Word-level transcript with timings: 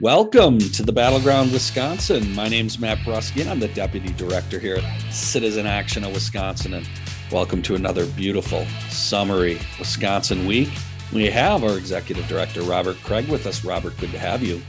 Welcome 0.00 0.60
to 0.60 0.84
the 0.84 0.92
Battleground 0.92 1.50
Wisconsin. 1.50 2.32
My 2.32 2.46
name 2.46 2.68
is 2.68 2.78
Matt 2.78 2.98
Brusky, 2.98 3.40
and 3.40 3.50
I'm 3.50 3.58
the 3.58 3.66
Deputy 3.66 4.12
Director 4.12 4.60
here 4.60 4.76
at 4.76 5.12
Citizen 5.12 5.66
Action 5.66 6.04
of 6.04 6.12
Wisconsin. 6.12 6.74
And 6.74 6.88
welcome 7.32 7.62
to 7.62 7.74
another 7.74 8.06
beautiful, 8.06 8.64
summery 8.90 9.58
Wisconsin 9.76 10.46
week. 10.46 10.68
We 11.12 11.26
have 11.26 11.64
our 11.64 11.76
Executive 11.76 12.28
Director, 12.28 12.62
Robert 12.62 12.96
Craig, 12.98 13.26
with 13.26 13.44
us. 13.44 13.64
Robert, 13.64 13.96
good 13.98 14.12
to 14.12 14.20
have 14.20 14.40
you. 14.40 14.62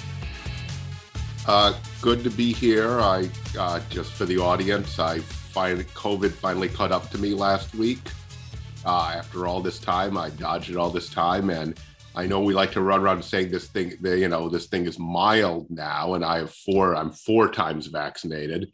Uh, 1.45 1.77
good 2.01 2.23
to 2.23 2.31
be 2.31 2.51
here. 2.51 2.99
I 2.99 3.29
uh, 3.55 3.81
just 3.91 4.13
for 4.13 4.25
the 4.25 4.39
audience, 4.39 4.97
I 4.97 5.19
find 5.19 5.79
COVID 5.93 6.31
finally 6.31 6.69
caught 6.69 6.91
up 6.91 7.11
to 7.11 7.19
me 7.19 7.35
last 7.35 7.75
week. 7.75 8.01
Uh, 8.83 9.13
after 9.17 9.45
all 9.45 9.61
this 9.61 9.77
time, 9.77 10.17
I 10.17 10.31
dodged 10.31 10.71
it 10.71 10.75
all 10.75 10.89
this 10.89 11.07
time, 11.07 11.51
and 11.51 11.79
I 12.15 12.25
know 12.25 12.41
we 12.41 12.53
like 12.53 12.71
to 12.71 12.81
run 12.81 13.01
around 13.01 13.23
saying 13.23 13.51
this 13.51 13.67
thing, 13.67 13.93
you 14.01 14.27
know, 14.27 14.49
this 14.49 14.67
thing 14.67 14.85
is 14.85 14.97
mild 14.99 15.67
now, 15.69 16.15
and 16.15 16.25
I 16.25 16.39
have 16.39 16.53
four, 16.53 16.95
I'm 16.95 17.11
four 17.11 17.49
times 17.49 17.87
vaccinated. 17.87 18.71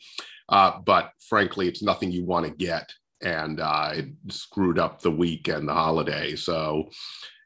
Uh, 0.48 0.80
but 0.86 1.12
frankly, 1.28 1.68
it's 1.68 1.82
nothing 1.82 2.12
you 2.12 2.24
want 2.24 2.46
to 2.46 2.52
get. 2.52 2.92
And 3.22 3.60
uh, 3.60 3.92
it 3.94 4.06
screwed 4.30 4.78
up 4.78 5.02
the 5.02 5.12
week 5.12 5.48
and 5.48 5.68
the 5.68 5.74
holiday. 5.74 6.36
So, 6.36 6.90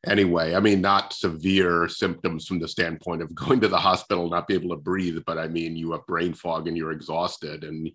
anyway, 0.05 0.55
I 0.55 0.59
mean, 0.59 0.81
not 0.81 1.13
severe 1.13 1.87
symptoms 1.87 2.47
from 2.47 2.59
the 2.59 2.67
standpoint 2.67 3.21
of 3.21 3.33
going 3.35 3.59
to 3.61 3.67
the 3.67 3.77
hospital, 3.77 4.29
not 4.29 4.47
be 4.47 4.55
able 4.55 4.75
to 4.75 4.81
breathe, 4.81 5.19
but 5.25 5.37
I 5.37 5.47
mean, 5.47 5.75
you 5.75 5.91
have 5.93 6.05
brain 6.07 6.33
fog 6.33 6.67
and 6.67 6.77
you're 6.77 6.91
exhausted 6.91 7.63
and 7.63 7.91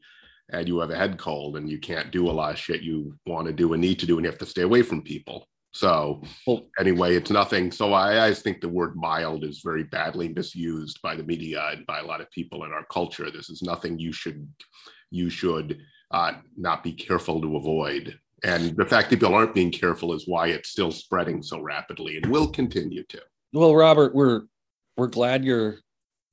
and 0.50 0.68
you 0.68 0.78
have 0.78 0.90
a 0.90 0.96
head 0.96 1.16
cold 1.18 1.56
and 1.56 1.70
you 1.70 1.78
can't 1.78 2.10
do 2.10 2.28
a 2.28 2.30
lot 2.30 2.52
of 2.52 2.58
shit 2.58 2.82
you 2.82 3.16
want 3.24 3.46
to 3.46 3.52
do 3.52 3.72
and 3.72 3.80
need 3.80 3.98
to 3.98 4.04
do 4.04 4.18
and 4.18 4.26
you 4.26 4.30
have 4.30 4.38
to 4.38 4.44
stay 4.44 4.60
away 4.60 4.82
from 4.82 5.00
people. 5.00 5.48
So 5.74 6.22
well, 6.46 6.62
anyway, 6.78 7.16
it's 7.16 7.30
nothing. 7.30 7.72
So 7.72 7.92
I, 7.92 8.28
I 8.28 8.34
think 8.34 8.60
the 8.60 8.68
word 8.68 8.94
mild 8.94 9.42
is 9.42 9.60
very 9.62 9.82
badly 9.82 10.28
misused 10.28 11.02
by 11.02 11.16
the 11.16 11.24
media 11.24 11.68
and 11.72 11.84
by 11.84 11.98
a 11.98 12.06
lot 12.06 12.20
of 12.20 12.30
people 12.30 12.64
in 12.64 12.70
our 12.70 12.86
culture. 12.92 13.28
This 13.28 13.50
is 13.50 13.60
nothing 13.60 13.98
you 13.98 14.12
should 14.12 14.46
you 15.10 15.28
should 15.28 15.80
uh, 16.12 16.34
not 16.56 16.84
be 16.84 16.92
careful 16.92 17.40
to 17.40 17.56
avoid. 17.56 18.16
And 18.44 18.76
the 18.76 18.86
fact 18.86 19.10
that 19.10 19.18
people 19.18 19.34
aren't 19.34 19.54
being 19.54 19.72
careful 19.72 20.12
is 20.12 20.28
why 20.28 20.48
it's 20.48 20.68
still 20.68 20.92
spreading 20.92 21.42
so 21.42 21.60
rapidly 21.60 22.18
and 22.18 22.26
will 22.26 22.48
continue 22.48 23.02
to. 23.08 23.20
Well, 23.52 23.74
Robert, 23.74 24.14
we're 24.14 24.42
we're 24.96 25.08
glad 25.08 25.44
you're 25.44 25.80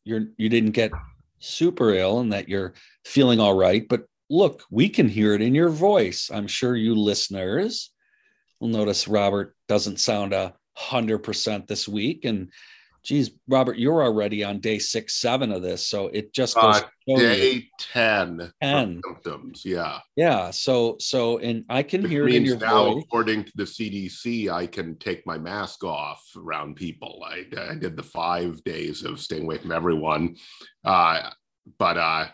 you're 0.04 0.28
you 0.38 0.50
didn't 0.50 0.72
get 0.72 0.92
super 1.40 1.96
ill 1.96 2.20
and 2.20 2.32
that 2.32 2.48
you're 2.48 2.76
feeling 3.06 3.40
all 3.40 3.56
right. 3.56 3.88
But 3.90 4.06
look, 4.30 4.66
we 4.70 4.88
can 4.88 5.10
hear 5.10 5.34
it 5.34 5.42
in 5.42 5.56
your 5.56 5.70
voice. 5.70 6.30
I'm 6.32 6.48
sure 6.48 6.76
you 6.76 6.94
listeners 6.94 7.90
We'll 8.62 8.70
notice 8.70 9.08
Robert 9.08 9.56
doesn't 9.68 10.00
sound 10.00 10.34
a 10.34 10.54
hundred 10.78 11.20
percent 11.20 11.68
this 11.68 11.88
week. 11.88 12.26
And 12.26 12.52
geez, 13.04 13.32
Robert, 13.48 13.80
you're 13.80 14.04
already 14.04 14.44
on 14.44 14.60
day 14.60 14.78
six, 14.78 15.16
seven 15.16 15.52
of 15.52 15.64
this. 15.64 15.88
So 15.88 16.10
it 16.10 16.32
just 16.32 16.54
goes 16.54 16.84
uh, 16.84 17.16
day 17.18 17.52
you. 17.54 17.62
10, 17.80 18.54
10. 18.62 19.02
symptoms. 19.04 19.64
Yeah. 19.66 19.98
Yeah. 20.16 20.52
So, 20.52 20.98
so, 21.00 21.40
and 21.40 21.66
I 21.70 21.82
can 21.82 22.04
Which 22.04 22.12
hear 22.12 22.28
it 22.28 22.36
in 22.36 22.46
your 22.46 22.60
now, 22.60 22.94
voice. 22.94 23.04
according 23.04 23.46
to 23.46 23.52
the 23.56 23.64
CDC, 23.64 24.52
I 24.52 24.68
can 24.68 24.96
take 24.98 25.26
my 25.26 25.40
mask 25.40 25.84
off 25.84 26.24
around 26.38 26.76
people. 26.76 27.26
I, 27.28 27.46
I 27.58 27.74
did 27.74 27.98
the 27.98 28.04
five 28.04 28.64
days 28.64 29.04
of 29.04 29.20
staying 29.20 29.46
away 29.46 29.58
from 29.58 29.72
everyone. 29.72 30.36
Uh, 30.86 31.32
but, 31.80 31.98
uh, 31.98 32.28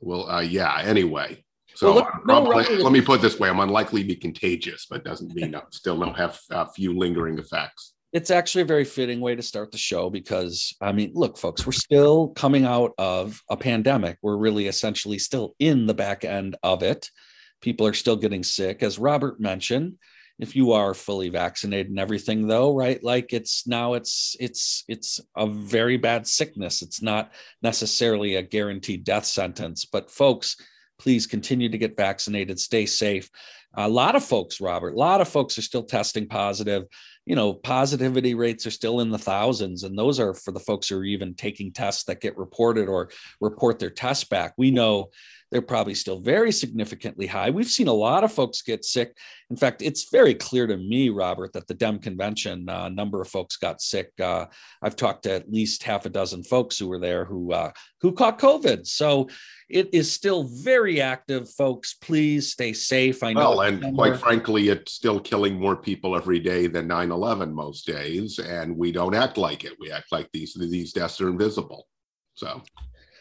well, 0.00 0.30
uh, 0.30 0.40
yeah, 0.40 0.80
anyway, 0.82 1.44
so 1.78 1.94
well, 1.94 1.94
look, 1.94 2.26
no, 2.26 2.42
let 2.42 2.92
me 2.92 3.00
put 3.00 3.22
this 3.22 3.38
way: 3.38 3.48
I'm 3.48 3.60
unlikely 3.60 4.02
to 4.02 4.08
be 4.08 4.16
contagious, 4.16 4.88
but 4.90 5.04
doesn't 5.04 5.32
mean 5.32 5.54
I 5.54 5.62
still 5.70 5.96
don't 5.96 6.18
have 6.18 6.36
a 6.50 6.68
few 6.68 6.92
lingering 6.92 7.38
effects. 7.38 7.94
It's 8.12 8.32
actually 8.32 8.62
a 8.62 8.64
very 8.64 8.84
fitting 8.84 9.20
way 9.20 9.36
to 9.36 9.42
start 9.42 9.70
the 9.70 9.78
show 9.78 10.10
because 10.10 10.74
I 10.80 10.90
mean, 10.90 11.12
look, 11.14 11.38
folks, 11.38 11.64
we're 11.64 11.70
still 11.70 12.30
coming 12.30 12.64
out 12.64 12.94
of 12.98 13.40
a 13.48 13.56
pandemic. 13.56 14.18
We're 14.22 14.38
really 14.38 14.66
essentially 14.66 15.20
still 15.20 15.54
in 15.60 15.86
the 15.86 15.94
back 15.94 16.24
end 16.24 16.56
of 16.64 16.82
it. 16.82 17.12
People 17.60 17.86
are 17.86 17.94
still 17.94 18.16
getting 18.16 18.42
sick, 18.42 18.82
as 18.82 18.98
Robert 18.98 19.38
mentioned. 19.38 19.98
If 20.40 20.56
you 20.56 20.72
are 20.72 20.94
fully 20.94 21.28
vaccinated 21.28 21.90
and 21.90 22.00
everything, 22.00 22.48
though, 22.48 22.74
right? 22.74 23.00
Like 23.04 23.32
it's 23.32 23.68
now 23.68 23.94
it's 23.94 24.34
it's 24.40 24.82
it's 24.88 25.20
a 25.36 25.46
very 25.46 25.96
bad 25.96 26.26
sickness. 26.26 26.82
It's 26.82 27.02
not 27.02 27.30
necessarily 27.62 28.34
a 28.34 28.42
guaranteed 28.42 29.04
death 29.04 29.26
sentence, 29.26 29.84
but 29.84 30.10
folks 30.10 30.56
please 30.98 31.26
continue 31.26 31.68
to 31.68 31.78
get 31.78 31.96
vaccinated, 31.96 32.58
stay 32.58 32.86
safe. 32.86 33.30
A 33.74 33.88
lot 33.88 34.16
of 34.16 34.24
folks, 34.24 34.60
Robert, 34.60 34.94
a 34.94 34.98
lot 34.98 35.20
of 35.20 35.28
folks 35.28 35.58
are 35.58 35.62
still 35.62 35.82
testing 35.82 36.26
positive. 36.26 36.84
You 37.26 37.36
know, 37.36 37.52
positivity 37.52 38.34
rates 38.34 38.66
are 38.66 38.70
still 38.70 39.00
in 39.00 39.10
the 39.10 39.18
thousands, 39.18 39.84
and 39.84 39.96
those 39.96 40.18
are 40.18 40.32
for 40.32 40.52
the 40.52 40.60
folks 40.60 40.88
who 40.88 40.98
are 40.98 41.04
even 41.04 41.34
taking 41.34 41.72
tests 41.72 42.04
that 42.04 42.22
get 42.22 42.38
reported 42.38 42.88
or 42.88 43.10
report 43.40 43.78
their 43.78 43.90
tests 43.90 44.24
back. 44.24 44.54
We 44.56 44.70
know 44.70 45.10
they're 45.50 45.62
probably 45.62 45.94
still 45.94 46.20
very 46.20 46.52
significantly 46.52 47.26
high. 47.26 47.50
We've 47.50 47.68
seen 47.68 47.88
a 47.88 47.92
lot 47.92 48.24
of 48.24 48.32
folks 48.32 48.62
get 48.62 48.84
sick. 48.84 49.16
In 49.50 49.56
fact, 49.56 49.80
it's 49.80 50.10
very 50.10 50.34
clear 50.34 50.66
to 50.66 50.76
me, 50.76 51.08
Robert, 51.08 51.54
that 51.54 51.66
the 51.66 51.74
Dem 51.74 51.98
convention, 51.98 52.68
uh, 52.68 52.84
a 52.84 52.90
number 52.90 53.22
of 53.22 53.28
folks 53.28 53.56
got 53.56 53.80
sick. 53.80 54.12
Uh, 54.20 54.46
I've 54.82 54.96
talked 54.96 55.22
to 55.22 55.32
at 55.32 55.50
least 55.50 55.82
half 55.82 56.04
a 56.04 56.10
dozen 56.10 56.44
folks 56.44 56.78
who 56.78 56.88
were 56.88 56.98
there 56.98 57.24
who 57.24 57.52
uh, 57.52 57.72
who 58.00 58.12
caught 58.12 58.38
COVID. 58.38 58.86
So 58.86 59.28
it 59.70 59.88
is 59.92 60.12
still 60.12 60.44
very 60.44 61.00
active, 61.00 61.50
folks. 61.50 61.94
Please 61.94 62.52
stay 62.52 62.72
safe. 62.72 63.22
I 63.22 63.32
know. 63.32 63.50
Well, 63.50 63.60
and 63.62 63.94
quite 63.94 64.18
frankly, 64.18 64.68
it's 64.68 64.92
still 64.92 65.18
killing 65.18 65.58
more 65.58 65.76
people 65.76 66.14
every 66.14 66.40
day 66.40 66.66
than 66.66 66.88
9/11 66.88 67.52
most 67.52 67.86
days, 67.86 68.38
and 68.38 68.76
we 68.76 68.92
don't 68.92 69.14
act 69.14 69.38
like 69.38 69.64
it. 69.64 69.74
We 69.80 69.90
act 69.90 70.12
like 70.12 70.28
these 70.32 70.54
these 70.54 70.92
deaths 70.92 71.20
are 71.22 71.28
invisible. 71.28 71.86
So 72.34 72.62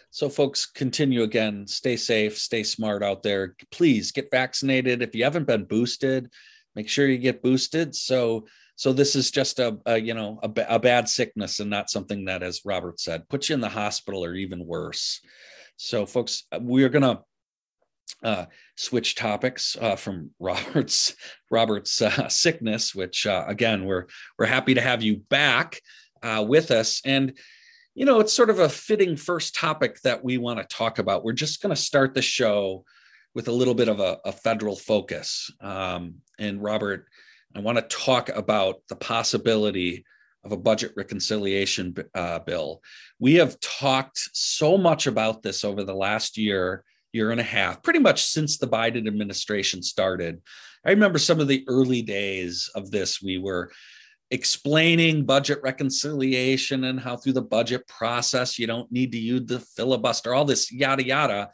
so, 0.09 0.29
folks, 0.29 0.65
continue 0.65 1.23
again. 1.23 1.67
Stay 1.67 1.95
safe, 1.97 2.37
stay 2.37 2.63
smart 2.63 3.03
out 3.03 3.23
there. 3.23 3.55
Please 3.71 4.11
get 4.11 4.31
vaccinated. 4.31 5.01
If 5.01 5.15
you 5.15 5.23
haven't 5.23 5.47
been 5.47 5.65
boosted, 5.65 6.29
make 6.75 6.89
sure 6.89 7.07
you 7.07 7.17
get 7.17 7.43
boosted. 7.43 7.93
So, 7.95 8.47
so 8.75 8.93
this 8.93 9.15
is 9.15 9.31
just 9.31 9.59
a, 9.59 9.77
a 9.85 9.97
you 9.97 10.13
know 10.13 10.39
a, 10.43 10.51
a, 10.69 10.79
bad 10.79 11.09
sickness 11.09 11.59
and 11.59 11.69
not 11.69 11.89
something 11.89 12.25
that, 12.25 12.43
as 12.43 12.61
Robert 12.63 12.99
said, 12.99 13.27
puts 13.27 13.49
you 13.49 13.55
in 13.55 13.61
the 13.61 13.69
hospital 13.69 14.23
or 14.23 14.35
even 14.35 14.65
worse. 14.65 15.19
So, 15.77 16.05
folks, 16.05 16.43
we're 16.59 16.89
gonna 16.89 17.21
uh, 18.23 18.45
switch 18.75 19.15
topics 19.15 19.75
uh, 19.79 19.95
from 19.95 20.31
Robert's 20.39 21.15
Robert's 21.51 22.01
uh, 22.01 22.29
sickness, 22.29 22.95
which 22.95 23.27
uh, 23.27 23.45
again 23.47 23.85
we're 23.85 24.05
we're 24.39 24.45
happy 24.45 24.75
to 24.75 24.81
have 24.81 25.03
you 25.03 25.17
back 25.17 25.81
uh, 26.23 26.45
with 26.47 26.71
us 26.71 27.01
and 27.05 27.37
you 27.97 28.05
know, 28.05 28.19
it's 28.19 28.31
sort 28.31 28.51
of 28.51 28.59
a 28.59 28.69
fitting 28.69 29.15
first 29.17 29.55
topic 29.55 29.99
that 30.01 30.23
we 30.23 30.37
want 30.37 30.59
to 30.59 30.75
talk 30.75 30.99
about. 30.99 31.23
We're 31.23 31.33
just 31.33 31.63
going 31.63 31.75
to 31.75 31.81
start 31.81 32.13
the 32.13 32.21
show 32.21 32.85
with 33.33 33.47
a 33.47 33.51
little 33.51 33.73
bit 33.73 33.87
of 33.87 33.99
a, 33.99 34.19
a 34.23 34.31
federal 34.31 34.75
focus. 34.75 35.51
Um, 35.61 36.17
and 36.37 36.61
Robert, 36.61 37.07
I 37.55 37.59
want 37.59 37.79
to 37.79 37.97
talk 37.97 38.29
about 38.29 38.83
the 38.87 38.95
possibility 38.95 40.05
of 40.43 40.51
a 40.51 40.57
budget 40.57 40.93
reconciliation 40.95 41.95
uh, 42.13 42.37
bill. 42.37 42.83
We 43.17 43.33
have 43.35 43.59
talked 43.61 44.19
so 44.31 44.77
much 44.77 45.07
about 45.07 45.41
this 45.41 45.63
over 45.63 45.83
the 45.83 45.95
last 45.95 46.37
year, 46.37 46.83
year 47.13 47.31
and 47.31 47.39
a 47.39 47.43
half, 47.43 47.81
pretty 47.81 47.99
much 47.99 48.25
since 48.25 48.59
the 48.59 48.67
Biden 48.67 49.07
administration 49.07 49.81
started. 49.81 50.39
I 50.85 50.91
remember 50.91 51.17
some 51.17 51.39
of 51.39 51.47
the 51.47 51.65
early 51.67 52.03
days 52.03 52.69
of 52.75 52.91
this. 52.91 53.23
We 53.23 53.39
were 53.39 53.71
explaining 54.31 55.25
budget 55.25 55.59
reconciliation 55.63 56.85
and 56.85 56.99
how 56.99 57.15
through 57.15 57.33
the 57.33 57.41
budget 57.41 57.87
process 57.87 58.59
you 58.59 58.67
don't 58.67 58.91
need 58.91 59.11
to 59.11 59.17
use 59.17 59.45
the 59.45 59.59
filibuster, 59.59 60.33
all 60.33 60.45
this 60.45 60.71
yada 60.71 61.05
yada, 61.05 61.49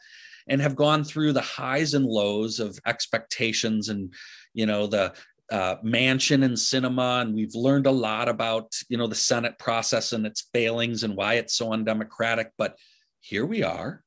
and 0.48 0.60
have 0.60 0.76
gone 0.76 1.04
through 1.04 1.32
the 1.32 1.40
highs 1.40 1.94
and 1.94 2.04
lows 2.04 2.60
of 2.60 2.78
expectations 2.86 3.88
and 3.88 4.12
you 4.52 4.66
know 4.66 4.86
the 4.86 5.12
uh, 5.52 5.76
Manchin 5.84 6.42
and 6.44 6.54
Sinema, 6.54 7.22
and 7.22 7.34
we've 7.34 7.54
learned 7.54 7.86
a 7.86 7.90
lot 7.90 8.28
about 8.28 8.72
you 8.88 8.96
know 8.96 9.06
the 9.06 9.14
Senate 9.14 9.58
process 9.58 10.12
and 10.12 10.26
its 10.26 10.48
failings 10.52 11.02
and 11.02 11.16
why 11.16 11.34
it's 11.34 11.54
so 11.54 11.72
undemocratic. 11.72 12.50
But 12.58 12.76
here 13.20 13.46
we 13.46 13.62
are, 13.62 14.02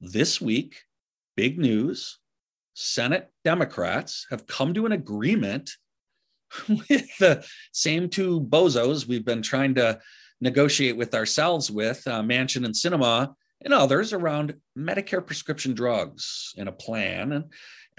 this 0.00 0.40
week, 0.40 0.82
big 1.36 1.58
news: 1.58 2.18
Senate 2.74 3.30
Democrats 3.44 4.26
have 4.30 4.46
come 4.46 4.74
to 4.74 4.86
an 4.86 4.92
agreement 4.92 5.70
with 6.68 7.16
the 7.18 7.44
same 7.72 8.08
two 8.08 8.40
bozos 8.40 9.06
we've 9.06 9.24
been 9.24 9.42
trying 9.42 9.74
to 9.74 9.98
negotiate 10.40 10.96
with 10.96 11.14
ourselves 11.14 11.70
with 11.70 12.06
uh, 12.06 12.22
Manchin 12.22 12.64
and 12.64 12.74
Sinema 12.74 13.34
and 13.62 13.74
others 13.74 14.12
around 14.12 14.54
Medicare 14.76 15.24
prescription 15.24 15.74
drugs 15.74 16.54
in 16.56 16.68
a 16.68 16.72
plan 16.72 17.44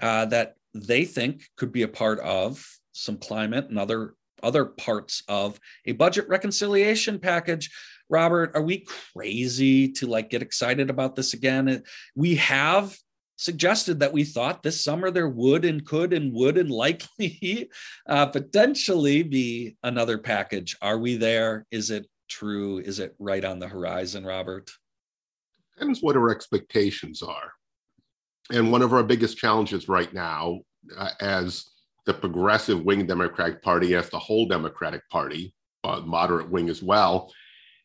uh, 0.00 0.24
that 0.26 0.56
they 0.74 1.04
think 1.04 1.48
could 1.56 1.72
be 1.72 1.82
a 1.82 1.88
part 1.88 2.18
of 2.20 2.66
some 2.92 3.16
climate 3.16 3.68
and 3.68 3.78
other 3.78 4.14
other 4.42 4.64
parts 4.64 5.22
of 5.28 5.60
a 5.86 5.92
budget 5.92 6.28
reconciliation 6.28 7.18
package. 7.20 7.70
Robert 8.08 8.50
are 8.54 8.62
we 8.62 8.84
crazy 9.14 9.88
to 9.92 10.06
like 10.06 10.30
get 10.30 10.42
excited 10.42 10.90
about 10.90 11.14
this 11.14 11.32
again? 11.32 11.82
We 12.16 12.34
have 12.36 12.96
suggested 13.36 14.00
that 14.00 14.12
we 14.12 14.24
thought 14.24 14.62
this 14.62 14.82
summer 14.82 15.10
there 15.10 15.28
would 15.28 15.64
and 15.64 15.84
could 15.84 16.12
and 16.12 16.32
would 16.32 16.58
and 16.58 16.70
likely 16.70 17.70
uh, 18.08 18.26
potentially 18.26 19.22
be 19.22 19.76
another 19.82 20.18
package. 20.18 20.76
Are 20.80 20.98
we 20.98 21.16
there? 21.16 21.66
Is 21.70 21.90
it 21.90 22.06
true? 22.28 22.78
Is 22.78 22.98
it 22.98 23.14
right 23.18 23.44
on 23.44 23.58
the 23.58 23.68
horizon, 23.68 24.24
Robert? 24.24 24.70
Depends 25.74 26.00
what 26.02 26.16
our 26.16 26.30
expectations 26.30 27.22
are. 27.22 27.52
And 28.50 28.70
one 28.70 28.82
of 28.82 28.92
our 28.92 29.02
biggest 29.02 29.38
challenges 29.38 29.88
right 29.88 30.12
now, 30.12 30.60
uh, 30.96 31.10
as 31.20 31.64
the 32.06 32.14
progressive 32.14 32.82
wing 32.82 33.06
Democratic 33.06 33.62
Party, 33.62 33.94
as 33.94 34.10
the 34.10 34.18
whole 34.18 34.46
Democratic 34.46 35.08
Party, 35.08 35.54
uh, 35.84 36.00
moderate 36.00 36.50
wing 36.50 36.68
as 36.68 36.82
well, 36.82 37.32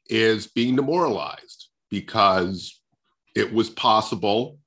is 0.09 0.47
being 0.47 0.75
demoralized 0.75 1.69
because 1.89 2.81
it 3.35 3.51
was 3.53 3.69
possible 3.69 4.57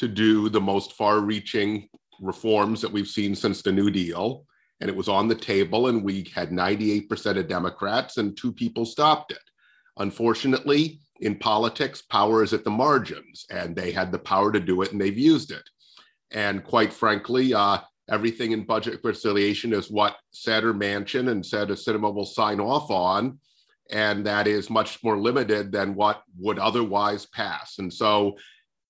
to 0.00 0.08
do 0.08 0.48
the 0.48 0.60
most 0.60 0.94
far 0.94 1.20
reaching 1.20 1.86
reforms 2.20 2.80
that 2.80 2.90
we've 2.90 3.06
seen 3.06 3.34
since 3.34 3.60
the 3.60 3.70
New 3.70 3.90
Deal. 3.90 4.46
And 4.80 4.88
it 4.88 4.96
was 4.96 5.10
on 5.10 5.28
the 5.28 5.34
table, 5.34 5.88
and 5.88 6.02
we 6.02 6.26
had 6.34 6.50
98% 6.50 7.36
of 7.36 7.48
Democrats, 7.48 8.16
and 8.16 8.34
two 8.34 8.50
people 8.50 8.86
stopped 8.86 9.30
it. 9.30 9.42
Unfortunately, 9.98 11.00
in 11.20 11.36
politics, 11.36 12.00
power 12.00 12.42
is 12.42 12.54
at 12.54 12.64
the 12.64 12.70
margins, 12.70 13.44
and 13.50 13.76
they 13.76 13.92
had 13.92 14.10
the 14.10 14.18
power 14.18 14.50
to 14.50 14.58
do 14.58 14.80
it, 14.80 14.90
and 14.90 14.98
they've 14.98 15.18
used 15.18 15.50
it. 15.50 15.68
And 16.30 16.64
quite 16.64 16.94
frankly, 16.94 17.52
uh, 17.52 17.78
everything 18.08 18.52
in 18.52 18.64
budget 18.64 19.00
reconciliation 19.04 19.74
is 19.74 19.90
what 19.90 20.16
Senator 20.30 20.72
Manchin 20.72 21.30
and 21.30 21.44
Senator 21.44 21.74
Sinema 21.74 22.14
will 22.14 22.24
sign 22.24 22.58
off 22.58 22.90
on. 22.90 23.38
And 23.90 24.24
that 24.24 24.46
is 24.46 24.70
much 24.70 25.04
more 25.04 25.18
limited 25.18 25.72
than 25.72 25.94
what 25.94 26.22
would 26.38 26.58
otherwise 26.58 27.26
pass. 27.26 27.78
And 27.78 27.92
so, 27.92 28.36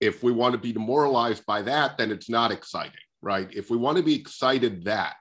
if 0.01 0.23
we 0.23 0.33
want 0.33 0.53
to 0.53 0.59
be 0.59 0.73
demoralized 0.73 1.45
by 1.47 1.63
that, 1.63 1.99
then 1.99 2.11
it's 2.11 2.31
not 2.31 2.51
exciting, 2.51 2.93
right? 3.23 3.49
If 3.53 3.71
we 3.71 3.77
want 3.77 3.99
to 3.99 4.03
be 4.03 4.15
excited 4.15 4.85
that 4.85 5.17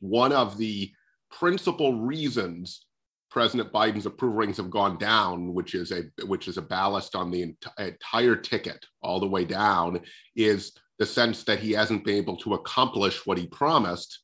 one 0.00 0.32
of 0.32 0.58
the 0.58 0.92
principal 1.30 2.00
reasons 2.00 2.84
President 3.30 3.72
Biden's 3.72 4.06
approval 4.06 4.36
ratings 4.36 4.56
have 4.56 4.70
gone 4.70 4.98
down, 4.98 5.54
which 5.54 5.74
is 5.74 5.92
a 5.92 6.02
which 6.26 6.48
is 6.48 6.58
a 6.58 6.62
ballast 6.62 7.14
on 7.14 7.30
the 7.30 7.42
ent- 7.42 7.66
entire 7.78 8.34
ticket 8.34 8.84
all 9.02 9.20
the 9.20 9.28
way 9.28 9.44
down, 9.44 10.00
is 10.34 10.72
the 10.98 11.06
sense 11.06 11.44
that 11.44 11.60
he 11.60 11.72
hasn't 11.72 12.04
been 12.04 12.16
able 12.16 12.36
to 12.38 12.54
accomplish 12.54 13.24
what 13.26 13.38
he 13.38 13.46
promised. 13.46 14.20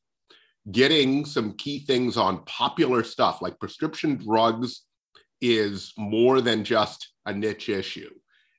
Getting 0.69 1.23
some 1.23 1.53
key 1.53 1.85
things 1.85 2.17
on 2.17 2.43
popular 2.43 3.01
stuff 3.01 3.41
like 3.41 3.59
prescription 3.59 4.17
drugs 4.17 4.83
is 5.39 5.93
more 5.97 6.41
than 6.41 6.65
just 6.65 7.13
a 7.25 7.33
niche 7.33 7.69
issue. 7.69 8.09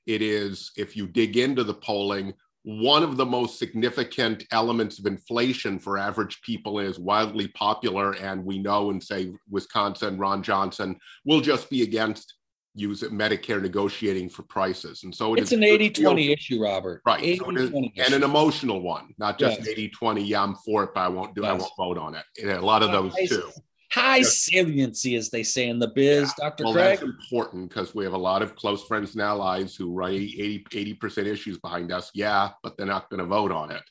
It 0.09 0.23
is, 0.23 0.71
if 0.75 0.97
you 0.97 1.05
dig 1.05 1.37
into 1.37 1.63
the 1.63 1.75
polling, 1.75 2.33
one 2.63 3.03
of 3.03 3.15
the 3.15 3.25
most 3.27 3.59
significant 3.59 4.43
elements 4.51 4.97
of 4.97 5.05
inflation 5.05 5.77
for 5.77 5.99
average 5.99 6.41
people 6.41 6.79
is 6.79 6.97
wildly 6.97 7.49
popular. 7.49 8.13
And 8.13 8.43
we 8.43 8.57
know 8.57 8.89
in, 8.89 8.99
say, 8.99 9.31
Wisconsin, 9.51 10.17
Ron 10.17 10.41
Johnson 10.41 10.97
will 11.25 11.41
just 11.41 11.69
be 11.69 11.83
against 11.83 12.33
use 12.73 13.03
Medicare 13.03 13.61
negotiating 13.61 14.29
for 14.29 14.41
prices. 14.43 15.03
And 15.03 15.13
so 15.13 15.35
it 15.35 15.41
it's 15.41 15.51
an 15.51 15.63
80 15.63 15.91
20 15.91 16.31
issue, 16.31 16.63
Robert. 16.63 17.03
Right. 17.05 17.21
80, 17.21 17.37
so 17.37 17.49
and 17.49 18.13
an 18.15 18.23
emotional 18.23 18.81
one, 18.81 19.13
not 19.19 19.37
just 19.37 19.59
yes. 19.59 19.67
80 19.67 19.89
20. 19.89 20.23
Yeah, 20.23 20.41
I'm 20.41 20.55
for 20.55 20.85
it, 20.85 20.89
but 20.95 21.01
I 21.01 21.07
won't 21.07 21.35
do 21.35 21.41
yes. 21.43 21.51
I 21.51 21.53
won't 21.53 21.71
vote 21.77 21.97
on 21.99 22.15
it. 22.15 22.23
And 22.41 22.49
a 22.49 22.65
lot 22.65 22.81
of 22.81 22.91
those 22.91 23.13
too 23.29 23.51
high 23.91 24.21
saliency, 24.21 25.15
as 25.15 25.29
they 25.29 25.43
say 25.43 25.67
in 25.67 25.79
the 25.79 25.87
biz, 25.87 26.33
yeah. 26.37 26.49
Dr. 26.49 26.63
Well, 26.65 26.73
Craig. 26.73 26.99
that's 26.99 27.01
important 27.01 27.69
because 27.69 27.95
we 27.95 28.03
have 28.03 28.13
a 28.13 28.17
lot 28.17 28.41
of 28.41 28.55
close 28.55 28.85
friends 28.85 29.13
and 29.13 29.21
allies 29.21 29.75
who 29.75 29.91
write 29.91 30.21
80, 30.21 30.93
percent 30.95 31.27
issues 31.27 31.57
behind 31.57 31.91
us. 31.91 32.11
Yeah, 32.13 32.49
but 32.63 32.77
they're 32.77 32.85
not 32.85 33.09
going 33.09 33.19
to 33.19 33.25
vote 33.25 33.51
on 33.51 33.71
it. 33.71 33.83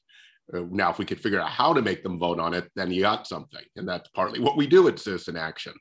Uh, 0.55 0.65
now, 0.71 0.91
if 0.91 0.99
we 0.99 1.05
could 1.05 1.21
figure 1.21 1.41
out 1.41 1.50
how 1.50 1.73
to 1.73 1.83
make 1.83 2.03
them 2.03 2.19
vote 2.19 2.39
on 2.39 2.55
it, 2.55 2.71
then 2.75 2.91
you 2.91 3.03
got 3.03 3.27
something. 3.27 3.62
And 3.77 3.87
that's 3.87 4.09
partly 4.11 4.41
what 4.41 4.56
we 4.56 4.67
do 4.67 4.89
at 4.89 4.99
Citizen 4.99 5.37
Action. 5.37 5.75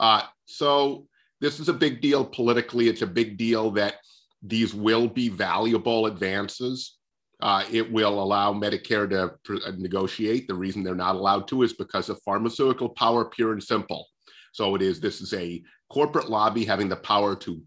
Uh, 0.00 0.22
so 0.46 1.06
this 1.40 1.60
is 1.60 1.68
a 1.68 1.74
big 1.74 2.00
deal 2.00 2.24
politically. 2.24 2.88
It's 2.88 3.02
a 3.02 3.06
big 3.06 3.36
deal 3.36 3.70
that 3.72 3.94
these 4.42 4.74
will 4.74 5.08
be 5.08 5.28
valuable 5.28 6.06
advances 6.06 6.97
uh, 7.40 7.64
it 7.70 7.90
will 7.90 8.22
allow 8.22 8.52
Medicare 8.52 9.08
to 9.10 9.34
pr- 9.44 9.66
uh, 9.66 9.72
negotiate. 9.76 10.48
The 10.48 10.54
reason 10.54 10.82
they're 10.82 10.94
not 10.94 11.14
allowed 11.14 11.46
to 11.48 11.62
is 11.62 11.72
because 11.72 12.08
of 12.08 12.20
pharmaceutical 12.22 12.88
power, 12.88 13.24
pure 13.24 13.52
and 13.52 13.62
simple. 13.62 14.06
So 14.52 14.74
it 14.74 14.82
is. 14.82 15.00
This 15.00 15.20
is 15.20 15.32
a 15.34 15.62
corporate 15.90 16.28
lobby 16.28 16.64
having 16.64 16.88
the 16.88 16.96
power 16.96 17.36
to 17.36 17.62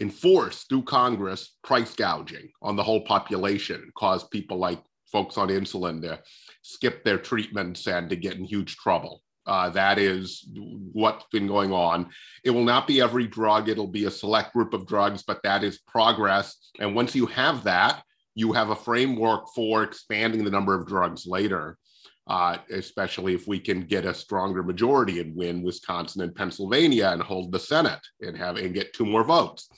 enforce 0.00 0.64
through 0.64 0.82
Congress 0.82 1.56
price 1.62 1.94
gouging 1.94 2.50
on 2.62 2.76
the 2.76 2.82
whole 2.82 3.02
population, 3.02 3.90
cause 3.96 4.26
people 4.28 4.58
like 4.58 4.82
folks 5.10 5.38
on 5.38 5.48
insulin 5.48 6.00
to 6.02 6.18
skip 6.62 7.04
their 7.04 7.18
treatments 7.18 7.86
and 7.86 8.08
to 8.10 8.16
get 8.16 8.36
in 8.36 8.44
huge 8.44 8.76
trouble. 8.76 9.22
Uh, 9.46 9.68
that 9.70 9.98
is 9.98 10.48
what's 10.92 11.24
been 11.32 11.46
going 11.46 11.72
on. 11.72 12.08
It 12.44 12.50
will 12.50 12.64
not 12.64 12.86
be 12.86 13.00
every 13.00 13.26
drug, 13.26 13.68
it'll 13.68 13.88
be 13.88 14.06
a 14.06 14.10
select 14.10 14.52
group 14.52 14.72
of 14.72 14.86
drugs, 14.86 15.22
but 15.22 15.42
that 15.42 15.64
is 15.64 15.78
progress. 15.78 16.56
And 16.78 16.94
once 16.94 17.14
you 17.14 17.26
have 17.26 17.64
that, 17.64 18.02
you 18.34 18.52
have 18.52 18.70
a 18.70 18.76
framework 18.76 19.48
for 19.54 19.82
expanding 19.82 20.44
the 20.44 20.50
number 20.50 20.74
of 20.74 20.86
drugs 20.86 21.26
later, 21.26 21.78
uh, 22.26 22.58
especially 22.70 23.34
if 23.34 23.46
we 23.46 23.58
can 23.58 23.82
get 23.82 24.04
a 24.04 24.14
stronger 24.14 24.62
majority 24.62 25.20
and 25.20 25.36
win 25.36 25.62
Wisconsin 25.62 26.22
and 26.22 26.34
Pennsylvania 26.34 27.10
and 27.10 27.22
hold 27.22 27.52
the 27.52 27.58
Senate 27.58 28.00
and 28.20 28.36
have 28.36 28.56
and 28.56 28.74
get 28.74 28.92
two 28.92 29.04
more 29.04 29.24
votes, 29.24 29.68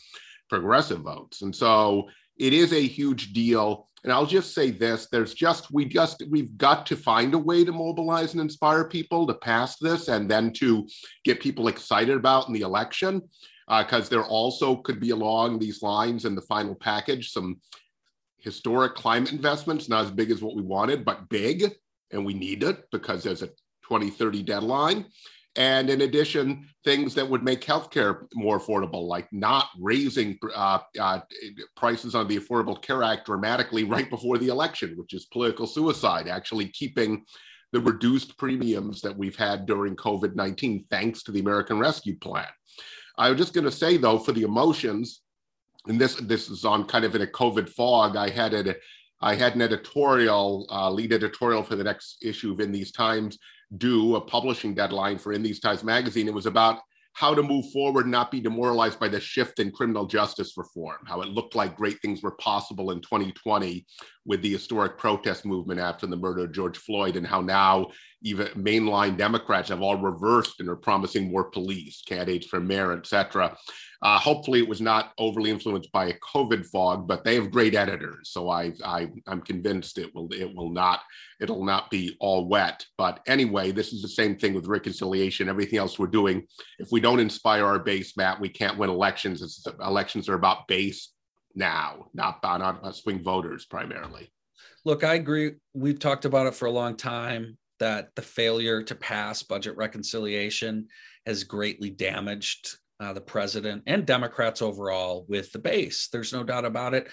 progressive 0.48 1.00
votes. 1.00 1.42
And 1.42 1.54
so 1.54 2.08
it 2.38 2.52
is 2.52 2.72
a 2.72 2.86
huge 2.86 3.32
deal. 3.32 3.88
And 4.04 4.12
I'll 4.12 4.26
just 4.26 4.54
say 4.54 4.70
this: 4.70 5.08
there's 5.10 5.32
just 5.32 5.72
we 5.72 5.86
just 5.86 6.22
we've 6.28 6.56
got 6.58 6.84
to 6.86 6.96
find 6.96 7.32
a 7.32 7.38
way 7.38 7.64
to 7.64 7.72
mobilize 7.72 8.32
and 8.32 8.40
inspire 8.40 8.84
people 8.84 9.26
to 9.26 9.34
pass 9.34 9.78
this, 9.78 10.08
and 10.08 10.30
then 10.30 10.52
to 10.54 10.86
get 11.24 11.40
people 11.40 11.68
excited 11.68 12.14
about 12.14 12.48
in 12.48 12.54
the 12.54 12.60
election 12.60 13.22
because 13.66 14.06
uh, 14.06 14.10
there 14.10 14.24
also 14.24 14.76
could 14.76 15.00
be 15.00 15.10
along 15.10 15.58
these 15.58 15.82
lines 15.82 16.26
in 16.26 16.34
the 16.34 16.42
final 16.42 16.74
package 16.74 17.30
some 17.30 17.58
historic 18.44 18.94
climate 18.94 19.32
investments, 19.32 19.88
not 19.88 20.04
as 20.04 20.10
big 20.10 20.30
as 20.30 20.42
what 20.42 20.54
we 20.54 20.62
wanted, 20.62 21.04
but 21.04 21.28
big, 21.30 21.72
and 22.12 22.24
we 22.24 22.34
need 22.34 22.62
it 22.62 22.84
because 22.92 23.22
there's 23.24 23.42
a 23.42 23.48
2030 23.88 24.42
deadline. 24.42 25.06
And 25.56 25.88
in 25.88 26.02
addition, 26.02 26.68
things 26.84 27.14
that 27.14 27.28
would 27.28 27.42
make 27.44 27.60
healthcare 27.60 28.26
more 28.34 28.58
affordable, 28.58 29.06
like 29.06 29.32
not 29.32 29.68
raising 29.80 30.36
uh, 30.54 30.80
uh, 30.98 31.20
prices 31.76 32.14
on 32.14 32.26
the 32.26 32.38
Affordable 32.38 32.80
Care 32.82 33.02
Act 33.02 33.26
dramatically 33.26 33.84
right 33.84 34.10
before 34.10 34.36
the 34.36 34.48
election, 34.48 34.94
which 34.96 35.14
is 35.14 35.26
political 35.26 35.66
suicide, 35.66 36.28
actually 36.28 36.68
keeping 36.68 37.24
the 37.72 37.80
reduced 37.80 38.36
premiums 38.36 39.00
that 39.00 39.16
we've 39.16 39.36
had 39.36 39.64
during 39.64 39.96
COVID 39.96 40.34
19, 40.34 40.86
thanks 40.90 41.22
to 41.22 41.32
the 41.32 41.40
American 41.40 41.78
Rescue 41.78 42.18
Plan. 42.18 42.46
I 43.16 43.30
was 43.30 43.38
just 43.38 43.54
going 43.54 43.64
to 43.64 43.70
say, 43.70 43.96
though, 43.96 44.18
for 44.18 44.32
the 44.32 44.42
emotions, 44.42 45.20
and 45.86 46.00
this 46.00 46.14
this 46.16 46.48
is 46.48 46.64
on 46.64 46.84
kind 46.84 47.04
of 47.04 47.14
in 47.14 47.22
a 47.22 47.26
COVID 47.26 47.68
fog. 47.68 48.16
I 48.16 48.30
had 48.30 48.54
a 48.54 48.74
I 49.20 49.34
had 49.34 49.54
an 49.54 49.62
editorial, 49.62 50.66
uh, 50.70 50.90
lead 50.90 51.12
editorial 51.12 51.62
for 51.62 51.76
the 51.76 51.84
next 51.84 52.18
issue 52.22 52.52
of 52.52 52.60
In 52.60 52.72
These 52.72 52.92
Times, 52.92 53.38
due 53.78 54.16
a 54.16 54.20
publishing 54.20 54.74
deadline 54.74 55.18
for 55.18 55.32
In 55.32 55.42
These 55.42 55.60
Times 55.60 55.82
magazine. 55.82 56.28
It 56.28 56.34
was 56.34 56.46
about 56.46 56.80
how 57.14 57.32
to 57.32 57.42
move 57.42 57.70
forward 57.70 58.08
not 58.08 58.30
be 58.30 58.40
demoralized 58.40 58.98
by 58.98 59.06
the 59.06 59.20
shift 59.20 59.60
in 59.60 59.70
criminal 59.70 60.04
justice 60.04 60.56
reform, 60.56 60.98
how 61.06 61.22
it 61.22 61.28
looked 61.28 61.54
like 61.54 61.76
great 61.76 62.00
things 62.02 62.22
were 62.22 62.32
possible 62.32 62.90
in 62.90 63.00
2020 63.00 63.86
with 64.26 64.42
the 64.42 64.52
historic 64.52 64.98
protest 64.98 65.44
movement 65.44 65.78
after 65.78 66.08
the 66.08 66.16
murder 66.16 66.44
of 66.44 66.52
George 66.52 66.76
Floyd, 66.76 67.16
and 67.16 67.26
how 67.26 67.40
now 67.40 67.86
even 68.24 68.48
mainline 68.48 69.16
Democrats 69.16 69.68
have 69.68 69.82
all 69.82 69.98
reversed 69.98 70.58
and 70.58 70.68
are 70.68 70.76
promising 70.76 71.30
more 71.30 71.44
police, 71.44 72.02
candidates 72.06 72.46
for 72.46 72.58
mayor, 72.58 72.92
et 72.92 73.06
cetera. 73.06 73.56
Uh, 74.02 74.18
hopefully, 74.18 74.58
it 74.58 74.68
was 74.68 74.80
not 74.80 75.12
overly 75.18 75.50
influenced 75.50 75.92
by 75.92 76.06
a 76.06 76.18
COVID 76.18 76.66
fog, 76.66 77.06
but 77.06 77.22
they 77.22 77.34
have 77.36 77.50
great 77.50 77.74
editors, 77.74 78.30
so 78.30 78.50
I, 78.50 78.72
I 78.84 79.08
I'm 79.26 79.40
convinced 79.40 79.98
it 79.98 80.14
will 80.14 80.28
it 80.32 80.54
will 80.54 80.70
not 80.70 81.00
it'll 81.40 81.64
not 81.64 81.90
be 81.90 82.16
all 82.20 82.48
wet. 82.48 82.84
But 82.98 83.20
anyway, 83.26 83.70
this 83.70 83.92
is 83.92 84.02
the 84.02 84.08
same 84.08 84.36
thing 84.36 84.54
with 84.54 84.66
reconciliation. 84.66 85.48
Everything 85.48 85.78
else 85.78 85.98
we're 85.98 86.06
doing, 86.06 86.46
if 86.78 86.88
we 86.92 87.00
don't 87.00 87.20
inspire 87.20 87.64
our 87.64 87.78
base, 87.78 88.16
Matt, 88.16 88.40
we 88.40 88.48
can't 88.48 88.78
win 88.78 88.90
elections. 88.90 89.66
Elections 89.80 90.28
are 90.28 90.34
about 90.34 90.68
base 90.68 91.12
now, 91.54 92.06
not 92.14 92.42
not 92.42 92.60
about 92.60 92.96
swing 92.96 93.22
voters 93.22 93.64
primarily. 93.64 94.30
Look, 94.84 95.02
I 95.02 95.14
agree. 95.14 95.52
We've 95.72 95.98
talked 95.98 96.26
about 96.26 96.46
it 96.46 96.54
for 96.54 96.66
a 96.66 96.70
long 96.70 96.96
time 96.96 97.56
that 97.84 98.08
the 98.16 98.22
failure 98.22 98.82
to 98.82 98.94
pass 98.94 99.42
budget 99.42 99.76
reconciliation 99.76 100.88
has 101.26 101.44
greatly 101.44 101.90
damaged 101.90 102.78
uh, 102.98 103.12
the 103.12 103.20
president 103.20 103.82
and 103.86 104.06
Democrats 104.06 104.62
overall 104.62 105.26
with 105.28 105.52
the 105.52 105.58
base. 105.58 106.08
There's 106.10 106.32
no 106.32 106.44
doubt 106.44 106.64
about 106.64 106.94
it. 106.94 107.08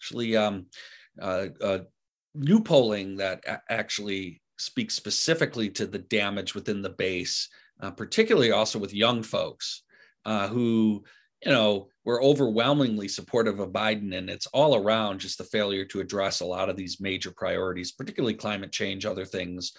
Actually, 0.00 0.34
um, 0.34 0.64
uh, 1.20 1.48
uh, 1.60 1.78
new 2.34 2.62
polling 2.62 3.16
that 3.18 3.44
a- 3.46 3.60
actually 3.68 4.40
speaks 4.56 4.94
specifically 4.94 5.68
to 5.68 5.86
the 5.86 5.98
damage 5.98 6.54
within 6.54 6.80
the 6.80 6.96
base, 7.06 7.50
uh, 7.82 7.90
particularly 7.90 8.50
also 8.50 8.78
with 8.78 8.94
young 8.94 9.22
folks 9.22 9.82
uh, 10.24 10.48
who, 10.48 11.04
you 11.44 11.52
know, 11.52 11.88
were 12.06 12.22
overwhelmingly 12.22 13.08
supportive 13.08 13.60
of 13.60 13.72
Biden. 13.72 14.16
And 14.16 14.30
it's 14.30 14.46
all 14.46 14.74
around 14.74 15.18
just 15.20 15.36
the 15.36 15.44
failure 15.44 15.84
to 15.86 16.00
address 16.00 16.40
a 16.40 16.46
lot 16.46 16.70
of 16.70 16.76
these 16.76 16.98
major 16.98 17.30
priorities, 17.30 17.92
particularly 17.92 18.34
climate 18.34 18.72
change, 18.72 19.04
other 19.04 19.26
things, 19.26 19.72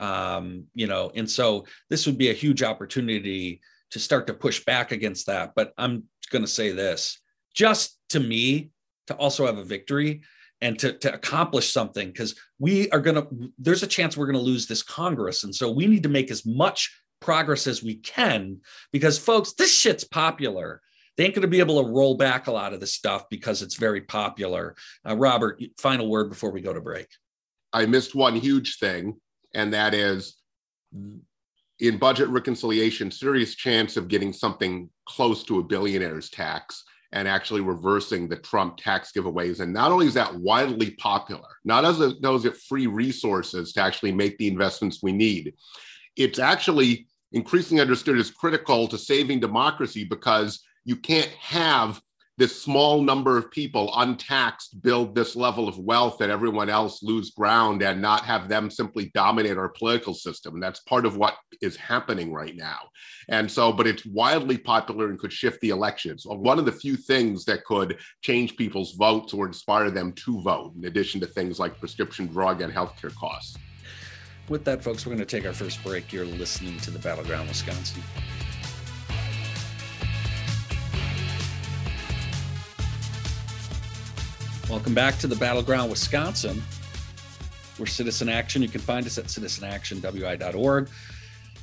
um, 0.00 0.64
you 0.74 0.86
know. 0.86 1.12
And 1.14 1.28
so 1.28 1.66
this 1.90 2.06
would 2.06 2.18
be 2.18 2.30
a 2.30 2.34
huge 2.34 2.62
opportunity 2.62 3.60
to 3.90 3.98
start 3.98 4.26
to 4.26 4.34
push 4.34 4.64
back 4.64 4.92
against 4.92 5.26
that. 5.26 5.52
But 5.54 5.72
I'm 5.76 6.04
going 6.30 6.42
to 6.42 6.50
say 6.50 6.72
this 6.72 7.20
just 7.54 7.98
to 8.10 8.20
me 8.20 8.70
to 9.06 9.14
also 9.14 9.46
have 9.46 9.58
a 9.58 9.64
victory 9.64 10.22
and 10.60 10.78
to, 10.78 10.92
to 10.92 11.12
accomplish 11.12 11.72
something 11.72 12.08
because 12.08 12.34
we 12.58 12.88
are 12.90 13.00
going 13.00 13.16
to 13.16 13.52
there's 13.58 13.82
a 13.82 13.86
chance 13.86 14.16
we're 14.16 14.26
going 14.26 14.38
to 14.38 14.42
lose 14.42 14.66
this 14.66 14.82
congress 14.82 15.44
and 15.44 15.54
so 15.54 15.70
we 15.70 15.86
need 15.86 16.04
to 16.04 16.08
make 16.08 16.30
as 16.30 16.46
much 16.46 16.96
progress 17.20 17.66
as 17.66 17.82
we 17.82 17.96
can 17.96 18.58
because 18.92 19.18
folks 19.18 19.52
this 19.54 19.76
shit's 19.76 20.04
popular 20.04 20.80
they 21.16 21.24
ain't 21.24 21.34
going 21.34 21.42
to 21.42 21.48
be 21.48 21.60
able 21.60 21.82
to 21.82 21.90
roll 21.90 22.16
back 22.16 22.46
a 22.46 22.52
lot 22.52 22.72
of 22.72 22.80
this 22.80 22.94
stuff 22.94 23.28
because 23.28 23.60
it's 23.60 23.76
very 23.76 24.00
popular 24.00 24.74
uh, 25.08 25.16
robert 25.16 25.60
final 25.78 26.08
word 26.08 26.30
before 26.30 26.50
we 26.50 26.60
go 26.60 26.72
to 26.72 26.80
break 26.80 27.08
i 27.72 27.84
missed 27.84 28.14
one 28.14 28.34
huge 28.34 28.78
thing 28.78 29.20
and 29.54 29.72
that 29.72 29.94
is 29.94 30.36
in 31.80 31.98
budget 31.98 32.28
reconciliation 32.28 33.10
serious 33.10 33.54
chance 33.54 33.96
of 33.96 34.08
getting 34.08 34.32
something 34.32 34.88
close 35.06 35.42
to 35.44 35.58
a 35.58 35.64
billionaire's 35.64 36.30
tax 36.30 36.84
and 37.12 37.28
actually 37.28 37.60
reversing 37.60 38.28
the 38.28 38.36
Trump 38.36 38.78
tax 38.78 39.12
giveaways. 39.12 39.60
And 39.60 39.72
not 39.72 39.92
only 39.92 40.06
is 40.06 40.14
that 40.14 40.34
widely 40.34 40.92
popular, 40.92 41.48
not 41.64 41.84
as 41.84 42.00
it 42.00 42.22
knows 42.22 42.44
it 42.44 42.56
free 42.56 42.86
resources 42.86 43.72
to 43.74 43.82
actually 43.82 44.12
make 44.12 44.38
the 44.38 44.48
investments 44.48 45.00
we 45.02 45.12
need, 45.12 45.54
it's 46.16 46.38
actually 46.38 47.06
increasingly 47.32 47.82
understood 47.82 48.18
as 48.18 48.30
critical 48.30 48.88
to 48.88 48.96
saving 48.96 49.40
democracy 49.40 50.04
because 50.04 50.62
you 50.84 50.96
can't 50.96 51.30
have 51.38 52.00
this 52.42 52.60
small 52.60 53.00
number 53.00 53.38
of 53.38 53.52
people 53.52 53.92
untaxed 53.98 54.82
build 54.82 55.14
this 55.14 55.36
level 55.36 55.68
of 55.68 55.78
wealth 55.78 56.18
that 56.18 56.28
everyone 56.28 56.68
else 56.68 57.00
lose 57.00 57.30
ground 57.30 57.82
and 57.82 58.02
not 58.02 58.24
have 58.24 58.48
them 58.48 58.68
simply 58.68 59.12
dominate 59.14 59.56
our 59.56 59.68
political 59.68 60.12
system. 60.12 60.54
And 60.54 60.62
that's 60.62 60.80
part 60.80 61.06
of 61.06 61.16
what 61.16 61.36
is 61.60 61.76
happening 61.76 62.32
right 62.32 62.56
now. 62.56 62.80
And 63.28 63.48
so, 63.48 63.72
but 63.72 63.86
it's 63.86 64.04
wildly 64.04 64.58
popular 64.58 65.08
and 65.08 65.20
could 65.20 65.32
shift 65.32 65.60
the 65.60 65.68
elections. 65.68 66.24
One 66.26 66.58
of 66.58 66.64
the 66.64 66.72
few 66.72 66.96
things 66.96 67.44
that 67.44 67.64
could 67.64 67.98
change 68.22 68.56
people's 68.56 68.94
votes 68.94 69.32
or 69.32 69.46
inspire 69.46 69.92
them 69.92 70.12
to 70.24 70.42
vote, 70.42 70.72
in 70.76 70.86
addition 70.86 71.20
to 71.20 71.26
things 71.28 71.60
like 71.60 71.78
prescription 71.78 72.26
drug 72.26 72.60
and 72.60 72.74
healthcare 72.74 73.14
costs. 73.14 73.56
With 74.48 74.64
that, 74.64 74.82
folks, 74.82 75.06
we're 75.06 75.10
going 75.14 75.24
to 75.24 75.36
take 75.36 75.46
our 75.46 75.52
first 75.52 75.80
break. 75.84 76.12
You're 76.12 76.24
listening 76.24 76.76
to 76.78 76.90
the 76.90 76.98
Battleground 76.98 77.46
Wisconsin. 77.46 78.02
Welcome 84.72 84.94
back 84.94 85.18
to 85.18 85.26
the 85.26 85.36
Battleground 85.36 85.90
Wisconsin. 85.90 86.62
We're 87.78 87.84
Citizen 87.84 88.30
Action. 88.30 88.62
You 88.62 88.68
can 88.68 88.80
find 88.80 89.04
us 89.04 89.18
at 89.18 89.26
citizenactionwi.org. 89.26 90.88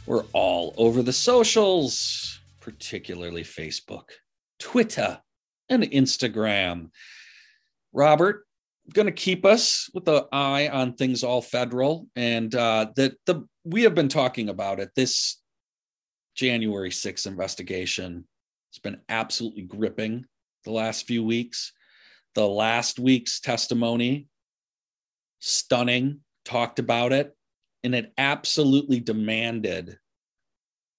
We're 0.05 0.25
all 0.31 0.75
over 0.77 1.01
the 1.01 1.11
socials, 1.11 2.39
particularly 2.59 3.41
Facebook, 3.41 4.09
Twitter, 4.59 5.19
and 5.69 5.81
Instagram. 5.85 6.91
Robert, 7.93 8.45
going 8.93 9.07
to 9.07 9.11
keep 9.11 9.43
us 9.43 9.89
with 9.91 10.05
the 10.05 10.27
eye 10.31 10.67
on 10.67 10.93
things 10.93 11.23
all 11.23 11.41
federal, 11.41 12.05
and 12.15 12.53
uh, 12.53 12.91
that 12.95 13.15
the 13.25 13.43
we 13.63 13.81
have 13.81 13.95
been 13.95 14.09
talking 14.09 14.49
about 14.49 14.79
it. 14.79 14.91
This 14.95 15.41
January 16.35 16.91
6th 16.91 17.25
investigation 17.25 18.17
it 18.17 18.75
has 18.75 18.79
been 18.83 19.01
absolutely 19.09 19.63
gripping 19.63 20.25
the 20.63 20.71
last 20.71 21.07
few 21.07 21.23
weeks 21.23 21.73
the 22.39 22.47
last 22.47 22.99
week's 22.99 23.41
testimony, 23.41 24.25
stunning, 25.39 26.21
talked 26.45 26.79
about 26.79 27.11
it, 27.11 27.35
and 27.83 27.93
it 27.93 28.13
absolutely 28.17 29.01
demanded 29.01 29.97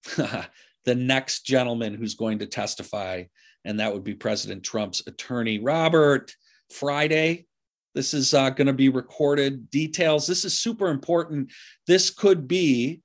the 0.16 0.94
next 0.94 1.46
gentleman 1.46 1.94
who's 1.94 2.14
going 2.14 2.40
to 2.40 2.46
testify, 2.46 3.24
and 3.64 3.80
that 3.80 3.90
would 3.90 4.04
be 4.04 4.12
President 4.12 4.62
Trump's 4.62 5.02
attorney, 5.06 5.58
Robert. 5.58 6.34
Friday, 6.74 7.46
this 7.94 8.12
is 8.12 8.34
uh, 8.34 8.50
going 8.50 8.66
to 8.66 8.74
be 8.74 8.90
recorded 8.90 9.70
details. 9.70 10.26
This 10.26 10.44
is 10.44 10.58
super 10.58 10.88
important. 10.88 11.52
This 11.86 12.10
could 12.10 12.48
be, 12.48 13.00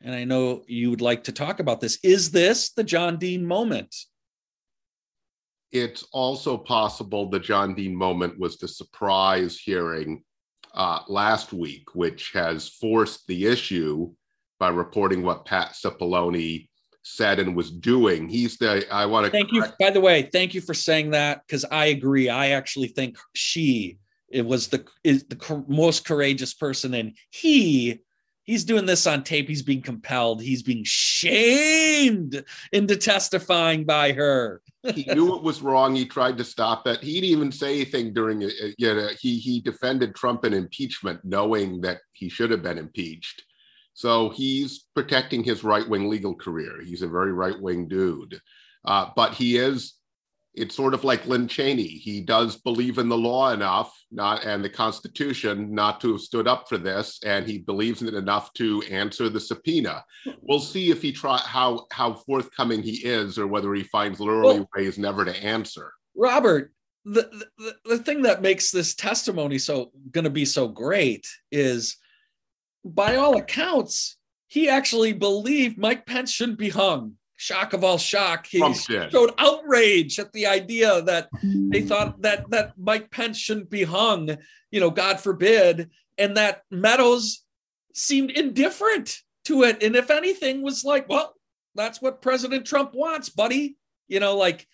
and 0.00 0.12
I 0.12 0.24
know 0.24 0.64
you 0.66 0.90
would 0.90 1.00
like 1.00 1.22
to 1.24 1.32
talk 1.32 1.60
about 1.60 1.80
this. 1.80 2.00
Is 2.02 2.32
this 2.32 2.72
the 2.72 2.82
John 2.82 3.16
Dean 3.16 3.46
moment? 3.46 3.94
It's 5.78 6.04
also 6.12 6.56
possible 6.56 7.28
the 7.28 7.40
John 7.40 7.74
Dean 7.74 7.94
moment 7.94 8.38
was 8.38 8.56
the 8.56 8.68
surprise 8.68 9.58
hearing 9.58 10.22
uh, 10.74 11.00
last 11.08 11.52
week, 11.52 11.94
which 11.94 12.30
has 12.34 12.68
forced 12.68 13.26
the 13.26 13.46
issue 13.46 14.12
by 14.58 14.68
reporting 14.68 15.22
what 15.22 15.44
Pat 15.44 15.72
Cipollone 15.72 16.68
said 17.02 17.38
and 17.38 17.54
was 17.54 17.70
doing. 17.70 18.28
He's 18.28 18.56
the 18.56 18.86
I 18.90 19.06
want 19.06 19.26
to 19.26 19.32
thank 19.32 19.50
correct- 19.50 19.74
you. 19.78 19.86
By 19.86 19.90
the 19.90 20.00
way, 20.00 20.28
thank 20.32 20.54
you 20.54 20.60
for 20.60 20.74
saying 20.74 21.10
that 21.10 21.42
because 21.46 21.64
I 21.64 21.86
agree. 21.86 22.28
I 22.28 22.48
actually 22.48 22.88
think 22.88 23.16
she 23.34 23.98
it 24.28 24.44
was 24.44 24.68
the 24.68 24.84
is 25.04 25.24
the 25.24 25.64
most 25.68 26.04
courageous 26.04 26.52
person, 26.54 26.94
and 26.94 27.16
he 27.30 28.00
he's 28.46 28.64
doing 28.64 28.86
this 28.86 29.06
on 29.06 29.24
tape. 29.24 29.48
He's 29.48 29.62
being 29.62 29.82
compelled. 29.82 30.40
He's 30.40 30.62
being 30.62 30.84
shamed 30.84 32.42
into 32.72 32.96
testifying 32.96 33.84
by 33.84 34.12
her. 34.12 34.62
he 34.94 35.04
knew 35.04 35.36
it 35.36 35.42
was 35.42 35.60
wrong. 35.60 35.94
He 35.94 36.06
tried 36.06 36.38
to 36.38 36.44
stop 36.44 36.86
it. 36.86 37.00
He 37.02 37.14
didn't 37.14 37.30
even 37.30 37.52
say 37.52 37.74
anything 37.74 38.14
during 38.14 38.42
it. 38.42 38.52
You 38.78 38.94
know, 38.94 39.08
he 39.20 39.38
he 39.38 39.60
defended 39.60 40.14
Trump 40.14 40.44
in 40.44 40.54
impeachment, 40.54 41.20
knowing 41.24 41.80
that 41.82 41.98
he 42.12 42.28
should 42.28 42.50
have 42.50 42.62
been 42.62 42.78
impeached. 42.78 43.42
So 43.94 44.30
he's 44.30 44.84
protecting 44.94 45.42
his 45.42 45.64
right 45.64 45.86
wing 45.88 46.08
legal 46.08 46.34
career. 46.34 46.82
He's 46.84 47.02
a 47.02 47.08
very 47.08 47.32
right 47.32 47.60
wing 47.60 47.88
dude, 47.88 48.40
uh, 48.84 49.10
but 49.16 49.34
he 49.34 49.56
is 49.56 49.94
it's 50.56 50.74
sort 50.74 50.94
of 50.94 51.04
like 51.04 51.26
Lynn 51.26 51.46
Cheney. 51.46 51.86
He 51.86 52.22
does 52.22 52.56
believe 52.56 52.96
in 52.96 53.10
the 53.10 53.16
law 53.16 53.52
enough, 53.52 53.94
not 54.10 54.44
and 54.44 54.64
the 54.64 54.70
Constitution, 54.70 55.74
not 55.74 56.00
to 56.00 56.12
have 56.12 56.20
stood 56.22 56.48
up 56.48 56.68
for 56.68 56.78
this, 56.78 57.20
and 57.24 57.46
he 57.46 57.58
believes 57.58 58.00
in 58.00 58.08
it 58.08 58.14
enough 58.14 58.52
to 58.54 58.82
answer 58.90 59.28
the 59.28 59.38
subpoena. 59.38 60.02
We'll 60.40 60.60
see 60.60 60.90
if 60.90 61.02
he 61.02 61.12
try 61.12 61.38
how 61.38 61.86
how 61.92 62.14
forthcoming 62.14 62.82
he 62.82 63.04
is, 63.04 63.38
or 63.38 63.46
whether 63.46 63.72
he 63.74 63.82
finds 63.84 64.18
literally 64.18 64.60
well, 64.60 64.70
ways 64.74 64.98
never 64.98 65.24
to 65.26 65.36
answer. 65.44 65.92
Robert, 66.16 66.72
the, 67.04 67.46
the 67.58 67.74
the 67.84 67.98
thing 67.98 68.22
that 68.22 68.40
makes 68.40 68.70
this 68.70 68.94
testimony 68.94 69.58
so 69.58 69.92
going 70.10 70.24
to 70.24 70.30
be 70.30 70.46
so 70.46 70.68
great 70.68 71.26
is, 71.52 71.98
by 72.82 73.16
all 73.16 73.36
accounts, 73.36 74.16
he 74.46 74.70
actually 74.70 75.12
believed 75.12 75.76
Mike 75.76 76.06
Pence 76.06 76.30
shouldn't 76.30 76.58
be 76.58 76.70
hung 76.70 77.16
shock 77.36 77.72
of 77.72 77.84
all 77.84 77.98
shock, 77.98 78.46
he 78.46 78.60
showed 78.74 79.32
outrage 79.38 80.18
at 80.18 80.32
the 80.32 80.46
idea 80.46 81.02
that 81.02 81.28
they 81.42 81.82
thought 81.82 82.20
that 82.22 82.50
that 82.50 82.72
Mike 82.78 83.10
Pence 83.10 83.38
shouldn't 83.38 83.70
be 83.70 83.84
hung, 83.84 84.36
you 84.70 84.80
know, 84.80 84.90
God 84.90 85.20
forbid, 85.20 85.90
and 86.18 86.36
that 86.36 86.62
Meadows 86.70 87.44
seemed 87.94 88.30
indifferent 88.30 89.18
to 89.44 89.62
it, 89.62 89.82
and 89.82 89.94
if 89.94 90.10
anything, 90.10 90.62
was 90.62 90.84
like, 90.84 91.08
well, 91.08 91.34
that's 91.74 92.02
what 92.02 92.22
President 92.22 92.66
Trump 92.66 92.94
wants, 92.94 93.28
buddy. 93.28 93.76
You 94.08 94.20
know, 94.20 94.36
like 94.36 94.66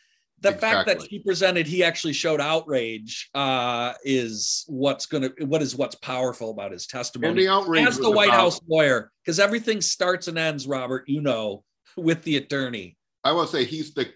the 0.42 0.50
exactly. 0.50 0.92
fact 0.94 1.00
that 1.00 1.08
he 1.08 1.20
presented 1.20 1.66
he 1.66 1.84
actually 1.84 2.12
showed 2.12 2.40
outrage 2.40 3.30
uh, 3.34 3.94
is 4.04 4.64
what's 4.66 5.06
going 5.06 5.22
to 5.22 5.44
what 5.46 5.62
is 5.62 5.76
what's 5.76 5.94
powerful 5.96 6.50
about 6.50 6.72
his 6.72 6.86
testimony 6.86 7.30
and 7.30 7.38
the 7.38 7.48
outrage 7.48 7.86
as 7.86 7.98
the 7.98 8.10
white 8.10 8.28
about- 8.28 8.40
house 8.40 8.60
lawyer 8.68 9.10
because 9.24 9.38
everything 9.38 9.80
starts 9.80 10.28
and 10.28 10.36
ends 10.36 10.66
robert 10.66 11.04
you 11.06 11.20
know 11.20 11.62
with 11.96 12.22
the 12.24 12.36
attorney. 12.36 12.96
I 13.24 13.32
will 13.32 13.46
say 13.46 13.64
he's 13.64 13.94
the 13.94 14.10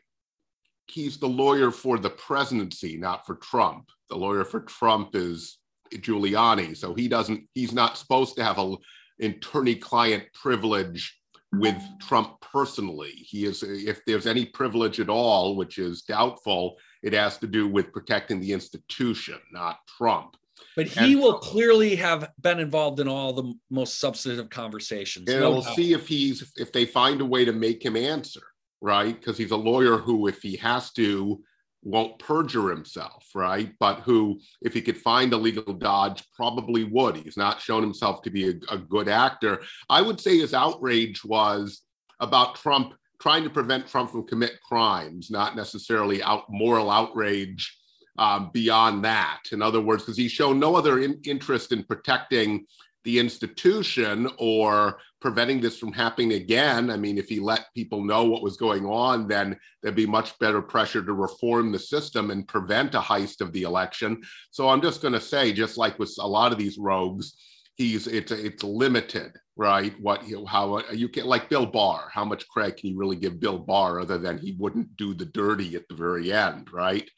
he's 0.89 1.19
the 1.19 1.29
lawyer 1.29 1.71
for 1.71 1.99
the 1.99 2.11
presidency, 2.11 2.97
not 2.97 3.27
for 3.27 3.37
Trump. 3.37 3.91
The 4.09 4.17
lawyer 4.17 4.45
for 4.45 4.61
Trump 4.61 5.15
is 5.15 5.59
Giuliani, 5.93 6.77
so 6.77 6.95
he 6.95 7.09
doesn't. 7.09 7.49
He's 7.55 7.73
not 7.73 7.99
supposed 7.99 8.37
to 8.37 8.45
have 8.45 8.59
a 8.59 8.77
attorney-client 9.21 10.25
privilege 10.35 11.19
with 11.53 11.81
Trump 12.03 12.41
personally. 12.41 13.13
He 13.13 13.47
is, 13.47 13.63
if 13.63 14.05
there's 14.05 14.27
any 14.27 14.45
privilege 14.45 15.01
at 15.01 15.09
all, 15.09 15.57
which 15.57 15.79
is 15.79 16.03
doubtful, 16.03 16.77
it 17.03 17.13
has 17.13 17.39
to 17.39 17.47
do 17.47 17.67
with 17.67 17.93
protecting 17.93 18.41
the 18.41 18.53
institution, 18.53 19.39
not 19.53 19.79
Trump. 19.97 20.37
But 20.77 20.89
he 20.89 21.15
and, 21.15 21.23
will 21.23 21.39
clearly 21.39 21.97
have 21.97 22.31
been 22.41 22.61
involved 22.61 23.01
in 23.01 23.09
all 23.09 23.33
the 23.33 23.55
most 23.71 23.99
substantive 23.99 24.51
conversations. 24.51 25.29
And 25.31 25.41
no 25.41 25.51
we'll 25.51 25.63
doubt. 25.63 25.75
see 25.75 25.95
if 25.95 26.07
he's 26.07 26.53
if 26.57 26.71
they 26.71 26.85
find 26.85 27.23
a 27.23 27.25
way 27.25 27.47
to 27.47 27.53
make 27.53 27.83
him 27.83 27.97
answer, 27.97 28.43
right? 28.83 29.19
Because 29.19 29.39
he's 29.39 29.53
a 29.53 29.57
lawyer 29.57 29.97
who, 29.97 30.27
if 30.27 30.43
he 30.43 30.57
has 30.57 30.93
to, 30.93 31.43
won't 31.83 32.19
perjure 32.19 32.69
himself, 32.69 33.27
right? 33.35 33.73
But 33.81 34.01
who, 34.01 34.39
if 34.61 34.75
he 34.75 34.83
could 34.83 34.99
find 34.99 35.33
a 35.33 35.39
legal 35.39 35.73
dodge, 35.73 36.23
probably 36.35 36.85
would. 36.85 37.17
He's 37.17 37.39
not 37.39 37.61
shown 37.61 37.83
himself 37.83 38.21
to 38.23 38.31
be 38.31 38.51
a, 38.51 38.75
a 38.75 38.77
good 38.77 39.09
actor. 39.09 39.63
I 39.89 40.03
would 40.03 40.21
say 40.21 40.39
his 40.39 40.53
outrage 40.53 41.25
was 41.25 41.83
about 42.21 42.57
Trump 42.57 42.95
trying 43.19 43.45
to 43.45 43.51
prevent 43.51 43.89
Trump 43.89 44.11
from 44.11 44.27
commit 44.27 44.61
crimes, 44.63 45.31
not 45.31 45.57
necessarily 45.57 46.23
out 46.23 46.45
moral 46.51 46.91
outrage 46.91 47.75
um, 48.19 48.51
beyond 48.53 49.05
that. 49.05 49.43
In 49.53 49.63
other 49.63 49.81
words, 49.81 50.03
because 50.03 50.17
he's 50.17 50.33
shown 50.33 50.59
no 50.59 50.75
other 50.75 51.01
in- 51.01 51.21
interest 51.25 51.73
in 51.73 51.85
protecting 51.85 52.67
the 53.05 53.19
institution 53.21 54.29
or 54.37 54.99
preventing 55.21 55.61
this 55.61 55.79
from 55.79 55.93
happening 55.93 56.33
again. 56.33 56.91
I 56.91 56.97
mean, 56.97 57.19
if 57.19 57.29
he 57.29 57.39
let 57.39 57.73
people 57.73 58.05
know 58.05 58.25
what 58.25 58.43
was 58.43 58.57
going 58.57 58.85
on, 58.85 59.29
then 59.29 59.57
there'd 59.81 59.95
be 59.95 60.07
much 60.07 60.37
better 60.41 60.61
pressure 60.61 61.05
to 61.05 61.13
reform 61.13 61.71
the 61.71 61.79
system 61.79 62.33
and 62.33 62.49
prevent 62.49 62.97
a 62.97 63.01
heist 63.01 63.41
of 63.41 63.53
the 63.53 63.63
election. 63.63 64.21
So 64.51 64.69
I'm 64.69 64.83
just 64.83 65.03
going 65.03 65.15
to 65.15 65.21
say, 65.21 65.53
just 65.53 65.79
like 65.79 65.99
with 66.01 66.15
a 66.19 66.27
lot 66.27 66.51
of 66.51 66.59
these 66.59 66.79
rogues, 66.79 67.37
he's 67.77 68.09
it's 68.09 68.33
it's 68.33 68.65
limited, 68.65 69.33
right? 69.57 69.99
What 70.01 70.23
how 70.47 70.83
you 70.93 71.09
can 71.09 71.25
like 71.25 71.49
Bill 71.49 71.67
Barr, 71.67 72.11
how 72.13 72.25
much 72.25 72.47
credit 72.49 72.77
can 72.77 72.91
you 72.91 72.99
really 72.99 73.17
give 73.17 73.41
Bill 73.41 73.59
Barr 73.59 74.01
other 74.01 74.19
than 74.19 74.39
he 74.39 74.53
wouldn't 74.59 74.97
do 74.97 75.15
the 75.15 75.25
dirty 75.25 75.75
at 75.77 75.89
the 75.89 75.95
very 75.95 76.33
end, 76.33 76.73
right? 76.73 77.09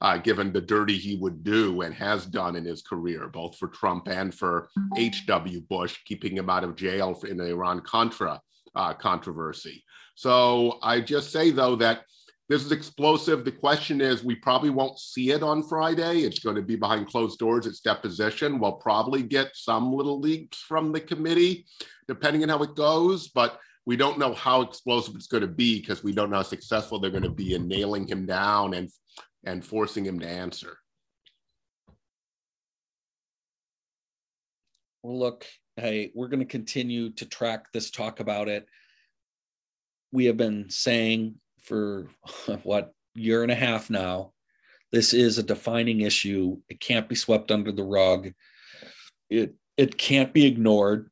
Uh, 0.00 0.16
given 0.16 0.52
the 0.52 0.60
dirty 0.60 0.96
he 0.96 1.16
would 1.16 1.42
do 1.42 1.80
and 1.80 1.92
has 1.92 2.24
done 2.24 2.54
in 2.54 2.64
his 2.64 2.82
career, 2.82 3.28
both 3.28 3.56
for 3.56 3.66
Trump 3.66 4.06
and 4.06 4.32
for 4.32 4.68
H.W. 4.96 5.60
Bush, 5.62 5.98
keeping 6.04 6.36
him 6.36 6.48
out 6.48 6.62
of 6.62 6.76
jail 6.76 7.20
in 7.28 7.36
the 7.36 7.46
Iran 7.46 7.80
Contra 7.80 8.40
uh, 8.76 8.94
controversy. 8.94 9.82
So 10.14 10.78
I 10.82 11.00
just 11.00 11.32
say 11.32 11.50
though 11.50 11.76
that 11.76 12.04
this 12.48 12.64
is 12.64 12.72
explosive. 12.72 13.44
The 13.44 13.52
question 13.52 14.00
is, 14.00 14.24
we 14.24 14.34
probably 14.34 14.70
won't 14.70 14.98
see 14.98 15.32
it 15.32 15.42
on 15.42 15.62
Friday. 15.62 16.20
It's 16.20 16.38
going 16.38 16.56
to 16.56 16.62
be 16.62 16.76
behind 16.76 17.08
closed 17.08 17.38
doors. 17.38 17.66
It's 17.66 17.80
deposition. 17.80 18.58
We'll 18.58 18.72
probably 18.72 19.22
get 19.22 19.50
some 19.54 19.92
little 19.92 20.18
leaks 20.18 20.58
from 20.58 20.90
the 20.90 21.00
committee, 21.00 21.66
depending 22.06 22.42
on 22.42 22.48
how 22.48 22.62
it 22.62 22.74
goes. 22.74 23.28
But 23.28 23.60
we 23.84 23.96
don't 23.96 24.18
know 24.18 24.32
how 24.32 24.62
explosive 24.62 25.14
it's 25.14 25.26
going 25.26 25.42
to 25.42 25.46
be 25.46 25.80
because 25.80 26.02
we 26.02 26.12
don't 26.12 26.30
know 26.30 26.36
how 26.36 26.42
successful 26.42 26.98
they're 26.98 27.10
going 27.10 27.22
to 27.22 27.30
be 27.30 27.54
in 27.54 27.68
nailing 27.68 28.08
him 28.08 28.24
down 28.24 28.74
and 28.74 28.90
and 29.44 29.64
forcing 29.64 30.04
him 30.04 30.18
to 30.18 30.26
answer. 30.26 30.78
Well, 35.02 35.18
look, 35.18 35.46
hey, 35.76 36.12
we're 36.14 36.28
going 36.28 36.40
to 36.40 36.46
continue 36.46 37.10
to 37.12 37.26
track 37.26 37.72
this 37.72 37.90
talk 37.90 38.20
about 38.20 38.48
it. 38.48 38.66
We 40.12 40.24
have 40.26 40.36
been 40.36 40.70
saying 40.70 41.36
for 41.68 42.08
what 42.62 42.92
year 43.14 43.42
and 43.42 43.52
a 43.52 43.56
half 43.56 43.90
now. 43.90 44.32
This 44.90 45.12
is 45.12 45.36
a 45.36 45.42
defining 45.42 46.00
issue. 46.00 46.56
It 46.68 46.80
can't 46.80 47.08
be 47.08 47.14
swept 47.14 47.50
under 47.50 47.72
the 47.72 47.84
rug. 47.84 48.32
It 49.28 49.54
it 49.76 49.98
can't 49.98 50.32
be 50.32 50.46
ignored. 50.46 51.10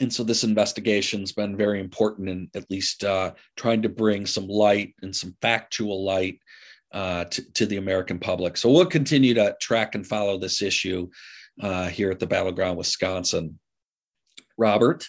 And 0.00 0.12
so 0.12 0.24
this 0.24 0.44
investigation's 0.44 1.32
been 1.32 1.56
very 1.56 1.80
important 1.80 2.28
in 2.28 2.50
at 2.54 2.70
least 2.70 3.04
uh, 3.04 3.32
trying 3.56 3.82
to 3.82 3.88
bring 3.88 4.26
some 4.26 4.46
light 4.46 4.94
and 5.02 5.14
some 5.14 5.36
factual 5.40 6.04
light 6.04 6.38
uh, 6.92 7.24
to, 7.24 7.52
to, 7.52 7.66
the 7.66 7.78
American 7.78 8.18
public. 8.18 8.56
So 8.56 8.70
we'll 8.70 8.86
continue 8.86 9.34
to 9.34 9.56
track 9.60 9.94
and 9.94 10.06
follow 10.06 10.38
this 10.38 10.60
issue 10.60 11.08
uh, 11.60 11.88
here 11.88 12.10
at 12.10 12.20
the 12.20 12.26
Battleground, 12.26 12.76
Wisconsin. 12.76 13.58
Robert, 14.58 15.08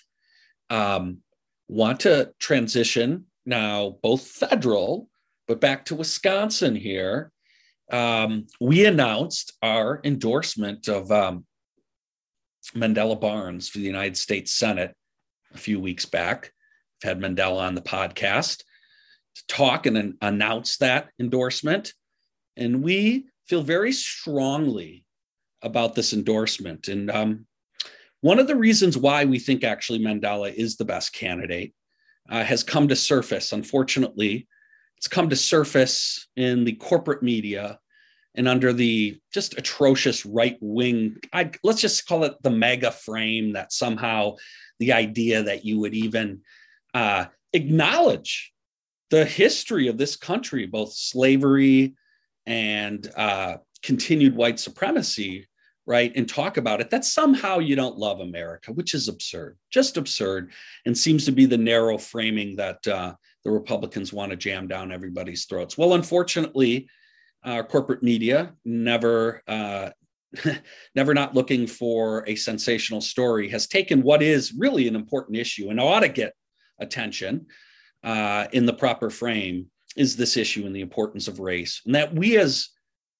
um, 0.69 1.19
want 1.67 2.01
to 2.01 2.33
transition 2.39 3.25
now 3.45 3.97
both 4.01 4.27
federal, 4.27 5.09
but 5.47 5.61
back 5.61 5.85
to 5.85 5.95
Wisconsin 5.95 6.75
here. 6.75 7.31
Um, 7.91 8.47
we 8.59 8.85
announced 8.85 9.53
our 9.61 9.99
endorsement 10.03 10.87
of 10.87 11.11
um, 11.11 11.45
Mandela 12.73 13.19
Barnes 13.19 13.69
for 13.69 13.79
the 13.79 13.83
United 13.83 14.17
States 14.17 14.53
Senate 14.53 14.95
a 15.53 15.57
few 15.57 15.79
weeks 15.79 16.05
back. 16.05 16.51
I've 17.03 17.09
had 17.09 17.19
Mandela 17.19 17.59
on 17.59 17.75
the 17.75 17.81
podcast 17.81 18.63
to 19.35 19.47
talk 19.47 19.85
and 19.85 20.15
announce 20.21 20.77
that 20.77 21.09
endorsement. 21.19 21.93
And 22.55 22.83
we 22.83 23.27
feel 23.47 23.61
very 23.61 23.91
strongly 23.91 25.03
about 25.61 25.95
this 25.95 26.13
endorsement. 26.13 26.87
And 26.87 27.11
um, 27.11 27.45
one 28.21 28.39
of 28.39 28.47
the 28.47 28.55
reasons 28.55 28.97
why 28.97 29.25
we 29.25 29.39
think 29.39 29.63
actually 29.63 29.99
Mandela 29.99 30.53
is 30.53 30.77
the 30.77 30.85
best 30.85 31.13
candidate 31.13 31.73
uh, 32.29 32.43
has 32.43 32.63
come 32.63 32.87
to 32.87 32.95
surface. 32.95 33.51
Unfortunately, 33.51 34.47
it's 34.97 35.07
come 35.07 35.29
to 35.29 35.35
surface 35.35 36.27
in 36.35 36.63
the 36.63 36.73
corporate 36.73 37.23
media 37.23 37.79
and 38.35 38.47
under 38.47 38.73
the 38.73 39.19
just 39.33 39.57
atrocious 39.57 40.25
right 40.25 40.57
wing. 40.61 41.17
Let's 41.63 41.81
just 41.81 42.07
call 42.07 42.23
it 42.23 42.41
the 42.41 42.49
MAGA 42.49 42.91
frame 42.91 43.53
that 43.53 43.73
somehow 43.73 44.37
the 44.79 44.93
idea 44.93 45.43
that 45.43 45.65
you 45.65 45.79
would 45.79 45.93
even 45.93 46.41
uh, 46.93 47.25
acknowledge 47.53 48.51
the 49.09 49.25
history 49.25 49.87
of 49.87 49.97
this 49.97 50.15
country, 50.15 50.65
both 50.65 50.93
slavery 50.93 51.95
and 52.45 53.11
uh, 53.15 53.57
continued 53.83 54.35
white 54.35 54.59
supremacy, 54.59 55.47
right, 55.85 56.11
and 56.15 56.27
talk 56.27 56.57
about 56.57 56.81
it, 56.81 56.89
that 56.89 57.05
somehow 57.05 57.59
you 57.59 57.75
don't 57.75 57.97
love 57.97 58.19
America, 58.19 58.71
which 58.71 58.93
is 58.93 59.07
absurd, 59.07 59.57
just 59.69 59.97
absurd, 59.97 60.51
and 60.85 60.97
seems 60.97 61.25
to 61.25 61.31
be 61.31 61.45
the 61.45 61.57
narrow 61.57 61.97
framing 61.97 62.55
that 62.55 62.85
uh, 62.87 63.13
the 63.43 63.51
Republicans 63.51 64.13
want 64.13 64.31
to 64.31 64.37
jam 64.37 64.67
down 64.67 64.91
everybody's 64.91 65.45
throats. 65.45 65.77
Well, 65.77 65.93
unfortunately, 65.93 66.87
uh, 67.43 67.63
corporate 67.63 68.03
media 68.03 68.53
never. 68.65 69.41
Uh, 69.47 69.89
never 70.95 71.13
not 71.13 71.35
looking 71.35 71.67
for 71.67 72.27
a 72.27 72.35
sensational 72.35 73.01
story 73.01 73.47
has 73.47 73.67
taken 73.67 74.01
what 74.01 74.23
is 74.23 74.51
really 74.57 74.87
an 74.87 74.95
important 74.95 75.37
issue 75.37 75.69
and 75.69 75.79
ought 75.79 75.99
to 75.99 76.09
get 76.09 76.33
attention 76.79 77.45
uh, 78.03 78.47
in 78.51 78.65
the 78.65 78.73
proper 78.73 79.11
frame 79.11 79.67
is 79.95 80.15
this 80.15 80.35
issue 80.35 80.65
and 80.65 80.75
the 80.75 80.81
importance 80.81 81.27
of 81.27 81.39
race 81.39 81.81
and 81.85 81.93
that 81.93 82.15
we 82.15 82.37
as 82.37 82.69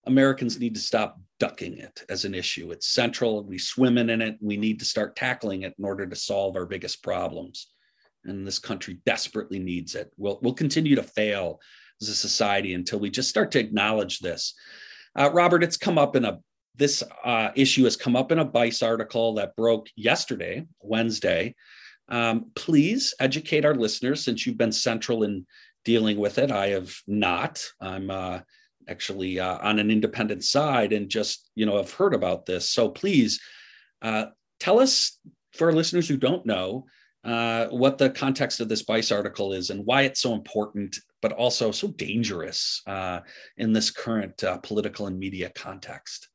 Americans 0.08 0.60
need 0.60 0.73
to 0.73 0.82
stop 0.82 1.19
ducking 1.39 1.78
it 1.78 2.04
as 2.10 2.26
an 2.26 2.34
issue. 2.34 2.72
It's 2.72 2.88
central. 2.88 3.43
We 3.43 3.58
swim 3.58 3.98
in 3.98 4.10
it. 4.10 4.38
We 4.41 4.58
need 4.58 4.80
to 4.80 4.86
start 4.86 5.15
tackling 5.15 5.63
it 5.63 5.74
in 5.78 5.86
order 5.86 6.06
to 6.06 6.15
solve 6.15 6.56
our 6.56 6.65
biggest 6.65 7.04
problems. 7.04 7.67
And 8.26 8.48
this 8.48 8.60
country 8.60 9.00
desperately 9.06 9.60
needs 9.60 9.96
it. 9.96 10.12
We'll, 10.17 10.39
we'll 10.41 10.54
continue 10.54 10.96
to 10.96 11.04
fail 11.04 11.60
as 12.02 12.10
a 12.10 12.15
society 12.15 12.74
until 12.74 13.00
we 13.00 13.10
just 13.10 13.30
start 13.30 13.52
to 13.52 13.60
acknowledge 13.60 14.19
this. 14.19 14.54
Uh, 15.15 15.30
Robert, 15.34 15.63
it's 15.63 15.78
come 15.78 15.98
up 15.98 16.15
in 16.15 16.26
a 16.26 16.39
this 16.76 17.04
uh, 17.24 17.52
issue 17.56 17.84
has 17.84 17.96
come 17.96 18.15
up 18.15 18.32
in 18.32 18.39
a 18.39 18.46
Bice 18.46 18.82
article 18.82 19.36
that 19.36 19.56
broke 19.56 19.88
yesterday, 19.96 20.65
Wednesday. 20.82 21.54
Um, 22.10 22.52
please 22.56 23.13
educate 23.19 23.63
our 23.63 23.76
listeners 23.76 24.24
since 24.24 24.46
you've 24.46 24.58
been 24.58 24.72
central 24.72 25.24
in 25.24 25.46
dealing 25.86 26.17
with 26.17 26.38
it. 26.39 26.52
I 26.52 26.69
have 26.69 26.96
not. 27.08 27.63
I'm 27.80 28.10
uh, 28.10 28.39
actually 28.88 29.39
uh, 29.39 29.58
on 29.62 29.80
an 29.80 29.91
independent 29.91 30.43
side 30.43 30.93
and 30.93 31.10
just 31.10 31.50
you 31.56 31.65
know 31.65 31.78
have 31.78 31.91
heard 31.91 32.13
about 32.13 32.46
this. 32.46 32.69
So 32.69 32.89
please 32.89 33.39
uh, 34.02 34.26
tell 34.60 34.80
us 34.80 35.17
for 35.54 35.72
listeners 35.72 36.08
who 36.08 36.17
don't 36.17 36.46
know 36.46 36.86
uh, 37.24 37.67
what 37.67 37.98
the 37.98 38.10
context 38.10 38.60
of 38.60 38.67
this 38.67 38.84
Bice 38.84 39.12
article 39.12 39.54
is 39.54 39.69
and 39.69 39.86
why 39.86 40.04
it's 40.04 40.22
so 40.22 40.34
important 40.34 40.98
but 41.22 41.32
also 41.32 41.72
so 41.72 41.88
dangerous 41.88 42.82
uh, 42.86 43.22
in 43.58 43.72
this 43.72 43.89
current 43.89 44.43
uh, 44.43 44.58
political 44.58 45.08
and 45.08 45.17
media 45.17 45.50
context. 45.56 46.28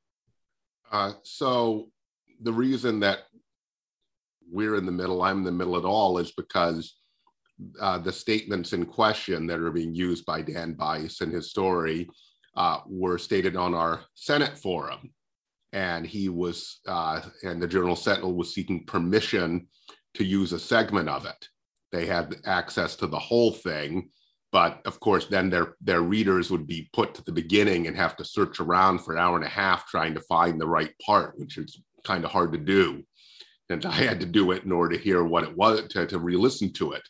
Uh, 0.90 1.12
so 1.22 1.90
the 2.40 2.52
reason 2.52 3.00
that 3.00 3.18
we're 4.50 4.76
in 4.76 4.86
the 4.86 4.92
middle 4.92 5.20
i'm 5.20 5.38
in 5.38 5.44
the 5.44 5.52
middle 5.52 5.76
at 5.76 5.84
all 5.84 6.16
is 6.16 6.32
because 6.32 6.94
the 8.02 8.10
statements 8.10 8.72
in 8.72 8.86
question 8.86 9.46
that 9.46 9.60
are 9.60 9.70
being 9.70 9.94
used 9.94 10.24
by 10.24 10.40
Dan 10.40 10.72
Bice 10.72 11.20
in 11.20 11.30
his 11.30 11.50
story 11.50 12.08
uh, 12.56 12.80
were 12.86 13.18
stated 13.18 13.56
on 13.56 13.74
our 13.74 14.02
Senate 14.14 14.56
forum. 14.58 15.10
And 15.72 16.06
he 16.06 16.28
was, 16.28 16.80
uh, 16.86 17.20
and 17.42 17.62
the 17.62 17.68
Journal 17.68 17.96
Sentinel 17.96 18.34
was 18.34 18.54
seeking 18.54 18.84
permission 18.84 19.68
to 20.14 20.24
use 20.24 20.52
a 20.52 20.58
segment 20.58 21.08
of 21.08 21.26
it. 21.26 21.48
They 21.92 22.06
had 22.06 22.36
access 22.46 22.96
to 22.96 23.06
the 23.06 23.18
whole 23.18 23.52
thing, 23.52 24.10
but 24.50 24.80
of 24.86 24.98
course, 25.00 25.26
then 25.26 25.50
their 25.50 25.76
their 25.80 26.00
readers 26.00 26.50
would 26.50 26.66
be 26.66 26.88
put 26.92 27.14
to 27.14 27.24
the 27.24 27.32
beginning 27.32 27.86
and 27.86 27.96
have 27.96 28.16
to 28.16 28.24
search 28.24 28.60
around 28.60 29.00
for 29.00 29.12
an 29.12 29.18
hour 29.18 29.36
and 29.36 29.44
a 29.44 29.48
half 29.48 29.86
trying 29.86 30.14
to 30.14 30.20
find 30.20 30.58
the 30.58 30.66
right 30.66 30.92
part, 31.04 31.38
which 31.38 31.58
is 31.58 31.82
kind 32.04 32.24
of 32.24 32.30
hard 32.30 32.52
to 32.52 32.58
do. 32.58 33.02
And 33.70 33.84
I 33.84 33.92
had 33.92 34.20
to 34.20 34.26
do 34.26 34.52
it 34.52 34.64
in 34.64 34.72
order 34.72 34.96
to 34.96 35.02
hear 35.02 35.22
what 35.22 35.44
it 35.44 35.54
was 35.54 35.86
to, 35.88 36.06
to 36.06 36.18
re-listen 36.18 36.72
to 36.74 36.92
it. 36.92 37.02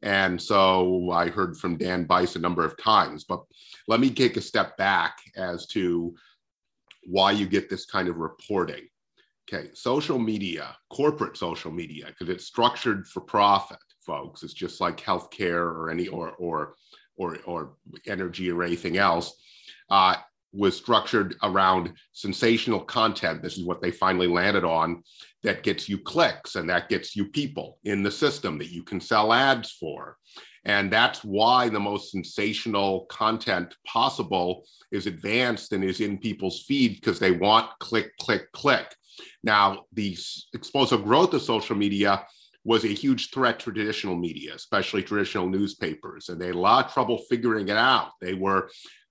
And 0.00 0.40
so 0.40 1.10
I 1.10 1.28
heard 1.28 1.56
from 1.56 1.76
Dan 1.76 2.04
Bice 2.04 2.36
a 2.36 2.40
number 2.40 2.64
of 2.64 2.76
times, 2.76 3.24
but 3.24 3.42
let 3.88 4.00
me 4.00 4.10
take 4.10 4.36
a 4.36 4.40
step 4.40 4.76
back 4.76 5.18
as 5.36 5.66
to 5.68 6.14
why 7.04 7.32
you 7.32 7.46
get 7.46 7.68
this 7.68 7.84
kind 7.84 8.08
of 8.08 8.18
reporting. 8.18 8.86
Okay, 9.52 9.70
social 9.74 10.18
media, 10.18 10.76
corporate 10.90 11.36
social 11.36 11.72
media, 11.72 12.06
because 12.06 12.28
it's 12.28 12.46
structured 12.46 13.06
for 13.06 13.20
profit, 13.20 13.78
folks. 14.00 14.42
It's 14.42 14.54
just 14.54 14.80
like 14.80 14.98
healthcare 14.98 15.66
or 15.66 15.90
any 15.90 16.08
or 16.08 16.30
or 16.32 16.74
or 17.16 17.38
or 17.44 17.72
energy 18.06 18.50
or 18.50 18.62
anything 18.62 18.98
else. 18.98 19.34
Uh, 19.90 20.16
was 20.52 20.76
structured 20.76 21.34
around 21.42 21.92
sensational 22.12 22.80
content. 22.80 23.42
This 23.42 23.56
is 23.56 23.64
what 23.64 23.80
they 23.80 23.90
finally 23.90 24.26
landed 24.26 24.64
on 24.64 25.02
that 25.42 25.62
gets 25.62 25.88
you 25.88 25.98
clicks 25.98 26.56
and 26.56 26.68
that 26.68 26.88
gets 26.88 27.16
you 27.16 27.26
people 27.26 27.78
in 27.84 28.02
the 28.02 28.10
system 28.10 28.58
that 28.58 28.70
you 28.70 28.82
can 28.82 29.00
sell 29.00 29.32
ads 29.32 29.72
for. 29.72 30.18
And 30.64 30.92
that's 30.92 31.24
why 31.24 31.68
the 31.68 31.80
most 31.80 32.10
sensational 32.10 33.06
content 33.06 33.74
possible 33.86 34.64
is 34.92 35.06
advanced 35.06 35.72
and 35.72 35.82
is 35.82 36.00
in 36.00 36.18
people's 36.18 36.62
feed 36.62 36.94
because 36.94 37.18
they 37.18 37.32
want 37.32 37.70
click, 37.80 38.16
click, 38.18 38.50
click. 38.52 38.94
Now, 39.42 39.84
the 39.92 40.16
explosive 40.54 41.04
growth 41.04 41.34
of 41.34 41.42
social 41.42 41.76
media 41.76 42.24
was 42.64 42.84
a 42.84 42.88
huge 42.88 43.30
threat 43.30 43.58
to 43.58 43.72
traditional 43.72 44.14
media, 44.14 44.54
especially 44.54 45.02
traditional 45.02 45.48
newspapers. 45.48 46.28
And 46.28 46.40
they 46.40 46.46
had 46.46 46.54
a 46.54 46.60
lot 46.60 46.86
of 46.86 46.92
trouble 46.92 47.18
figuring 47.28 47.68
it 47.68 47.76
out. 47.76 48.12
They 48.20 48.34
were 48.34 48.70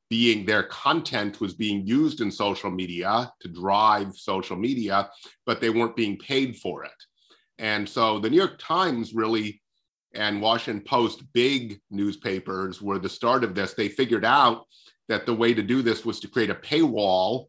being 0.09 0.45
their 0.45 0.63
content 0.63 1.39
was 1.39 1.53
being 1.53 1.87
used 1.87 2.19
in 2.19 2.29
social 2.29 2.69
media 2.69 3.31
to 3.39 3.47
drive 3.47 4.13
social 4.13 4.57
media, 4.57 5.09
but 5.45 5.61
they 5.61 5.69
weren't 5.69 5.95
being 5.95 6.17
paid 6.17 6.57
for 6.57 6.83
it. 6.83 6.91
And 7.57 7.87
so 7.87 8.19
the 8.19 8.29
New 8.29 8.37
York 8.37 8.59
Times 8.59 9.13
really 9.13 9.61
and 10.13 10.41
Washington 10.41 10.84
Post, 10.84 11.24
big 11.34 11.80
newspapers, 11.89 12.82
were 12.82 13.00
the 13.00 13.10
start 13.10 13.43
of 13.43 13.56
this. 13.56 13.74
They 13.74 13.89
figured 13.89 14.26
out 14.26 14.65
that 15.08 15.26
the 15.26 15.34
way 15.34 15.54
to 15.54 15.62
do 15.62 15.82
this 15.82 16.06
was 16.06 16.19
to 16.21 16.28
create 16.28 16.50
a 16.50 16.56
paywall. 16.56 17.47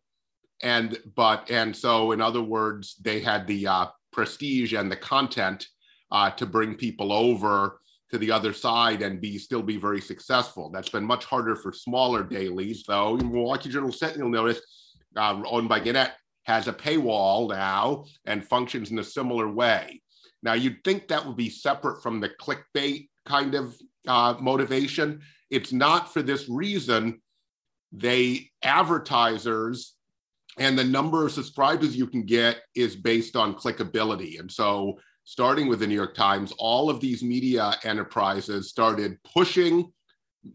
And 0.63 0.99
but 1.17 1.51
and 1.51 1.75
so 1.75 2.13
in 2.13 2.21
other 2.21 2.43
words, 2.43 2.97
they 3.03 3.21
had 3.21 3.47
the 3.47 3.67
uh, 3.67 3.87
prestige 4.13 4.75
and 4.75 4.91
the 4.91 4.97
content 4.97 5.67
uh, 6.13 6.31
to 6.31 6.47
bring 6.47 6.75
people 6.75 7.13
over 7.13 7.81
to 8.11 8.19
the 8.19 8.31
other 8.31 8.53
side 8.53 9.01
and 9.03 9.21
be 9.21 9.39
still 9.39 9.63
be 9.63 9.79
very 9.79 10.01
successful. 10.01 10.71
That's 10.71 10.91
been 10.91 11.05
much 11.05 11.25
harder 11.25 11.57
for 11.57 11.73
smaller 11.73 12.23
dailies, 12.23 12.85
though. 12.87 13.17
Milwaukee 13.17 13.71
Journal 13.71 13.91
Sentinel 13.91 14.29
notice, 14.29 14.61
uh, 15.17 15.43
owned 15.47 15.69
by 15.69 15.81
Gannett, 15.81 16.13
has 16.45 16.69
a 16.69 16.73
paywall 16.73 17.49
now 17.49 18.05
and 18.27 18.47
functions 18.47 18.91
in 18.91 18.99
a 18.99 19.05
similar 19.05 19.49
way. 19.49 20.02
Now, 20.43 20.55
you'd 20.55 20.83
think 20.85 21.09
that 21.09 21.25
would 21.25 21.37
be 21.37 21.51
separate 21.51 22.03
from 22.03 22.21
the 22.21 22.29
clickbait 22.29 23.09
kind 23.25 23.55
of 23.55 23.77
uh, 24.07 24.35
motivation. 24.41 25.21
It's 25.51 25.73
not 25.73 26.13
for 26.13 26.23
this 26.23 26.49
reason. 26.49 27.21
They 27.93 28.51
advertisers 28.63 29.95
and 30.59 30.79
the 30.79 30.85
number 30.85 31.25
of 31.25 31.33
subscribers 31.33 31.97
you 31.97 32.07
can 32.07 32.25
get 32.25 32.63
is 32.75 32.97
based 32.97 33.37
on 33.37 33.55
clickability. 33.55 34.39
And 34.39 34.51
so 34.51 34.99
starting 35.25 35.69
with 35.69 35.81
the 35.81 35.87
New 35.87 35.95
York 35.95 36.15
Times, 36.15 36.53
all 36.59 36.91
of 36.91 37.01
these 37.01 37.23
media 37.23 37.75
enterprises 37.85 38.69
started 38.69 39.19
pushing 39.25 39.91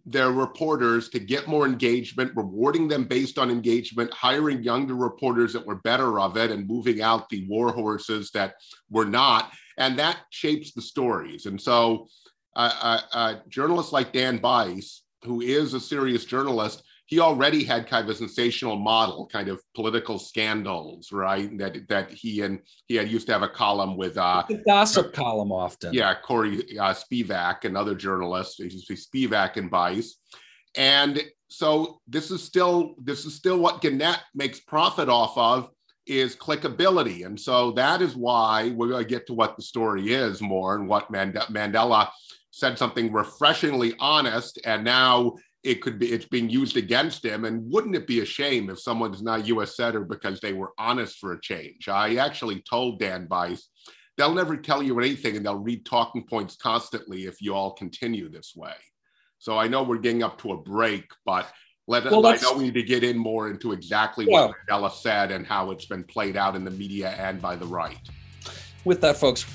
their 0.05 0.31
reporters 0.31 1.09
to 1.09 1.19
get 1.19 1.47
more 1.47 1.65
engagement, 1.65 2.33
rewarding 2.35 2.87
them 2.87 3.05
based 3.05 3.39
on 3.39 3.49
engagement, 3.49 4.13
hiring 4.13 4.61
younger 4.61 4.95
reporters 4.95 5.53
that 5.53 5.65
were 5.65 5.75
better 5.75 6.19
of 6.19 6.35
it, 6.35 6.51
and 6.51 6.67
moving 6.67 7.01
out 7.01 7.29
the 7.29 7.47
war 7.47 7.71
horses 7.71 8.29
that 8.31 8.55
were 8.89 9.05
not. 9.05 9.51
And 9.77 9.97
that 9.99 10.17
shapes 10.29 10.73
the 10.73 10.81
stories. 10.81 11.45
And 11.45 11.59
so, 11.59 12.07
uh, 12.55 12.73
uh, 12.81 13.01
uh, 13.13 13.35
journalists 13.47 13.93
like 13.93 14.11
Dan 14.11 14.37
Bice, 14.37 15.03
who 15.23 15.41
is 15.41 15.73
a 15.73 15.79
serious 15.79 16.25
journalist, 16.25 16.83
he 17.07 17.21
already 17.21 17.63
had 17.63 17.87
kind 17.87 18.03
of 18.03 18.09
a 18.09 18.17
sensational 18.17 18.75
model, 18.75 19.27
kind 19.31 19.47
of 19.47 19.61
political 19.75 20.19
scandals, 20.19 21.11
right? 21.11 21.57
That 21.57 21.87
that 21.87 22.11
he 22.11 22.41
and 22.41 22.59
he 22.87 22.95
had 22.95 23.09
used 23.09 23.27
to 23.27 23.33
have 23.33 23.43
a 23.43 23.49
column 23.49 23.95
with 23.95 24.17
uh, 24.17 24.43
the 24.49 24.57
gossip 24.57 25.13
column 25.13 25.51
often. 25.51 25.93
Yeah, 25.93 26.13
Corey 26.21 26.77
uh, 26.77 26.93
Spivak, 26.93 27.63
another 27.63 27.95
journalist, 27.95 28.59
Spivak 28.59 29.55
and 29.55 29.71
Bice, 29.71 30.17
and 30.75 31.23
so 31.47 32.01
this 32.07 32.29
is 32.29 32.43
still 32.43 32.95
this 33.01 33.25
is 33.25 33.35
still 33.35 33.57
what 33.57 33.81
Gannett 33.81 34.19
makes 34.35 34.59
profit 34.59 35.07
off 35.07 35.37
of 35.37 35.69
is 36.07 36.35
clickability, 36.35 37.25
and 37.25 37.39
so 37.39 37.71
that 37.71 38.01
is 38.01 38.15
why 38.15 38.69
we're 38.69 38.89
going 38.89 39.03
to 39.03 39.09
get 39.09 39.27
to 39.27 39.33
what 39.33 39.55
the 39.55 39.61
story 39.61 40.13
is 40.13 40.41
more 40.41 40.75
and 40.75 40.87
what 40.87 41.11
Mand- 41.11 41.35
Mandela 41.49 42.09
said 42.51 42.77
something 42.77 43.11
refreshingly 43.11 43.93
honest, 43.99 44.59
and 44.65 44.83
now 44.83 45.35
it 45.63 45.81
could 45.81 45.99
be 45.99 46.11
it's 46.11 46.25
being 46.25 46.49
used 46.49 46.77
against 46.77 47.23
him. 47.23 47.45
And 47.45 47.69
wouldn't 47.71 47.95
it 47.95 48.07
be 48.07 48.21
a 48.21 48.25
shame 48.25 48.69
if 48.69 48.79
someone's 48.79 49.21
not 49.21 49.47
U.S. 49.47 49.75
senator 49.75 50.05
because 50.05 50.39
they 50.39 50.53
were 50.53 50.71
honest 50.77 51.17
for 51.17 51.33
a 51.33 51.41
change? 51.41 51.87
I 51.87 52.15
actually 52.15 52.63
told 52.69 52.99
Dan 52.99 53.27
Bice 53.27 53.69
they'll 54.17 54.33
never 54.33 54.57
tell 54.57 54.81
you 54.81 54.99
anything, 54.99 55.37
and 55.37 55.45
they'll 55.45 55.59
read 55.59 55.85
talking 55.85 56.25
points 56.27 56.55
constantly 56.55 57.25
if 57.25 57.41
you 57.41 57.53
all 57.53 57.73
continue 57.73 58.29
this 58.29 58.53
way. 58.55 58.73
So 59.39 59.57
I 59.57 59.67
know 59.67 59.83
we're 59.83 59.97
getting 59.97 60.23
up 60.23 60.39
to 60.39 60.53
a 60.53 60.57
break, 60.57 61.05
but 61.25 61.47
let 61.89 62.03
well, 62.03 62.25
I 62.25 62.35
know 62.35 62.53
we 62.53 62.65
need 62.65 62.73
to 62.73 62.83
get 62.83 63.05
in 63.05 63.17
more 63.17 63.49
into 63.49 63.71
exactly 63.71 64.25
what 64.25 64.51
Mandela 64.67 64.91
said 64.91 65.31
and 65.31 65.47
how 65.47 65.71
it's 65.71 65.85
been 65.85 66.03
played 66.03 66.35
out 66.35 66.53
in 66.53 66.65
the 66.65 66.71
media 66.71 67.11
and 67.11 67.41
by 67.41 67.55
the 67.55 67.65
right. 67.65 67.97
With 68.83 68.99
that, 69.01 69.15
folks, 69.15 69.45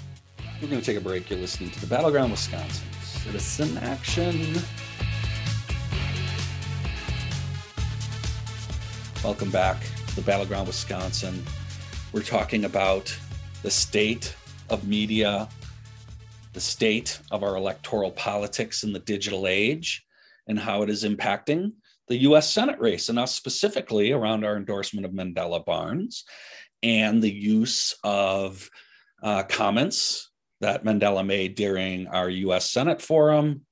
we're 0.60 0.68
going 0.68 0.80
to 0.80 0.86
take 0.86 0.96
a 0.96 1.00
break. 1.00 1.28
You're 1.28 1.40
listening 1.40 1.70
to 1.72 1.80
the 1.80 1.86
Battleground 1.86 2.30
Wisconsin 2.30 2.86
Citizen 3.02 3.76
Action. 3.78 4.56
Welcome 9.22 9.50
back 9.50 9.82
to 10.06 10.16
the 10.16 10.22
Battleground 10.22 10.68
Wisconsin. 10.68 11.44
We're 12.12 12.22
talking 12.22 12.64
about 12.64 13.14
the 13.62 13.70
state 13.70 14.34
of 14.70 14.88
media, 14.88 15.48
the 16.54 16.60
state 16.60 17.20
of 17.30 17.42
our 17.42 17.56
electoral 17.56 18.10
politics 18.10 18.84
in 18.84 18.94
the 18.94 19.00
digital 19.00 19.46
age, 19.46 20.06
and 20.46 20.58
how 20.58 20.82
it 20.82 20.88
is 20.88 21.04
impacting 21.04 21.72
the 22.08 22.18
US 22.18 22.52
Senate 22.52 22.80
race, 22.80 23.08
and 23.08 23.18
us 23.18 23.34
specifically 23.34 24.12
around 24.12 24.44
our 24.44 24.56
endorsement 24.56 25.06
of 25.06 25.12
Mandela 25.12 25.64
Barnes 25.64 26.24
and 26.82 27.22
the 27.22 27.32
use 27.32 27.94
of 28.02 28.68
uh, 29.22 29.44
comments 29.44 30.30
that 30.60 30.84
Mandela 30.84 31.24
made 31.24 31.54
during 31.54 32.06
our 32.08 32.28
US 32.28 32.70
Senate 32.70 33.00
forum 33.00 33.62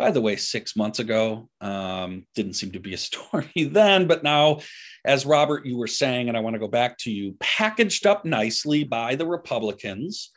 by 0.00 0.10
the 0.10 0.20
way, 0.22 0.34
six 0.34 0.76
months 0.76 0.98
ago. 0.98 1.50
Um, 1.60 2.26
didn't 2.34 2.54
seem 2.54 2.72
to 2.72 2.80
be 2.80 2.94
a 2.94 2.98
story 3.08 3.52
then, 3.54 4.06
but 4.06 4.22
now, 4.22 4.60
as 5.04 5.26
Robert, 5.26 5.66
you 5.66 5.76
were 5.76 5.86
saying, 5.86 6.28
and 6.28 6.38
I 6.38 6.40
want 6.40 6.54
to 6.54 6.60
go 6.60 6.68
back 6.68 6.96
to 7.00 7.10
you, 7.10 7.36
packaged 7.38 8.06
up 8.06 8.24
nicely 8.24 8.82
by 8.82 9.14
the 9.14 9.26
Republicans 9.26 10.30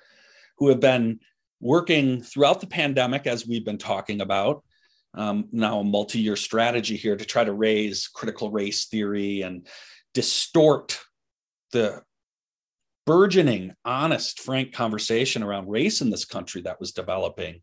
who 0.58 0.68
have 0.68 0.82
been 0.82 1.22
working 1.62 2.22
throughout 2.22 2.60
the 2.60 2.68
pandemic, 2.68 3.26
as 3.26 3.48
we've 3.48 3.64
been 3.64 3.78
talking 3.78 4.20
about. 4.20 4.66
Um, 5.14 5.48
now, 5.52 5.80
a 5.80 5.84
multi 5.84 6.20
year 6.20 6.36
strategy 6.36 6.98
here 6.98 7.16
to 7.16 7.26
try 7.26 7.44
to 7.44 7.54
raise 7.54 8.08
critical 8.08 8.52
race 8.52 8.86
theory 8.86 9.42
and 9.42 9.68
distort 10.14 11.00
the 11.72 12.02
burgeoning, 13.06 13.74
honest, 13.86 14.40
frank 14.40 14.74
conversation 14.74 15.44
around 15.44 15.70
race 15.70 16.02
in 16.02 16.10
this 16.10 16.26
country 16.26 16.62
that 16.62 16.80
was 16.80 16.92
developing 16.94 17.62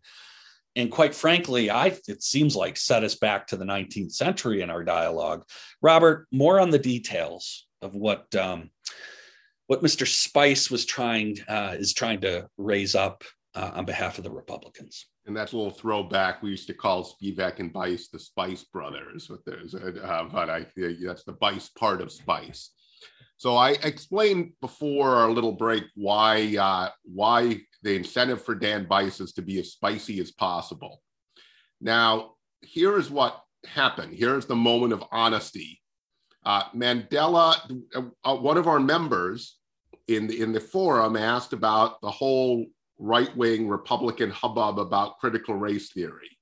and 0.76 0.90
quite 0.90 1.14
frankly, 1.14 1.70
I 1.70 1.86
it 2.06 2.22
seems 2.22 2.54
like 2.54 2.76
set 2.76 3.04
us 3.04 3.16
back 3.16 3.48
to 3.48 3.56
the 3.56 3.64
19th 3.64 4.12
century 4.12 4.62
in 4.62 4.70
our 4.70 4.84
dialogue. 4.84 5.44
Robert, 5.82 6.26
more 6.30 6.60
on 6.60 6.70
the 6.70 6.78
details 6.78 7.66
of 7.82 7.94
what 7.94 8.32
um, 8.36 8.70
what 9.66 9.82
Mr. 9.82 10.06
Spice 10.06 10.70
was 10.70 10.84
trying 10.84 11.38
uh, 11.48 11.74
is 11.78 11.92
trying 11.92 12.20
to 12.20 12.48
raise 12.56 12.94
up 12.94 13.24
uh, 13.54 13.72
on 13.74 13.84
behalf 13.84 14.18
of 14.18 14.24
the 14.24 14.30
Republicans. 14.30 15.06
And 15.26 15.36
that's 15.36 15.52
a 15.52 15.56
little 15.56 15.70
throwback. 15.72 16.42
We 16.42 16.50
used 16.50 16.66
to 16.68 16.74
call 16.74 17.04
Spivak 17.04 17.58
and 17.58 17.72
Bice 17.72 18.08
the 18.08 18.18
Spice 18.18 18.64
Brothers, 18.64 19.28
but 19.28 19.40
there's 19.44 19.74
uh, 19.74 20.28
but 20.32 20.50
I 20.50 20.66
that's 21.04 21.24
the 21.24 21.36
Bice 21.38 21.68
part 21.68 22.00
of 22.00 22.10
Spice. 22.10 22.70
So 23.36 23.56
I 23.56 23.70
explained 23.82 24.52
before 24.60 25.14
our 25.14 25.30
little 25.30 25.52
break 25.52 25.84
why 25.94 26.56
uh, 26.58 26.90
why 27.04 27.60
the 27.82 27.96
incentive 27.96 28.42
for 28.42 28.54
Dan 28.54 28.86
Bice 28.86 29.20
is 29.20 29.32
to 29.34 29.42
be 29.42 29.58
as 29.58 29.72
spicy 29.72 30.20
as 30.20 30.30
possible. 30.32 31.00
Now, 31.80 32.32
here 32.60 32.98
is 32.98 33.10
what 33.10 33.42
happened. 33.66 34.14
Here's 34.14 34.46
the 34.46 34.56
moment 34.56 34.92
of 34.92 35.04
honesty. 35.10 35.80
Uh, 36.44 36.64
Mandela, 36.74 37.56
uh, 37.94 38.36
one 38.36 38.56
of 38.56 38.66
our 38.66 38.80
members 38.80 39.56
in 40.08 40.26
the, 40.26 40.40
in 40.40 40.52
the 40.52 40.60
forum 40.60 41.16
asked 41.16 41.52
about 41.52 42.00
the 42.00 42.10
whole 42.10 42.66
right 43.00 43.34
wing 43.36 43.68
Republican 43.68 44.30
hubbub 44.30 44.78
about 44.78 45.18
critical 45.18 45.56
race 45.56 45.92
theory. 45.92 46.38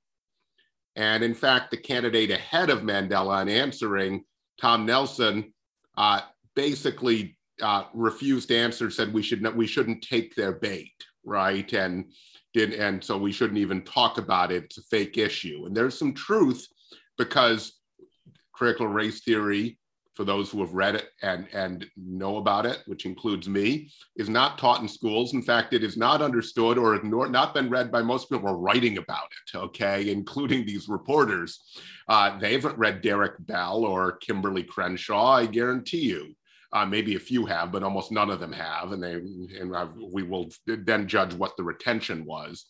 And 0.96 1.22
in 1.22 1.34
fact, 1.34 1.70
the 1.70 1.76
candidate 1.76 2.30
ahead 2.30 2.68
of 2.68 2.80
Mandela 2.80 3.40
in 3.42 3.48
answering, 3.48 4.24
Tom 4.60 4.84
Nelson, 4.84 5.54
uh, 5.96 6.20
basically 6.54 7.38
uh, 7.62 7.84
refused 7.94 8.48
to 8.48 8.56
answer, 8.56 8.90
said 8.90 9.14
we 9.14 9.22
should 9.22 9.40
not, 9.40 9.56
we 9.56 9.66
shouldn't 9.66 10.02
take 10.02 10.34
their 10.34 10.52
bait 10.52 10.92
right? 11.28 11.72
And 11.72 12.06
did 12.54 12.72
and 12.72 13.04
so 13.04 13.18
we 13.18 13.30
shouldn't 13.30 13.58
even 13.58 13.82
talk 13.82 14.18
about 14.18 14.50
it. 14.50 14.64
It's 14.64 14.78
a 14.78 14.82
fake 14.82 15.18
issue. 15.18 15.66
And 15.66 15.76
there's 15.76 15.98
some 15.98 16.14
truth 16.14 16.66
because 17.18 17.78
critical 18.52 18.88
race 18.88 19.20
theory, 19.20 19.77
for 20.18 20.24
those 20.24 20.50
who 20.50 20.58
have 20.58 20.74
read 20.74 20.96
it 20.96 21.10
and, 21.22 21.46
and 21.52 21.86
know 21.96 22.38
about 22.38 22.66
it, 22.66 22.82
which 22.86 23.06
includes 23.06 23.48
me, 23.48 23.88
is 24.16 24.28
not 24.28 24.58
taught 24.58 24.82
in 24.82 24.88
schools. 24.88 25.32
In 25.32 25.42
fact, 25.42 25.72
it 25.72 25.84
is 25.84 25.96
not 25.96 26.20
understood 26.20 26.76
or 26.76 26.96
ignored, 26.96 27.30
not 27.30 27.54
been 27.54 27.70
read 27.70 27.92
by 27.92 28.02
most 28.02 28.28
people 28.28 28.40
who 28.40 28.52
are 28.52 28.58
writing 28.58 28.98
about 28.98 29.28
it, 29.30 29.56
okay, 29.56 30.10
including 30.10 30.66
these 30.66 30.88
reporters. 30.88 31.60
Uh, 32.08 32.36
they 32.40 32.54
haven't 32.54 32.76
read 32.76 33.00
Derek 33.00 33.34
Bell 33.46 33.84
or 33.84 34.18
Kimberlé 34.18 34.66
Crenshaw, 34.66 35.34
I 35.34 35.46
guarantee 35.46 36.06
you. 36.06 36.34
Uh, 36.72 36.84
maybe 36.84 37.14
a 37.14 37.20
few 37.20 37.46
have, 37.46 37.70
but 37.70 37.84
almost 37.84 38.10
none 38.10 38.28
of 38.28 38.40
them 38.40 38.52
have, 38.52 38.90
and 38.90 39.00
they 39.00 39.14
and 39.14 39.72
we 40.12 40.24
will 40.24 40.50
then 40.66 41.06
judge 41.06 41.32
what 41.32 41.56
the 41.56 41.62
retention 41.62 42.24
was. 42.24 42.66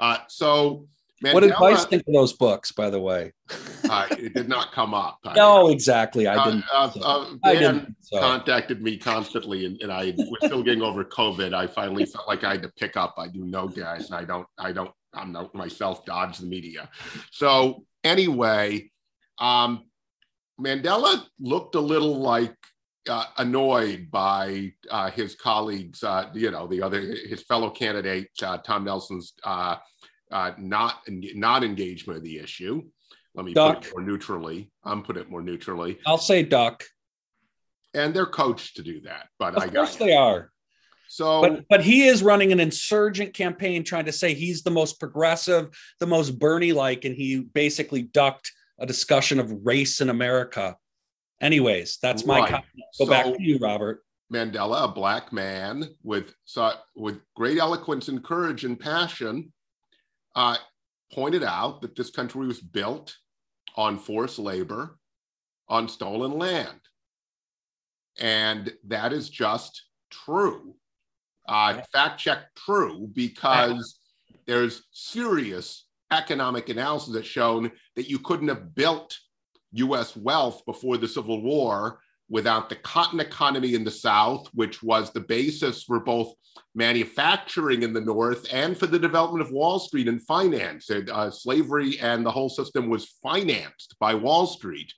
Uh, 0.00 0.18
so 0.28 0.88
Mandela, 1.22 1.34
what 1.34 1.44
advice 1.44 1.84
think 1.86 2.04
of 2.06 2.14
those 2.14 2.32
books, 2.32 2.70
by 2.70 2.90
the 2.90 3.00
way? 3.00 3.32
uh, 3.90 4.06
it 4.10 4.34
did 4.34 4.48
not 4.48 4.72
come 4.72 4.94
up. 4.94 5.18
I, 5.24 5.34
no, 5.34 5.68
exactly. 5.68 6.26
I 6.26 6.36
uh, 6.36 6.44
didn't. 6.44 6.64
Uh, 6.72 6.90
so. 6.90 7.00
Uh, 7.00 7.24
Dan 7.24 7.38
I 7.42 7.54
didn't, 7.54 7.96
so. 8.00 8.20
contacted 8.20 8.82
me 8.82 8.96
constantly, 8.96 9.66
and, 9.66 9.80
and 9.82 9.92
I 9.92 10.14
was 10.16 10.38
still 10.44 10.62
getting 10.62 10.82
over 10.82 11.04
COVID. 11.04 11.54
I 11.54 11.66
finally 11.66 12.06
felt 12.06 12.28
like 12.28 12.44
I 12.44 12.52
had 12.52 12.62
to 12.62 12.68
pick 12.70 12.96
up. 12.96 13.14
I 13.18 13.28
do 13.28 13.44
know 13.44 13.66
guys, 13.66 14.06
and 14.06 14.14
I 14.14 14.24
don't. 14.24 14.46
I 14.58 14.72
don't. 14.72 14.92
I'm 15.14 15.32
not 15.32 15.54
myself. 15.54 16.04
Dodge 16.04 16.38
the 16.38 16.46
media. 16.46 16.88
So 17.32 17.84
anyway, 18.04 18.90
um, 19.38 19.84
Mandela 20.60 21.24
looked 21.40 21.74
a 21.74 21.80
little 21.80 22.18
like 22.20 22.54
uh, 23.08 23.24
annoyed 23.38 24.10
by 24.10 24.72
uh, 24.90 25.10
his 25.10 25.34
colleagues, 25.34 26.04
uh, 26.04 26.30
you 26.34 26.50
know, 26.50 26.66
the 26.66 26.82
other 26.82 27.00
his 27.00 27.42
fellow 27.42 27.70
candidate 27.70 28.28
uh, 28.42 28.58
Tom 28.58 28.84
Nelson's 28.84 29.32
uh, 30.30 30.52
not 30.58 31.00
not 31.08 31.64
engagement 31.64 32.18
of 32.18 32.24
the 32.24 32.38
issue. 32.38 32.82
Let 33.34 33.44
me 33.44 33.54
duck. 33.54 33.76
put 33.76 33.86
it 33.86 33.92
more 33.92 34.02
neutrally. 34.02 34.70
I'm 34.84 35.02
put 35.02 35.16
it 35.16 35.30
more 35.30 35.42
neutrally. 35.42 35.98
I'll 36.06 36.18
say 36.18 36.42
duck. 36.42 36.84
And 37.94 38.12
they're 38.12 38.26
coached 38.26 38.76
to 38.76 38.82
do 38.82 39.00
that, 39.02 39.28
but 39.38 39.54
of 39.54 39.62
I 39.62 39.68
course 39.68 39.96
they 39.96 40.14
are. 40.14 40.50
So, 41.08 41.40
but 41.40 41.64
but 41.70 41.82
he 41.82 42.06
is 42.06 42.22
running 42.22 42.52
an 42.52 42.60
insurgent 42.60 43.32
campaign, 43.32 43.82
trying 43.82 44.04
to 44.04 44.12
say 44.12 44.34
he's 44.34 44.62
the 44.62 44.70
most 44.70 45.00
progressive, 45.00 45.70
the 46.00 46.06
most 46.06 46.38
Bernie-like, 46.38 47.06
and 47.06 47.16
he 47.16 47.40
basically 47.40 48.02
ducked 48.02 48.52
a 48.78 48.86
discussion 48.86 49.40
of 49.40 49.50
race 49.64 50.02
in 50.02 50.10
America. 50.10 50.76
Anyways, 51.40 51.98
that's 52.02 52.26
my 52.26 52.40
right. 52.40 52.50
comment. 52.50 52.66
Go 52.98 53.06
so, 53.06 53.10
back 53.10 53.24
to 53.24 53.42
you, 53.42 53.58
Robert. 53.58 54.04
Mandela, 54.32 54.84
a 54.84 54.88
black 54.88 55.32
man 55.32 55.88
with 56.02 56.34
with 56.94 57.20
great 57.34 57.58
eloquence 57.58 58.08
and 58.08 58.22
courage 58.22 58.64
and 58.64 58.78
passion, 58.78 59.50
uh, 60.38 60.56
pointed 61.12 61.42
out 61.42 61.82
that 61.82 61.96
this 61.96 62.10
country 62.10 62.46
was 62.46 62.60
built 62.60 63.16
on 63.74 63.98
forced 63.98 64.38
labor, 64.38 64.96
on 65.68 65.88
stolen 65.88 66.38
land. 66.38 66.78
And 68.20 68.72
that 68.86 69.12
is 69.12 69.28
just 69.28 69.86
true. 70.10 70.76
Uh, 71.48 71.82
fact 71.92 72.20
check 72.20 72.54
true 72.54 73.10
because 73.14 73.98
there's 74.46 74.84
serious 74.92 75.86
economic 76.12 76.68
analysis 76.68 77.14
that's 77.14 77.26
shown 77.26 77.72
that 77.96 78.08
you 78.08 78.20
couldn't 78.20 78.48
have 78.48 78.76
built 78.76 79.18
US 79.72 80.16
wealth 80.16 80.64
before 80.66 80.98
the 80.98 81.08
Civil 81.08 81.42
War 81.42 81.98
without 82.28 82.68
the 82.68 82.76
cotton 82.76 83.20
economy 83.20 83.74
in 83.74 83.84
the 83.84 83.90
South, 83.90 84.48
which 84.52 84.82
was 84.82 85.10
the 85.10 85.20
basis 85.20 85.82
for 85.82 86.00
both 86.00 86.34
manufacturing 86.74 87.82
in 87.82 87.92
the 87.92 88.00
North 88.00 88.46
and 88.52 88.76
for 88.76 88.86
the 88.86 88.98
development 88.98 89.42
of 89.42 89.52
Wall 89.52 89.78
Street 89.78 90.08
and 90.08 90.22
finance. 90.22 90.90
Uh, 90.90 91.30
slavery 91.30 91.98
and 92.00 92.24
the 92.24 92.30
whole 92.30 92.48
system 92.48 92.88
was 92.88 93.16
financed 93.22 93.96
by 93.98 94.14
Wall 94.14 94.46
Street. 94.46 94.92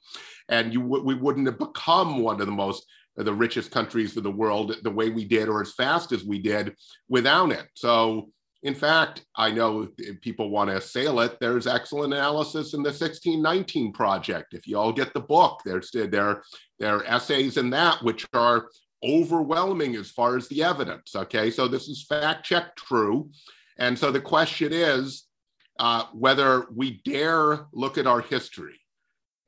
And 0.48 0.72
you, 0.72 0.80
we 0.80 1.14
wouldn't 1.14 1.46
have 1.46 1.58
become 1.58 2.22
one 2.22 2.40
of 2.40 2.46
the 2.46 2.52
most 2.52 2.86
the 3.16 3.34
richest 3.34 3.70
countries 3.70 4.16
in 4.16 4.22
the 4.22 4.30
world 4.30 4.74
the 4.82 4.90
way 4.90 5.10
we 5.10 5.24
did 5.24 5.48
or 5.48 5.60
as 5.60 5.74
fast 5.74 6.12
as 6.12 6.24
we 6.24 6.38
did 6.38 6.74
without 7.08 7.50
it. 7.52 7.66
So 7.74 8.30
in 8.62 8.74
fact, 8.74 9.24
I 9.36 9.50
know 9.50 9.88
people 10.20 10.50
want 10.50 10.68
to 10.68 10.76
assail 10.76 11.20
it. 11.20 11.38
There's 11.40 11.66
excellent 11.66 12.12
analysis 12.12 12.74
in 12.74 12.82
the 12.82 12.90
1619 12.90 13.92
project. 13.92 14.52
If 14.52 14.66
you 14.66 14.78
all 14.78 14.92
get 14.92 15.14
the 15.14 15.20
book, 15.20 15.62
there's 15.64 15.90
there, 15.90 16.42
there 16.80 16.96
are 16.96 17.04
essays 17.04 17.58
in 17.58 17.70
that 17.70 18.02
which 18.02 18.26
are 18.32 18.68
overwhelming 19.04 19.94
as 19.96 20.10
far 20.10 20.36
as 20.36 20.48
the 20.48 20.62
evidence. 20.62 21.14
Okay, 21.14 21.50
so 21.50 21.68
this 21.68 21.88
is 21.88 22.04
fact 22.08 22.44
check 22.44 22.74
true. 22.74 23.30
And 23.78 23.98
so 23.98 24.10
the 24.10 24.20
question 24.20 24.72
is 24.72 25.24
uh, 25.78 26.04
whether 26.12 26.66
we 26.74 27.00
dare 27.04 27.66
look 27.72 27.96
at 27.98 28.06
our 28.06 28.20
history. 28.20 28.80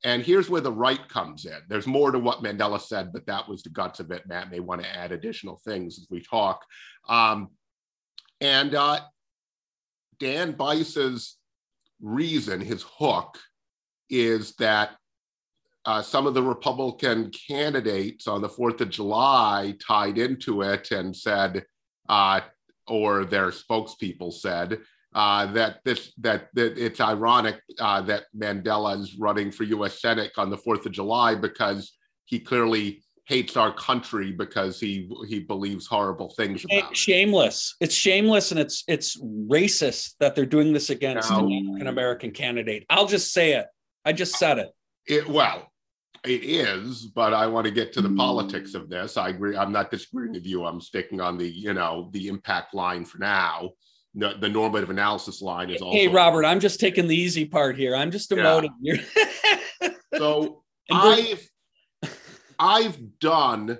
And 0.04 0.22
here's 0.22 0.50
where 0.50 0.60
the 0.60 0.72
right 0.72 1.06
comes 1.08 1.44
in. 1.44 1.58
There's 1.68 1.86
more 1.86 2.10
to 2.10 2.18
what 2.18 2.42
Mandela 2.42 2.80
said, 2.80 3.12
but 3.12 3.26
that 3.26 3.48
was 3.48 3.62
the 3.62 3.70
guts 3.70 4.00
of 4.00 4.10
it. 4.10 4.26
Matt 4.26 4.50
may 4.50 4.58
want 4.58 4.82
to 4.82 4.96
add 4.96 5.12
additional 5.12 5.60
things 5.64 5.98
as 5.98 6.08
we 6.10 6.20
talk. 6.20 6.64
Um, 7.08 7.50
and 8.40 8.74
uh, 8.74 9.00
Dan 10.18 10.52
Bice's 10.52 11.36
reason, 12.00 12.60
his 12.60 12.82
hook, 12.82 13.38
is 14.10 14.54
that 14.56 14.96
uh, 15.84 16.02
some 16.02 16.26
of 16.26 16.34
the 16.34 16.42
Republican 16.42 17.30
candidates 17.48 18.26
on 18.26 18.40
the 18.40 18.48
4th 18.48 18.80
of 18.80 18.90
July 18.90 19.74
tied 19.84 20.18
into 20.18 20.62
it 20.62 20.90
and 20.90 21.16
said, 21.16 21.64
uh, 22.08 22.40
or 22.86 23.24
their 23.24 23.48
spokespeople 23.48 24.32
said, 24.32 24.78
uh, 25.14 25.46
that 25.52 25.80
this 25.84 26.12
that, 26.18 26.48
that 26.54 26.78
it's 26.78 27.00
ironic 27.00 27.60
uh, 27.78 28.00
that 28.00 28.24
Mandela 28.36 28.98
is 28.98 29.16
running 29.18 29.50
for 29.50 29.64
U.S. 29.64 30.00
Senate 30.00 30.32
on 30.38 30.48
the 30.48 30.56
Fourth 30.56 30.86
of 30.86 30.92
July 30.92 31.34
because 31.34 31.96
he 32.24 32.38
clearly 32.38 33.02
hates 33.26 33.56
our 33.56 33.72
country 33.74 34.32
because 34.32 34.80
he 34.80 35.10
he 35.28 35.40
believes 35.40 35.86
horrible 35.86 36.30
things 36.30 36.64
about 36.64 36.90
it. 36.90 36.96
Shameless. 36.96 37.76
It's 37.80 37.94
shameless 37.94 38.50
and 38.50 38.60
it's 38.60 38.84
it's 38.88 39.20
racist 39.20 40.14
that 40.20 40.34
they're 40.34 40.46
doing 40.46 40.72
this 40.72 40.90
against 40.90 41.30
now, 41.30 41.46
an 41.46 41.86
American 41.86 42.30
candidate. 42.30 42.86
I'll 42.88 43.06
just 43.06 43.32
say 43.32 43.52
it. 43.52 43.66
I 44.04 44.12
just 44.12 44.36
said 44.36 44.58
it. 44.58 44.70
It 45.06 45.28
well, 45.28 45.71
it 46.24 46.44
is, 46.44 47.06
but 47.06 47.34
I 47.34 47.46
want 47.46 47.66
to 47.66 47.72
get 47.72 47.92
to 47.94 48.02
the 48.02 48.14
politics 48.14 48.74
of 48.74 48.88
this. 48.88 49.16
I 49.16 49.30
agree. 49.30 49.56
I'm 49.56 49.72
not 49.72 49.90
disagreeing 49.90 50.32
with 50.32 50.46
you. 50.46 50.64
I'm 50.64 50.80
sticking 50.80 51.20
on 51.20 51.36
the 51.36 51.48
you 51.48 51.74
know 51.74 52.10
the 52.12 52.28
impact 52.28 52.74
line 52.74 53.04
for 53.04 53.18
now. 53.18 53.70
The, 54.14 54.34
the 54.38 54.48
normative 54.48 54.90
analysis 54.90 55.40
line 55.40 55.70
is 55.70 55.80
also. 55.80 55.96
Hey, 55.96 56.06
Robert, 56.06 56.44
I'm 56.44 56.60
just 56.60 56.78
taking 56.78 57.08
the 57.08 57.16
easy 57.16 57.46
part 57.46 57.78
here. 57.78 57.96
I'm 57.96 58.10
just 58.10 58.30
emoting. 58.30 58.68
Yeah. 58.80 59.00
so 60.16 60.62
I've 60.92 61.48
I've 62.58 63.18
done 63.18 63.78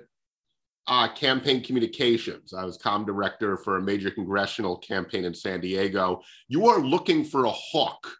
uh, 0.87 1.13
campaign 1.13 1.63
communications. 1.63 2.53
I 2.53 2.65
was 2.65 2.77
com 2.77 3.05
director 3.05 3.57
for 3.57 3.77
a 3.77 3.81
major 3.81 4.11
congressional 4.11 4.77
campaign 4.77 5.23
in 5.23 5.33
San 5.33 5.61
Diego. 5.61 6.21
You 6.47 6.67
are 6.67 6.79
looking 6.79 7.23
for 7.23 7.45
a 7.45 7.53
hook 7.71 8.13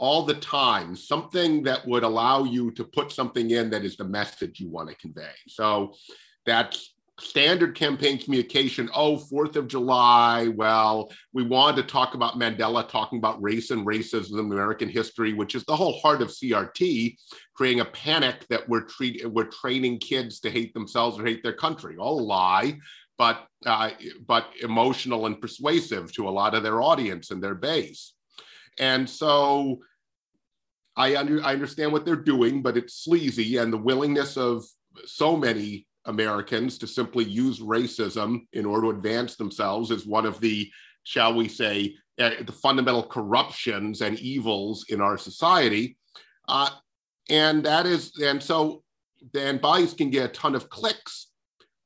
all 0.00 0.22
the 0.22 0.34
time, 0.34 0.96
something 0.96 1.62
that 1.62 1.86
would 1.86 2.02
allow 2.02 2.42
you 2.42 2.70
to 2.72 2.82
put 2.82 3.12
something 3.12 3.50
in 3.50 3.68
that 3.68 3.84
is 3.84 3.98
the 3.98 4.04
message 4.04 4.58
you 4.58 4.68
want 4.68 4.88
to 4.88 4.94
convey. 4.96 5.30
So 5.46 5.92
that's 6.46 6.94
standard 7.20 7.74
campaign 7.74 8.16
communication. 8.16 8.88
Oh, 8.94 9.18
Fourth 9.18 9.56
of 9.56 9.68
July. 9.68 10.48
Well, 10.48 11.12
we 11.34 11.42
wanted 11.42 11.82
to 11.82 11.92
talk 11.92 12.14
about 12.14 12.38
Mandela, 12.38 12.88
talking 12.88 13.18
about 13.18 13.42
race 13.42 13.70
and 13.70 13.86
racism 13.86 14.38
in 14.38 14.50
American 14.50 14.88
history, 14.88 15.34
which 15.34 15.54
is 15.54 15.64
the 15.64 15.76
whole 15.76 16.00
heart 16.00 16.22
of 16.22 16.28
CRT, 16.28 17.16
creating 17.52 17.80
a 17.80 17.84
panic 17.84 18.46
that 18.48 18.66
we're 18.70 18.84
treating, 18.84 19.30
we're 19.34 19.44
training 19.44 19.98
kids 19.98 20.40
to 20.40 20.50
hate 20.50 20.72
themselves 20.72 21.18
or 21.18 21.26
hate 21.26 21.42
their 21.42 21.52
country. 21.52 21.98
All 21.98 22.20
a 22.20 22.22
lie, 22.22 22.78
but 23.18 23.46
uh, 23.66 23.90
but 24.26 24.46
emotional 24.62 25.26
and 25.26 25.42
persuasive 25.42 26.10
to 26.14 26.26
a 26.26 26.30
lot 26.30 26.54
of 26.54 26.62
their 26.62 26.80
audience 26.80 27.30
and 27.30 27.42
their 27.42 27.54
base. 27.54 28.14
And 28.78 29.08
so 29.08 29.80
I, 31.00 31.16
under, 31.16 31.42
I 31.42 31.52
understand 31.52 31.92
what 31.92 32.04
they're 32.04 32.16
doing, 32.34 32.60
but 32.60 32.76
it's 32.76 33.04
sleazy 33.04 33.56
and 33.56 33.72
the 33.72 33.78
willingness 33.78 34.36
of 34.36 34.64
so 35.06 35.36
many 35.36 35.86
Americans 36.04 36.76
to 36.78 36.86
simply 36.86 37.24
use 37.24 37.60
racism 37.60 38.40
in 38.52 38.66
order 38.66 38.90
to 38.90 38.96
advance 38.98 39.36
themselves 39.36 39.90
is 39.90 40.06
one 40.06 40.26
of 40.26 40.40
the, 40.40 40.70
shall 41.04 41.34
we 41.34 41.48
say, 41.48 41.94
uh, 42.18 42.30
the 42.44 42.52
fundamental 42.52 43.02
corruptions 43.02 44.02
and 44.02 44.18
evils 44.18 44.84
in 44.88 45.00
our 45.00 45.16
society. 45.16 45.96
Uh, 46.48 46.70
and 47.30 47.64
that 47.64 47.86
is, 47.86 48.12
and 48.22 48.42
so 48.42 48.82
Dan 49.32 49.58
Bice 49.58 49.94
can 49.94 50.10
get 50.10 50.30
a 50.30 50.32
ton 50.32 50.54
of 50.54 50.68
clicks 50.68 51.28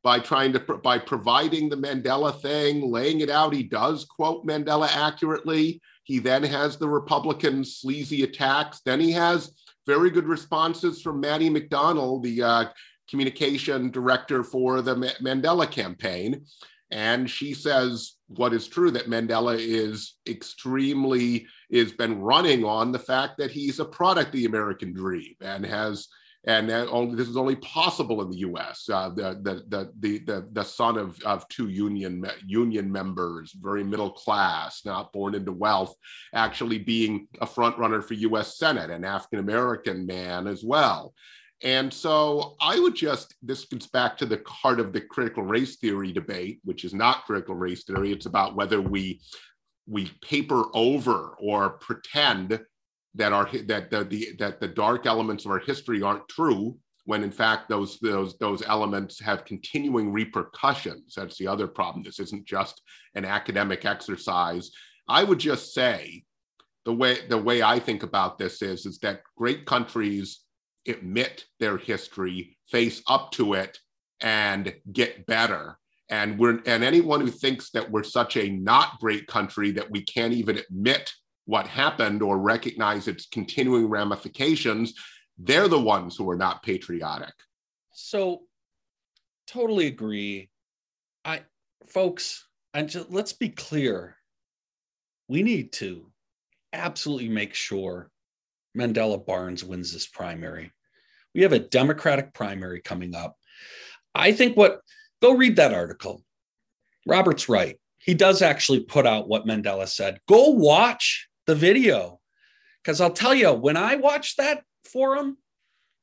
by 0.03 0.19
trying 0.19 0.53
to, 0.55 0.61
by 0.61 0.99
providing 0.99 1.69
the 1.69 1.77
Mandela 1.77 2.41
thing, 2.41 2.91
laying 2.91 3.21
it 3.21 3.31
out. 3.31 3.55
He 3.55 3.63
does 3.63 4.05
quote 4.05 4.45
Mandela 4.47 4.89
accurately. 4.89 5.81
He 6.05 6.19
then 6.19 6.43
has 6.45 6.77
the 6.77 6.89
Republican 6.89 7.65
sleazy 7.65 8.23
attacks. 8.23 8.81
Then 8.85 9.01
he 9.01 9.13
has 9.13 9.53
very 9.87 10.11
good 10.11 10.27
responses 10.27 11.03
from 11.03 11.21
Maddie 11.21 11.51
McDonald, 11.51 12.23
the 12.23 12.43
uh, 12.43 12.65
communication 13.11 13.91
director 13.91 14.45
for 14.45 14.81
the 14.81 14.95
Mandela 15.23 15.71
campaign. 15.71 16.45
And 16.91 17.29
she 17.29 17.55
says 17.55 18.15
what 18.29 18.55
is 18.55 18.69
true 18.69 18.91
that 18.93 19.09
Mandela 19.09 19.59
is 19.59 20.15
extremely, 20.29 21.47
has 21.73 21.93
been 21.93 22.21
running 22.21 22.65
on 22.65 22.93
the 22.93 22.99
fact 22.99 23.39
that 23.39 23.51
he's 23.51 23.81
a 23.81 23.85
product 23.85 24.29
of 24.29 24.33
the 24.35 24.45
American 24.45 24.93
dream 24.93 25.35
and 25.41 25.65
has 25.67 26.09
and 26.47 26.71
only 26.71 27.17
this 27.17 27.29
is 27.29 27.37
only 27.37 27.57
possible 27.57 28.21
in 28.23 28.31
the 28.31 28.39
U.S. 28.39 28.89
Uh, 28.91 29.09
the, 29.09 29.41
the, 29.43 29.93
the 29.99 30.19
the 30.19 30.49
the 30.53 30.63
son 30.63 30.99
of 30.99 31.19
of 31.25 31.49
two 31.49 31.69
union 31.69 32.27
union 32.47 32.91
members, 32.93 33.53
very 33.53 33.83
middle 33.83 34.11
class, 34.11 34.83
not 34.85 35.13
born 35.13 35.35
into 35.35 35.53
wealth, 35.53 35.95
actually 36.35 36.79
being 36.79 37.29
a 37.41 37.47
front 37.47 37.79
runner 37.79 38.03
for 38.03 38.15
U.S. 38.15 38.59
Senate, 38.59 38.91
an 38.91 39.05
African 39.05 39.39
American 39.39 40.07
man 40.07 40.47
as 40.47 40.63
well. 40.63 41.15
And 41.63 41.93
so 41.93 42.57
I 42.61 42.79
would 42.79 42.95
just, 42.95 43.35
this 43.43 43.65
gets 43.65 43.87
back 43.87 44.19
to 44.19 44.27
the 44.27 44.43
heart 44.47 44.81
of 44.81 44.93
the 44.93 45.01
critical 45.01 45.43
race 45.45 45.77
theory 45.77 46.13
debate, 46.13 46.61
which 46.65 46.85
is 46.85 46.93
not 46.93 47.25
critical 47.25 47.55
race 47.55 47.85
theory. 47.85 48.13
It's 48.13 48.27
about 48.27 48.55
whether 48.55 48.81
we 48.83 49.21
we 49.87 50.11
paper 50.23 50.65
over 50.73 51.35
or 51.39 51.71
pretend 51.71 52.59
that 53.15 53.33
our 53.33 53.49
that 53.67 53.91
the, 53.91 54.05
the 54.05 54.29
that 54.39 54.61
the 54.61 54.69
dark 54.69 55.07
elements 55.07 55.45
of 55.45 55.51
our 55.51 55.59
history 55.61 56.03
aren't 56.03 56.29
true 56.29 56.77
when 57.05 57.23
in 57.23 57.31
fact 57.31 57.69
those 57.69 57.99
those 58.01 58.37
those 58.39 58.63
elements 58.67 59.21
have 59.21 59.45
continuing 59.45 60.13
repercussions. 60.13 61.15
That's 61.17 61.39
the 61.39 61.47
other 61.47 61.69
problem. 61.69 62.03
This 62.03 62.19
isn't 62.21 62.47
just 62.47 62.81
an 63.15 63.25
academic 63.25 63.85
exercise. 63.85 64.71
I 65.09 65.25
would 65.25 65.39
just 65.39 65.75
say 65.75 66.25
the 66.85 66.93
way 66.93 67.19
the 67.29 67.39
way 67.39 67.63
i 67.63 67.79
think 67.79 68.03
about 68.03 68.39
this 68.39 68.61
is 68.61 68.85
is 68.85 68.99
that 68.99 69.23
great 69.37 69.65
countries 69.65 70.41
admit 70.87 71.45
their 71.61 71.79
history 71.79 72.57
face 72.69 73.03
up 73.09 73.31
to 73.33 73.55
it 73.55 73.79
and 74.21 74.75
get 74.93 75.27
better. 75.27 75.79
And 76.11 76.39
we're 76.39 76.61
and 76.67 76.85
anyone 76.85 77.21
who 77.21 77.31
thinks 77.31 77.71
that 77.71 77.91
we're 77.91 78.03
such 78.03 78.37
a 78.37 78.51
not 78.51 78.99
great 79.01 79.27
country 79.27 79.71
that 79.73 79.91
we 79.91 80.03
can't 80.03 80.35
even 80.35 80.59
admit 80.59 81.13
what 81.47 81.67
happened 81.67 82.23
or 82.23 82.39
recognize 82.39 83.09
its 83.09 83.27
continuing 83.27 83.89
ramifications 83.89 84.95
they're 85.39 85.69
the 85.69 85.81
ones 85.81 86.17
who 86.17 86.29
are 86.31 86.37
not 86.37 86.63
patriotic 86.63 87.35
so 87.93 88.43
totally 89.47 89.87
agree 89.87 90.49
i 91.25 91.41
folks 91.87 92.47
and 92.73 92.89
just, 92.89 93.11
let's 93.11 93.33
be 93.33 93.49
clear 93.49 94.17
we 95.29 95.43
need 95.43 95.73
to 95.73 96.11
absolutely 96.73 97.29
make 97.29 97.55
sure 97.55 98.11
mandela 98.77 99.25
barnes 99.25 99.65
wins 99.65 99.93
this 99.93 100.07
primary 100.07 100.73
we 101.35 101.43
have 101.43 101.53
a 101.53 101.59
democratic 101.59 102.33
primary 102.33 102.81
coming 102.81 103.15
up 103.15 103.37
i 104.15 104.33
think 104.33 104.57
what 104.57 104.81
Go 105.25 105.33
read 105.33 105.57
that 105.57 105.73
article. 105.73 106.23
Robert's 107.07 107.49
right. 107.49 107.81
He 107.97 108.13
does 108.13 108.43
actually 108.43 108.81
put 108.81 109.07
out 109.07 109.27
what 109.27 109.47
Mandela 109.47 109.89
said. 109.89 110.19
Go 110.29 110.51
watch 110.51 111.29
the 111.47 111.55
video. 111.55 112.21
Because 112.83 113.01
I'll 113.01 113.13
tell 113.13 113.35
you, 113.35 113.53
when 113.53 113.77
I 113.77 113.97
watched 113.97 114.37
that 114.37 114.63
forum, 114.85 115.39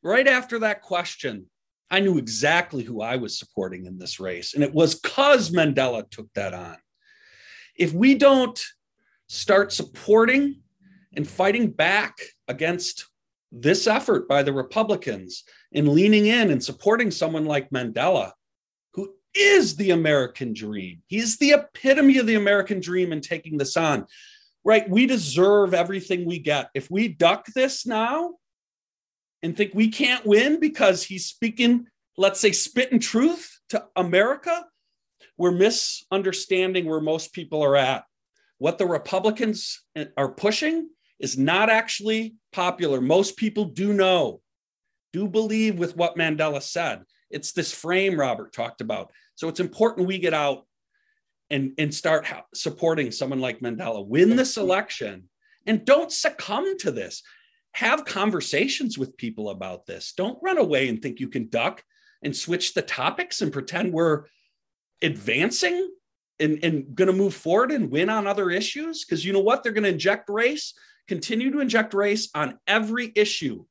right 0.03 0.27
after 0.27 0.59
that 0.59 0.81
question, 0.81 1.45
I 1.89 1.99
knew 1.99 2.17
exactly 2.17 2.83
who 2.83 3.01
I 3.01 3.17
was 3.17 3.37
supporting 3.37 3.85
in 3.85 3.99
this 3.99 4.19
race. 4.19 4.53
And 4.53 4.63
it 4.63 4.73
was 4.73 4.95
because 4.95 5.51
Mandela 5.51 6.09
took 6.09 6.27
that 6.33 6.53
on. 6.53 6.77
If 7.75 7.93
we 7.93 8.15
don't 8.15 8.59
start 9.27 9.71
supporting 9.71 10.61
and 11.15 11.27
fighting 11.27 11.71
back 11.71 12.17
against 12.47 13.07
this 13.51 13.87
effort 13.87 14.27
by 14.27 14.43
the 14.43 14.53
Republicans 14.53 15.43
and 15.73 15.89
leaning 15.89 16.25
in 16.25 16.51
and 16.51 16.63
supporting 16.63 17.11
someone 17.11 17.45
like 17.45 17.69
Mandela, 17.69 18.31
who 18.93 19.13
is 19.35 19.75
the 19.75 19.91
American 19.91 20.53
dream. 20.53 21.01
He's 21.07 21.37
the 21.37 21.51
epitome 21.51 22.17
of 22.17 22.27
the 22.27 22.35
American 22.35 22.79
dream 22.79 23.11
in 23.11 23.21
taking 23.21 23.57
this 23.57 23.75
on. 23.75 24.05
Right? 24.63 24.87
We 24.89 25.07
deserve 25.07 25.73
everything 25.73 26.25
we 26.25 26.39
get. 26.39 26.69
If 26.73 26.89
we 26.91 27.07
duck 27.07 27.47
this 27.47 27.85
now 27.85 28.35
and 29.41 29.57
think 29.57 29.73
we 29.73 29.89
can't 29.89 30.25
win 30.25 30.59
because 30.59 31.03
he's 31.03 31.25
speaking, 31.25 31.87
let's 32.17 32.39
say, 32.39 32.51
spit 32.51 32.91
and 32.91 33.01
truth 33.01 33.59
to 33.69 33.85
America, 33.95 34.65
we're 35.37 35.51
misunderstanding 35.51 36.85
where 36.85 37.01
most 37.01 37.33
people 37.33 37.63
are 37.63 37.75
at. 37.75 38.03
What 38.59 38.77
the 38.77 38.85
Republicans 38.85 39.81
are 40.15 40.31
pushing 40.31 40.89
is 41.19 41.37
not 41.37 41.69
actually 41.69 42.35
popular. 42.51 43.01
Most 43.01 43.37
people 43.37 43.65
do 43.65 43.93
know, 43.93 44.41
do 45.13 45.27
believe 45.27 45.79
with 45.79 45.97
what 45.97 46.15
Mandela 46.15 46.61
said. 46.61 47.03
It's 47.31 47.53
this 47.53 47.73
frame 47.73 48.19
Robert 48.19 48.53
talked 48.53 48.81
about. 48.81 49.11
So 49.35 49.47
it's 49.47 49.59
important 49.59 50.07
we 50.07 50.19
get 50.19 50.35
out 50.35 50.67
and, 51.51 51.73
and 51.77 51.93
start 51.93 52.25
supporting 52.55 53.11
someone 53.11 53.41
like 53.41 53.59
Mandela, 53.59 54.05
win 54.05 54.35
this 54.35 54.57
election, 54.57 55.29
and 55.67 55.85
don't 55.85 56.11
succumb 56.11 56.77
to 56.79 56.91
this. 56.91 57.21
Have 57.73 58.05
conversations 58.05 58.97
with 58.97 59.17
people 59.17 59.49
about 59.49 59.85
this. 59.85 60.13
Don't 60.15 60.39
run 60.41 60.57
away 60.57 60.89
and 60.89 61.01
think 61.01 61.19
you 61.19 61.27
can 61.27 61.49
duck 61.49 61.83
and 62.23 62.35
switch 62.35 62.73
the 62.73 62.81
topics 62.81 63.41
and 63.41 63.53
pretend 63.53 63.93
we're 63.93 64.25
advancing 65.01 65.89
and, 66.39 66.59
and 66.63 66.95
going 66.95 67.07
to 67.07 67.13
move 67.13 67.33
forward 67.33 67.71
and 67.71 67.91
win 67.91 68.09
on 68.09 68.27
other 68.27 68.49
issues. 68.49 69.05
Because 69.05 69.23
you 69.23 69.33
know 69.33 69.39
what? 69.39 69.61
They're 69.61 69.71
going 69.71 69.83
to 69.83 69.89
inject 69.89 70.29
race, 70.29 70.73
continue 71.07 71.51
to 71.51 71.59
inject 71.59 71.93
race 71.93 72.29
on 72.33 72.59
every 72.65 73.11
issue. 73.15 73.65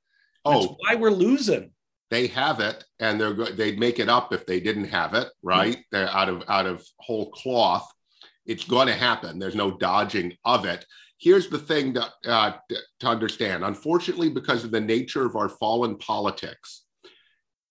That's 0.45 0.67
oh, 0.67 0.77
why 0.81 0.95
we're 0.97 1.11
losing 1.11 1.73
they 2.11 2.27
have 2.27 2.61
it 2.61 2.85
and 2.99 3.21
they're 3.21 3.35
go- 3.35 3.53
they'd 3.53 3.79
make 3.79 3.99
it 3.99 4.09
up 4.09 4.33
if 4.33 4.47
they 4.47 4.61
didn't 4.61 4.85
have 4.85 5.15
it 5.15 5.29
right 5.43 5.75
mm-hmm. 5.75 5.81
they're 5.93 6.11
out 6.11 6.29
of 6.29 6.43
out 6.49 6.67
of 6.67 6.85
whole 6.99 7.31
cloth 7.31 7.91
it's 8.47 8.65
going 8.65 8.87
to 8.87 8.95
happen 8.95 9.39
there's 9.39 9.55
no 9.55 9.77
dodging 9.77 10.37
of 10.45 10.65
it 10.65 10.85
here's 11.19 11.49
the 11.49 11.59
thing 11.59 11.95
to, 11.95 12.07
uh, 12.27 12.53
to 12.99 13.07
understand 13.07 13.65
unfortunately 13.65 14.31
because 14.31 14.65
of 14.65 14.71
the 14.71 14.81
nature 14.81 15.25
of 15.25 15.37
our 15.37 15.49
fallen 15.49 15.97
politics 15.99 16.85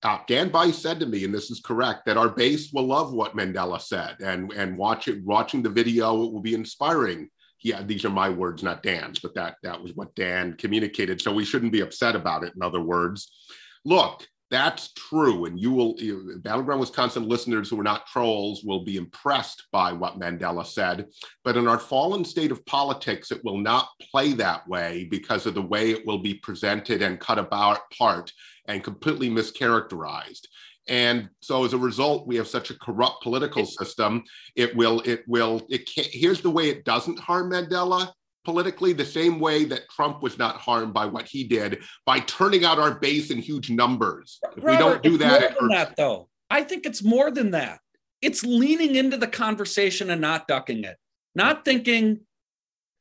uh, 0.01 0.19
Dan 0.27 0.49
Bice 0.49 0.77
said 0.77 0.99
to 1.01 1.05
me, 1.05 1.25
and 1.25 1.33
this 1.33 1.51
is 1.51 1.59
correct, 1.59 2.05
that 2.05 2.15
our 2.15 2.29
base 2.29 2.71
will 2.71 2.85
love 2.85 3.11
what 3.11 3.35
Mandela 3.35 3.81
said, 3.81 4.15
and 4.21 4.51
and 4.53 4.77
watch 4.77 5.07
it, 5.09 5.23
watching 5.25 5.61
the 5.61 5.69
video, 5.69 6.23
it 6.23 6.31
will 6.31 6.41
be 6.41 6.53
inspiring. 6.53 7.29
Yeah, 7.61 7.83
these 7.83 8.05
are 8.05 8.09
my 8.09 8.29
words, 8.29 8.63
not 8.63 8.81
Dan's, 8.81 9.19
but 9.19 9.35
that 9.35 9.55
that 9.63 9.81
was 9.81 9.91
what 9.95 10.15
Dan 10.15 10.53
communicated. 10.53 11.19
So 11.19 11.33
we 11.33 11.43
shouldn't 11.43 11.73
be 11.73 11.81
upset 11.81 12.15
about 12.15 12.45
it. 12.45 12.53
In 12.55 12.63
other 12.63 12.79
words, 12.79 13.29
look, 13.85 14.27
that's 14.51 14.93
true. 14.93 15.45
And 15.45 15.59
you 15.59 15.71
will, 15.71 15.95
you, 15.97 16.39
Battleground 16.43 16.79
Wisconsin 16.79 17.27
listeners 17.27 17.69
who 17.69 17.79
are 17.79 17.83
not 17.83 18.07
trolls 18.07 18.63
will 18.63 18.83
be 18.83 18.97
impressed 18.97 19.67
by 19.71 19.93
what 19.93 20.19
Mandela 20.19 20.65
said. 20.65 21.05
But 21.43 21.55
in 21.55 21.67
our 21.67 21.77
fallen 21.77 22.25
state 22.25 22.51
of 22.51 22.65
politics, 22.65 23.31
it 23.31 23.43
will 23.43 23.59
not 23.59 23.89
play 24.11 24.33
that 24.33 24.67
way 24.67 25.07
because 25.11 25.45
of 25.45 25.53
the 25.53 25.61
way 25.61 25.91
it 25.91 26.05
will 26.05 26.17
be 26.17 26.33
presented 26.33 27.01
and 27.01 27.19
cut 27.19 27.37
about 27.37 27.81
apart 27.91 28.31
and 28.67 28.83
completely 28.83 29.29
mischaracterized. 29.29 30.47
And 30.87 31.29
so 31.41 31.63
as 31.63 31.73
a 31.73 31.77
result, 31.77 32.25
we 32.25 32.35
have 32.37 32.47
such 32.47 32.71
a 32.71 32.79
corrupt 32.79 33.21
political 33.21 33.65
system. 33.65 34.23
It 34.55 34.75
will, 34.75 35.01
it 35.01 35.23
will, 35.27 35.61
it 35.69 35.87
can't, 35.87 36.07
here's 36.07 36.41
the 36.41 36.49
way 36.49 36.69
it 36.69 36.85
doesn't 36.85 37.19
harm 37.19 37.51
Mandela 37.51 38.11
politically 38.45 38.93
the 38.93 39.05
same 39.05 39.39
way 39.39 39.65
that 39.65 39.89
Trump 39.89 40.23
was 40.23 40.37
not 40.37 40.55
harmed 40.55 40.93
by 40.93 41.05
what 41.05 41.27
he 41.27 41.43
did 41.43 41.83
by 42.05 42.19
turning 42.21 42.65
out 42.65 42.79
our 42.79 42.99
base 42.99 43.31
in 43.31 43.37
huge 43.37 43.69
numbers. 43.69 44.39
If 44.55 44.63
Robert, 44.63 44.71
we 44.71 44.77
don't 44.77 45.03
do 45.03 45.17
that, 45.17 45.41
more 45.41 45.59
than 45.59 45.69
that 45.69 45.95
though. 45.95 46.29
I 46.49 46.63
think 46.63 46.85
it's 46.85 47.03
more 47.03 47.31
than 47.31 47.51
that. 47.51 47.79
It's 48.21 48.43
leaning 48.43 48.95
into 48.95 49.17
the 49.17 49.27
conversation 49.27 50.09
and 50.09 50.21
not 50.21 50.47
ducking 50.47 50.83
it, 50.83 50.97
not 51.35 51.63
thinking 51.63 52.21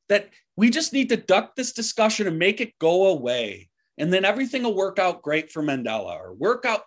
that 0.09 0.29
we 0.57 0.70
just 0.70 0.92
need 0.92 1.09
to 1.11 1.16
duck 1.16 1.55
this 1.57 1.72
discussion 1.72 2.27
and 2.27 2.38
make 2.38 2.61
it 2.61 2.79
go 2.79 3.07
away. 3.07 3.68
And 3.96 4.12
then 4.12 4.24
everything 4.24 4.62
will 4.62 4.77
work 4.77 4.98
out 4.98 5.22
great 5.22 5.51
for 5.51 5.62
Mandela 5.62 6.18
or 6.20 6.35
work 6.35 6.64
out. 6.64 6.83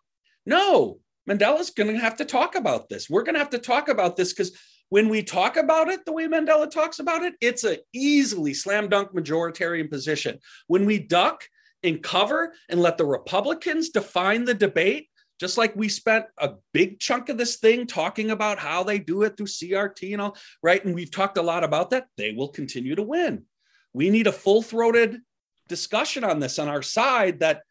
No, 0.45 0.99
Mandela's 1.29 1.69
going 1.71 1.93
to 1.93 1.99
have 1.99 2.17
to 2.17 2.25
talk 2.25 2.55
about 2.55 2.89
this. 2.89 3.09
We're 3.09 3.23
going 3.23 3.35
to 3.35 3.39
have 3.39 3.51
to 3.51 3.59
talk 3.59 3.89
about 3.89 4.15
this 4.15 4.33
because 4.33 4.57
when 4.91 5.07
we 5.07 5.23
talk 5.23 5.55
about 5.55 5.87
it 5.87 6.03
the 6.03 6.11
way 6.11 6.27
Mandela 6.27 6.69
talks 6.69 6.99
about 6.99 7.23
it, 7.23 7.35
it's 7.39 7.63
a 7.63 7.79
easily 7.93 8.53
slam 8.53 8.89
dunk 8.89 9.13
majoritarian 9.13 9.89
position. 9.89 10.37
When 10.67 10.85
we 10.85 10.99
duck 10.99 11.47
and 11.81 12.03
cover 12.03 12.53
and 12.67 12.81
let 12.81 12.97
the 12.97 13.05
Republicans 13.05 13.91
define 13.91 14.43
the 14.43 14.53
debate, 14.53 15.07
just 15.39 15.57
like 15.57 15.73
we 15.77 15.87
spent 15.87 16.25
a 16.37 16.55
big 16.73 16.99
chunk 16.99 17.29
of 17.29 17.37
this 17.37 17.55
thing 17.55 17.87
talking 17.87 18.31
about 18.31 18.59
how 18.59 18.83
they 18.83 18.99
do 18.99 19.21
it 19.21 19.37
through 19.37 19.45
CRT 19.45 20.11
and 20.11 20.21
all, 20.21 20.35
right? 20.61 20.83
And 20.83 20.93
we've 20.93 21.09
talked 21.09 21.37
a 21.37 21.41
lot 21.41 21.63
about 21.63 21.91
that. 21.91 22.07
They 22.17 22.33
will 22.33 22.49
continue 22.49 22.95
to 22.95 23.01
win. 23.01 23.45
We 23.93 24.09
need 24.09 24.27
a 24.27 24.33
full 24.33 24.61
throated 24.61 25.21
discussion 25.69 26.25
on 26.25 26.41
this 26.41 26.59
on 26.59 26.67
our 26.67 26.81
side 26.81 27.39
that 27.39 27.61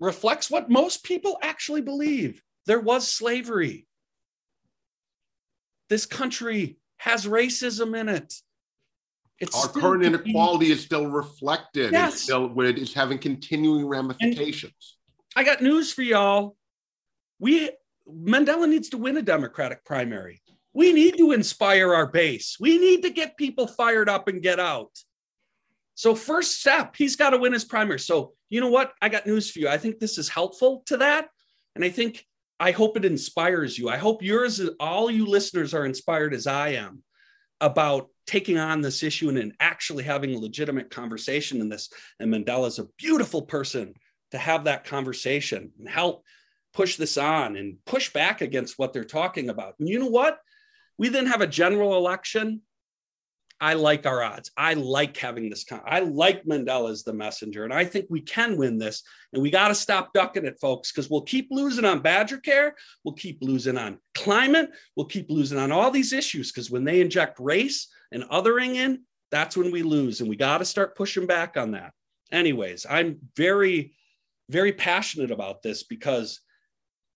reflects 0.00 0.50
what 0.50 0.68
most 0.68 1.02
people 1.02 1.38
actually 1.40 1.80
believe. 1.80 2.42
There 2.66 2.78
was 2.78 3.10
slavery 3.10 3.87
this 5.88 6.06
country 6.06 6.78
has 6.98 7.26
racism 7.26 7.98
in 7.98 8.08
it. 8.08 8.34
It's 9.38 9.54
Our 9.54 9.68
current 9.68 10.04
inequality 10.04 10.72
is 10.72 10.82
still 10.82 11.06
reflected. 11.06 11.92
Yes. 11.92 12.14
It's 12.14 12.22
still 12.24 12.52
it's 12.60 12.92
having 12.92 13.18
continuing 13.18 13.86
ramifications. 13.86 14.96
And 15.36 15.46
I 15.46 15.48
got 15.48 15.62
news 15.62 15.92
for 15.92 16.02
y'all. 16.02 16.56
We 17.38 17.70
Mandela 18.08 18.68
needs 18.68 18.88
to 18.90 18.98
win 18.98 19.16
a 19.16 19.22
Democratic 19.22 19.84
primary. 19.84 20.42
We 20.72 20.92
need 20.92 21.16
to 21.18 21.32
inspire 21.32 21.94
our 21.94 22.06
base. 22.06 22.56
We 22.58 22.78
need 22.78 23.02
to 23.02 23.10
get 23.10 23.36
people 23.36 23.66
fired 23.66 24.08
up 24.08 24.28
and 24.28 24.42
get 24.42 24.58
out. 24.58 24.90
So, 25.94 26.14
first 26.14 26.60
step, 26.60 26.94
he's 26.96 27.16
got 27.16 27.30
to 27.30 27.38
win 27.38 27.52
his 27.52 27.64
primary. 27.64 27.98
So, 27.98 28.34
you 28.50 28.60
know 28.60 28.70
what? 28.70 28.92
I 29.02 29.08
got 29.08 29.26
news 29.26 29.50
for 29.50 29.58
you. 29.58 29.68
I 29.68 29.78
think 29.78 29.98
this 29.98 30.18
is 30.18 30.28
helpful 30.28 30.82
to 30.86 30.98
that. 30.98 31.28
And 31.74 31.84
I 31.84 31.90
think 31.90 32.24
I 32.60 32.72
hope 32.72 32.96
it 32.96 33.04
inspires 33.04 33.78
you. 33.78 33.88
I 33.88 33.96
hope 33.96 34.22
yours, 34.22 34.60
all 34.80 35.10
you 35.10 35.26
listeners 35.26 35.74
are 35.74 35.86
inspired 35.86 36.34
as 36.34 36.46
I 36.46 36.70
am 36.70 37.02
about 37.60 38.08
taking 38.26 38.58
on 38.58 38.80
this 38.80 39.02
issue 39.02 39.28
and, 39.28 39.38
and 39.38 39.52
actually 39.60 40.04
having 40.04 40.34
a 40.34 40.38
legitimate 40.38 40.90
conversation 40.90 41.60
in 41.60 41.68
this. 41.68 41.90
And 42.20 42.32
Mandela's 42.32 42.78
a 42.78 42.88
beautiful 42.96 43.42
person 43.42 43.94
to 44.32 44.38
have 44.38 44.64
that 44.64 44.84
conversation 44.84 45.72
and 45.78 45.88
help 45.88 46.24
push 46.74 46.96
this 46.96 47.16
on 47.16 47.56
and 47.56 47.76
push 47.86 48.12
back 48.12 48.40
against 48.40 48.78
what 48.78 48.92
they're 48.92 49.04
talking 49.04 49.48
about. 49.48 49.74
And 49.78 49.88
you 49.88 49.98
know 49.98 50.06
what? 50.06 50.38
We 50.98 51.08
then 51.08 51.26
have 51.26 51.40
a 51.40 51.46
general 51.46 51.96
election 51.96 52.62
I 53.60 53.74
like 53.74 54.06
our 54.06 54.22
odds. 54.22 54.50
I 54.56 54.74
like 54.74 55.16
having 55.16 55.50
this. 55.50 55.64
Con- 55.64 55.82
I 55.84 56.00
like 56.00 56.44
Mandela 56.44 56.90
as 56.90 57.02
the 57.02 57.12
messenger, 57.12 57.64
and 57.64 57.72
I 57.72 57.84
think 57.84 58.06
we 58.08 58.20
can 58.20 58.56
win 58.56 58.78
this. 58.78 59.02
And 59.32 59.42
we 59.42 59.50
got 59.50 59.68
to 59.68 59.74
stop 59.74 60.12
ducking 60.12 60.44
it, 60.44 60.60
folks, 60.60 60.92
because 60.92 61.10
we'll 61.10 61.22
keep 61.22 61.48
losing 61.50 61.84
on 61.84 62.00
Badger 62.00 62.38
Care. 62.38 62.76
We'll 63.04 63.14
keep 63.14 63.38
losing 63.40 63.76
on 63.76 63.98
climate. 64.14 64.70
We'll 64.94 65.06
keep 65.06 65.28
losing 65.30 65.58
on 65.58 65.72
all 65.72 65.90
these 65.90 66.12
issues 66.12 66.52
because 66.52 66.70
when 66.70 66.84
they 66.84 67.00
inject 67.00 67.40
race 67.40 67.88
and 68.12 68.22
othering 68.24 68.76
in, 68.76 69.02
that's 69.30 69.56
when 69.56 69.72
we 69.72 69.82
lose. 69.82 70.20
And 70.20 70.28
we 70.28 70.36
got 70.36 70.58
to 70.58 70.64
start 70.64 70.96
pushing 70.96 71.26
back 71.26 71.56
on 71.56 71.72
that. 71.72 71.92
Anyways, 72.30 72.86
I'm 72.88 73.18
very, 73.36 73.94
very 74.48 74.72
passionate 74.72 75.32
about 75.32 75.62
this 75.62 75.82
because 75.82 76.40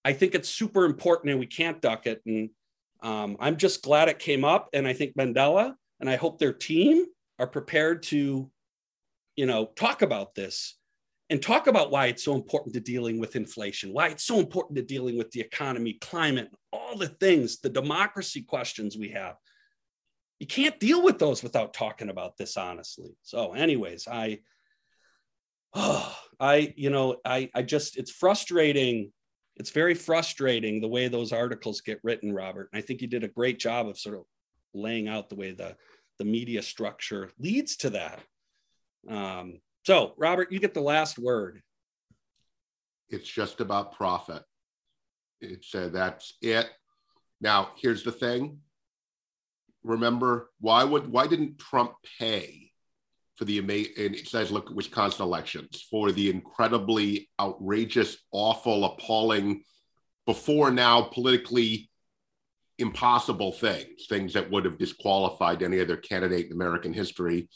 I 0.05 0.13
think 0.13 0.35
it's 0.35 0.49
super 0.49 0.85
important 0.85 1.31
and 1.31 1.41
we 1.41 1.47
can't 1.47 1.81
duck 1.81 2.07
it. 2.07 2.21
And 2.27 2.51
um, 3.01 3.37
I'm 3.39 3.57
just 3.57 3.83
glad 3.83 4.09
it 4.09 4.19
came 4.19 4.45
up. 4.45 4.71
And 4.73 4.89
I 4.89 4.93
think 4.93 5.17
Mandela 5.17 5.75
and 6.03 6.11
I 6.11 6.17
hope 6.17 6.39
their 6.39 6.53
team 6.53 7.07
are 7.39 7.47
prepared 7.47 8.03
to, 8.05 8.51
you 9.37 9.47
know, 9.47 9.67
talk 9.77 10.03
about 10.03 10.35
this 10.35 10.77
and 11.31 11.41
talk 11.41 11.69
about 11.69 11.93
why 11.93 12.07
it's 12.07 12.25
so 12.25 12.35
important 12.35 12.75
to 12.75 12.81
dealing 12.81 13.21
with 13.21 13.37
inflation, 13.37 13.93
why 13.93 14.09
it's 14.09 14.25
so 14.25 14.41
important 14.41 14.77
to 14.77 14.83
dealing 14.83 15.17
with 15.17 15.31
the 15.31 15.41
economy, 15.41 15.95
climate, 16.01 16.51
all 16.73 16.99
the 16.99 17.07
things, 17.07 17.61
the 17.61 17.71
democracy 17.71 18.43
questions 18.43 18.99
we 18.99 19.11
have. 19.11 19.37
You 20.41 20.47
can't 20.49 20.79
deal 20.81 21.05
with 21.05 21.21
those 21.21 21.41
without 21.41 21.73
talking 21.73 22.11
about 22.11 22.37
this 22.37 22.57
honestly. 22.57 23.17
So, 23.23 23.53
anyways, 23.53 24.09
I, 24.09 24.41
oh, 25.73 26.19
I, 26.41 26.75
you 26.77 26.91
know, 26.91 27.19
I, 27.25 27.49
I 27.55 27.63
just, 27.63 27.97
it's 27.97 28.11
frustrating 28.11 29.13
it's 29.57 29.71
very 29.71 29.95
frustrating 29.95 30.81
the 30.81 30.89
way 30.89 31.07
those 31.09 31.31
articles 31.31 31.83
get 31.83 32.01
written, 32.03 32.33
Robert. 32.33 32.71
And 32.73 32.83
I 32.83 32.85
think 32.85 33.03
you 33.03 33.07
did 33.07 33.23
a 33.23 33.29
great 33.29 33.59
job 33.59 33.87
of 33.87 33.99
sort 33.99 34.17
of 34.17 34.25
laying 34.75 35.09
out 35.09 35.29
the 35.29 35.35
way 35.35 35.53
the, 35.53 35.77
the 36.19 36.25
media 36.25 36.63
structure 36.63 37.31
leads 37.39 37.77
to 37.77 37.91
that. 37.91 38.21
Um, 39.09 39.61
so, 39.85 40.15
Robert, 40.17 40.53
you 40.53 40.61
get 40.61 40.75
the 40.75 40.81
last 40.81 41.19
word. 41.19 41.63
It's 43.09 43.29
just 43.29 43.61
about 43.61 43.97
profit. 43.97 44.43
It's 45.41 45.75
uh, 45.75 45.89
that's 45.93 46.35
it. 46.41 46.71
Now, 47.41 47.73
here's 47.77 48.05
the 48.05 48.13
thing. 48.13 48.59
Remember, 49.83 50.51
why 50.61 50.85
would 50.85 51.11
why 51.11 51.27
didn't 51.27 51.59
Trump 51.59 51.95
pay 52.19 52.71
for 53.37 53.45
the 53.45 53.59
amazing, 53.59 53.93
and 53.99 54.15
it 54.15 54.29
says, 54.29 54.53
look 54.53 54.71
at 54.71 54.77
Wisconsin 54.77 55.25
elections, 55.25 55.87
for 55.91 56.13
the 56.13 56.31
incredibly 56.31 57.29
outrageous, 57.41 58.19
awful, 58.31 58.85
appalling, 58.85 59.65
before 60.27 60.71
now 60.71 61.03
politically 61.03 61.91
impossible 62.83 63.53
things, 63.53 64.07
things 64.09 64.35
that 64.35 64.51
would 64.51 64.65
have 64.65 64.79
disqualified 64.79 65.63
any 65.63 65.81
other 65.81 65.97
candidate 65.97 66.47
in 66.47 66.53
American 66.53 66.93
history. 66.93 67.49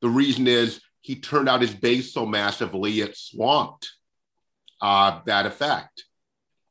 The 0.00 0.08
reason 0.08 0.46
is 0.46 0.80
he 1.02 1.16
turned 1.16 1.48
out 1.48 1.60
his 1.60 1.74
base 1.74 2.14
so 2.14 2.24
massively 2.24 3.00
it 3.00 3.16
swamped 3.16 3.90
uh, 4.80 5.20
that 5.26 5.46
effect. 5.46 6.04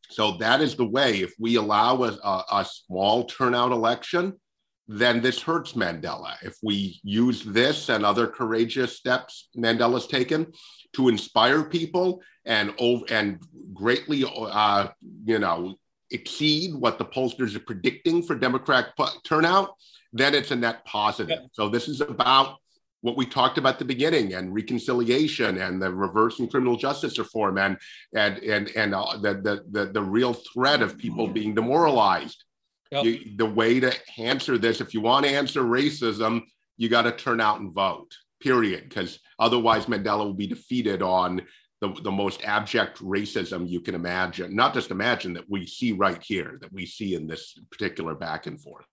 So 0.09 0.37
that 0.37 0.61
is 0.61 0.75
the 0.75 0.87
way. 0.87 1.19
If 1.21 1.33
we 1.37 1.55
allow 1.55 2.03
a, 2.03 2.17
a, 2.23 2.43
a 2.51 2.65
small 2.65 3.25
turnout 3.25 3.71
election, 3.71 4.39
then 4.87 5.21
this 5.21 5.39
hurts 5.39 5.73
Mandela. 5.73 6.33
If 6.41 6.57
we 6.63 6.99
use 7.03 7.43
this 7.43 7.89
and 7.89 8.03
other 8.03 8.25
courageous 8.25 8.97
steps 8.97 9.49
Mandela's 9.55 10.07
taken 10.07 10.51
to 10.93 11.09
inspire 11.09 11.63
people 11.63 12.23
and 12.43 12.73
and 13.11 13.39
greatly, 13.71 14.25
uh, 14.25 14.87
you 15.25 15.37
know, 15.37 15.75
exceed 16.12 16.74
what 16.74 16.97
the 16.97 17.05
pollsters 17.05 17.55
are 17.55 17.62
predicting 17.62 18.24
for 18.24 18.36
Democrat 18.36 18.93
turnout, 19.24 19.76
then 20.14 20.34
it's 20.34 20.51
a 20.51 20.55
net 20.55 20.86
positive. 20.86 21.39
So 21.53 21.70
this 21.70 21.88
is 21.88 22.01
about 22.01 22.57
what 23.01 23.16
we 23.16 23.26
talked 23.26 23.57
about 23.57 23.76
at 23.76 23.80
the 23.80 23.86
beginning 23.86 24.34
and 24.34 24.53
reconciliation 24.53 25.60
and 25.60 25.82
the 25.82 25.93
reverse 25.93 26.39
and 26.39 26.51
criminal 26.51 26.76
justice 26.76 27.18
reform 27.18 27.57
and 27.57 27.78
and 28.14 28.39
and 28.39 28.70
and 28.76 28.93
uh, 28.93 29.18
the, 29.22 29.36
the 29.36 29.64
the 29.70 29.91
the 29.93 30.01
real 30.01 30.34
threat 30.34 30.82
of 30.82 30.97
people 30.97 31.28
being 31.28 31.55
demoralized 31.55 32.43
Yep. 32.91 33.05
You, 33.05 33.20
the 33.36 33.45
way 33.45 33.80
to 33.80 33.93
answer 34.18 34.57
this, 34.57 34.82
if 34.82 34.93
you 34.93 35.01
want 35.01 35.26
to 35.26 35.32
answer 35.32 35.62
racism, 35.62 36.43
you 36.78 36.89
got 36.89 37.03
to 37.03 37.12
turn 37.12 37.39
out 37.39 37.60
and 37.60 37.72
vote, 37.72 38.16
period. 38.39 38.89
Because 38.89 39.20
otherwise, 39.38 39.86
Mandela 39.86 40.26
will 40.26 40.34
be 40.34 40.47
defeated 40.47 41.01
on 41.01 41.41
the, 41.82 41.93
the 42.03 42.11
most 42.11 42.43
abject 42.43 42.99
racism 42.99 43.67
you 43.67 43.80
can 43.80 43.95
imagine. 43.95 44.53
Not 44.55 44.73
just 44.73 44.91
imagine 44.91 45.34
that 45.34 45.49
we 45.49 45.65
see 45.65 45.93
right 45.93 46.21
here, 46.21 46.57
that 46.61 46.73
we 46.73 46.86
see 46.86 47.15
in 47.15 47.25
this 47.25 47.57
particular 47.71 48.15
back 48.15 48.47
and 48.47 48.59
forth. 48.59 48.86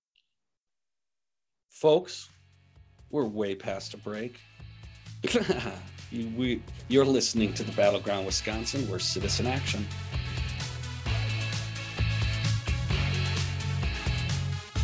Folks, 1.71 2.29
we're 3.11 3.25
way 3.25 3.55
past 3.55 3.95
a 3.95 3.97
break. 3.97 4.41
you, 6.11 6.31
we, 6.37 6.63
you're 6.89 7.05
listening 7.05 7.53
to 7.55 7.65
the 7.65 7.73
Battleground 7.73 8.25
Wisconsin, 8.25 8.89
where 8.89 9.01
citizen 9.01 9.47
action. 9.47 9.85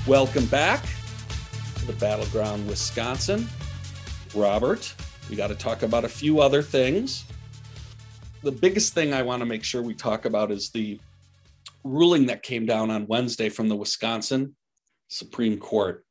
Welcome 0.08 0.46
back 0.46 0.84
to 1.76 1.86
the 1.86 1.92
Battleground 1.94 2.66
Wisconsin. 2.66 3.46
Robert, 4.34 4.92
we 5.30 5.36
got 5.36 5.48
to 5.48 5.54
talk 5.54 5.84
about 5.84 6.04
a 6.04 6.08
few 6.08 6.40
other 6.40 6.62
things. 6.62 7.24
The 8.42 8.50
biggest 8.50 8.92
thing 8.92 9.14
I 9.14 9.22
want 9.22 9.38
to 9.38 9.46
make 9.46 9.62
sure 9.62 9.82
we 9.82 9.94
talk 9.94 10.24
about 10.24 10.50
is 10.50 10.70
the 10.70 10.98
ruling 11.84 12.26
that 12.26 12.42
came 12.42 12.66
down 12.66 12.90
on 12.90 13.06
Wednesday 13.06 13.48
from 13.48 13.68
the 13.68 13.76
Wisconsin 13.76 14.56
Supreme 15.06 15.58
Court 15.58 16.04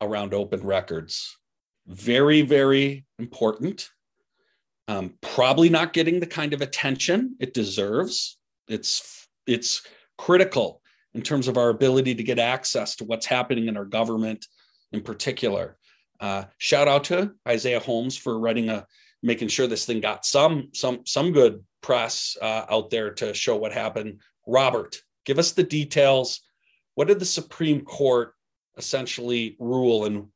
around 0.00 0.32
open 0.32 0.60
records. 0.60 1.36
Very, 1.86 2.40
very 2.40 3.04
important. 3.18 3.90
Um, 4.88 5.18
probably 5.20 5.68
not 5.68 5.92
getting 5.92 6.18
the 6.18 6.26
kind 6.26 6.54
of 6.54 6.62
attention 6.62 7.36
it 7.40 7.52
deserves. 7.52 8.38
It's 8.66 9.28
it's 9.46 9.82
critical 10.16 10.80
in 11.12 11.20
terms 11.20 11.46
of 11.46 11.58
our 11.58 11.68
ability 11.68 12.14
to 12.14 12.22
get 12.22 12.38
access 12.38 12.96
to 12.96 13.04
what's 13.04 13.26
happening 13.26 13.68
in 13.68 13.76
our 13.76 13.84
government 13.84 14.46
in 14.92 15.02
particular. 15.02 15.76
Uh, 16.20 16.44
shout 16.56 16.88
out 16.88 17.04
to 17.04 17.32
Isaiah 17.46 17.80
Holmes 17.80 18.16
for 18.16 18.38
writing 18.38 18.70
a 18.70 18.86
making 19.22 19.48
sure 19.48 19.66
this 19.66 19.84
thing 19.84 20.00
got 20.00 20.24
some 20.24 20.68
some 20.72 21.00
some 21.04 21.32
good 21.32 21.64
press 21.82 22.36
uh, 22.40 22.66
out 22.70 22.90
there 22.90 23.10
to 23.10 23.34
show 23.34 23.56
what 23.56 23.72
happened. 23.72 24.20
Robert, 24.46 25.02
give 25.24 25.38
us 25.38 25.52
the 25.52 25.62
details. 25.62 26.40
What 26.94 27.08
did 27.08 27.18
the 27.18 27.24
Supreme 27.24 27.82
Court 27.82 28.34
essentially 28.76 29.56
rule, 29.58 30.06
and 30.06 30.26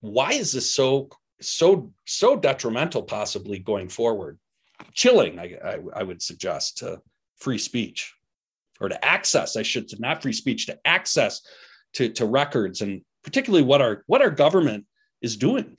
why 0.00 0.32
is 0.32 0.52
this 0.52 0.70
so 0.70 1.08
so 1.40 1.92
so 2.06 2.36
detrimental, 2.36 3.02
possibly 3.02 3.58
going 3.58 3.88
forward? 3.88 4.38
Chilling, 4.92 5.38
I, 5.38 5.56
I, 5.64 5.78
I 5.94 6.02
would 6.02 6.20
suggest 6.20 6.78
to 6.78 7.00
free 7.38 7.58
speech 7.58 8.14
or 8.80 8.88
to 8.90 9.04
access, 9.04 9.56
I 9.56 9.62
should 9.62 9.88
not 9.98 10.22
free 10.22 10.34
speech, 10.34 10.66
to 10.66 10.78
access 10.84 11.40
to, 11.94 12.10
to 12.10 12.26
records 12.26 12.82
and 12.82 13.00
particularly 13.22 13.64
what 13.64 13.80
our 13.80 14.04
what 14.06 14.22
our 14.22 14.30
government 14.30 14.84
is 15.22 15.36
doing. 15.36 15.76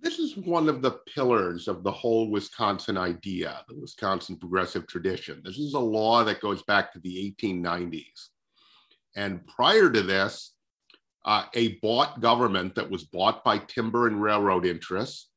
This 0.00 0.18
is 0.18 0.36
one 0.36 0.68
of 0.68 0.82
the 0.82 1.00
pillars 1.12 1.66
of 1.66 1.82
the 1.82 1.90
whole 1.90 2.30
Wisconsin 2.30 2.96
idea, 2.96 3.64
the 3.68 3.74
Wisconsin 3.74 4.36
progressive 4.36 4.86
tradition. 4.86 5.42
This 5.44 5.58
is 5.58 5.74
a 5.74 5.78
law 5.78 6.22
that 6.24 6.40
goes 6.40 6.62
back 6.62 6.92
to 6.92 7.00
the 7.00 7.34
1890s. 7.42 8.28
And 9.16 9.44
prior 9.46 9.90
to 9.90 10.02
this, 10.02 10.54
uh, 11.24 11.44
a 11.54 11.78
bought 11.78 12.20
government 12.20 12.74
that 12.76 12.88
was 12.88 13.04
bought 13.04 13.42
by 13.42 13.58
timber 13.58 14.06
and 14.06 14.22
railroad 14.22 14.64
interests 14.64 15.30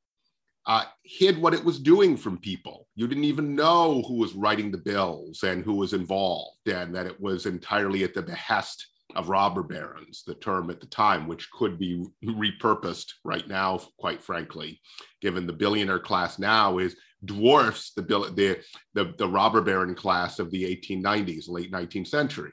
uh, 0.67 0.83
hid 1.03 1.41
what 1.41 1.53
it 1.53 1.63
was 1.63 1.79
doing 1.79 2.15
from 2.15 2.37
people. 2.37 2.87
You 2.95 3.07
didn't 3.07 3.23
even 3.23 3.55
know 3.55 4.03
who 4.07 4.15
was 4.15 4.35
writing 4.35 4.71
the 4.71 4.77
bills 4.77 5.43
and 5.43 5.63
who 5.63 5.73
was 5.73 5.93
involved, 5.93 6.67
and 6.67 6.93
that 6.95 7.07
it 7.07 7.19
was 7.19 7.47
entirely 7.47 8.03
at 8.03 8.13
the 8.13 8.21
behest 8.21 8.90
of 9.15 9.29
robber 9.29 9.63
barons, 9.63 10.23
the 10.25 10.35
term 10.35 10.69
at 10.69 10.79
the 10.79 10.87
time, 10.87 11.27
which 11.27 11.49
could 11.51 11.77
be 11.77 12.05
repurposed 12.25 13.13
right 13.23 13.47
now, 13.47 13.79
quite 13.99 14.23
frankly, 14.23 14.81
given 15.21 15.47
the 15.47 15.53
billionaire 15.53 15.99
class 15.99 16.39
now 16.39 16.77
is 16.77 16.95
dwarfs 17.25 17.93
the, 17.95 18.01
the, 18.01 18.59
the, 18.93 19.13
the 19.17 19.27
robber 19.27 19.61
baron 19.61 19.95
class 19.95 20.39
of 20.39 20.49
the 20.51 20.63
1890s, 20.63 21.49
late 21.49 21.71
19th 21.71 22.07
century. 22.07 22.51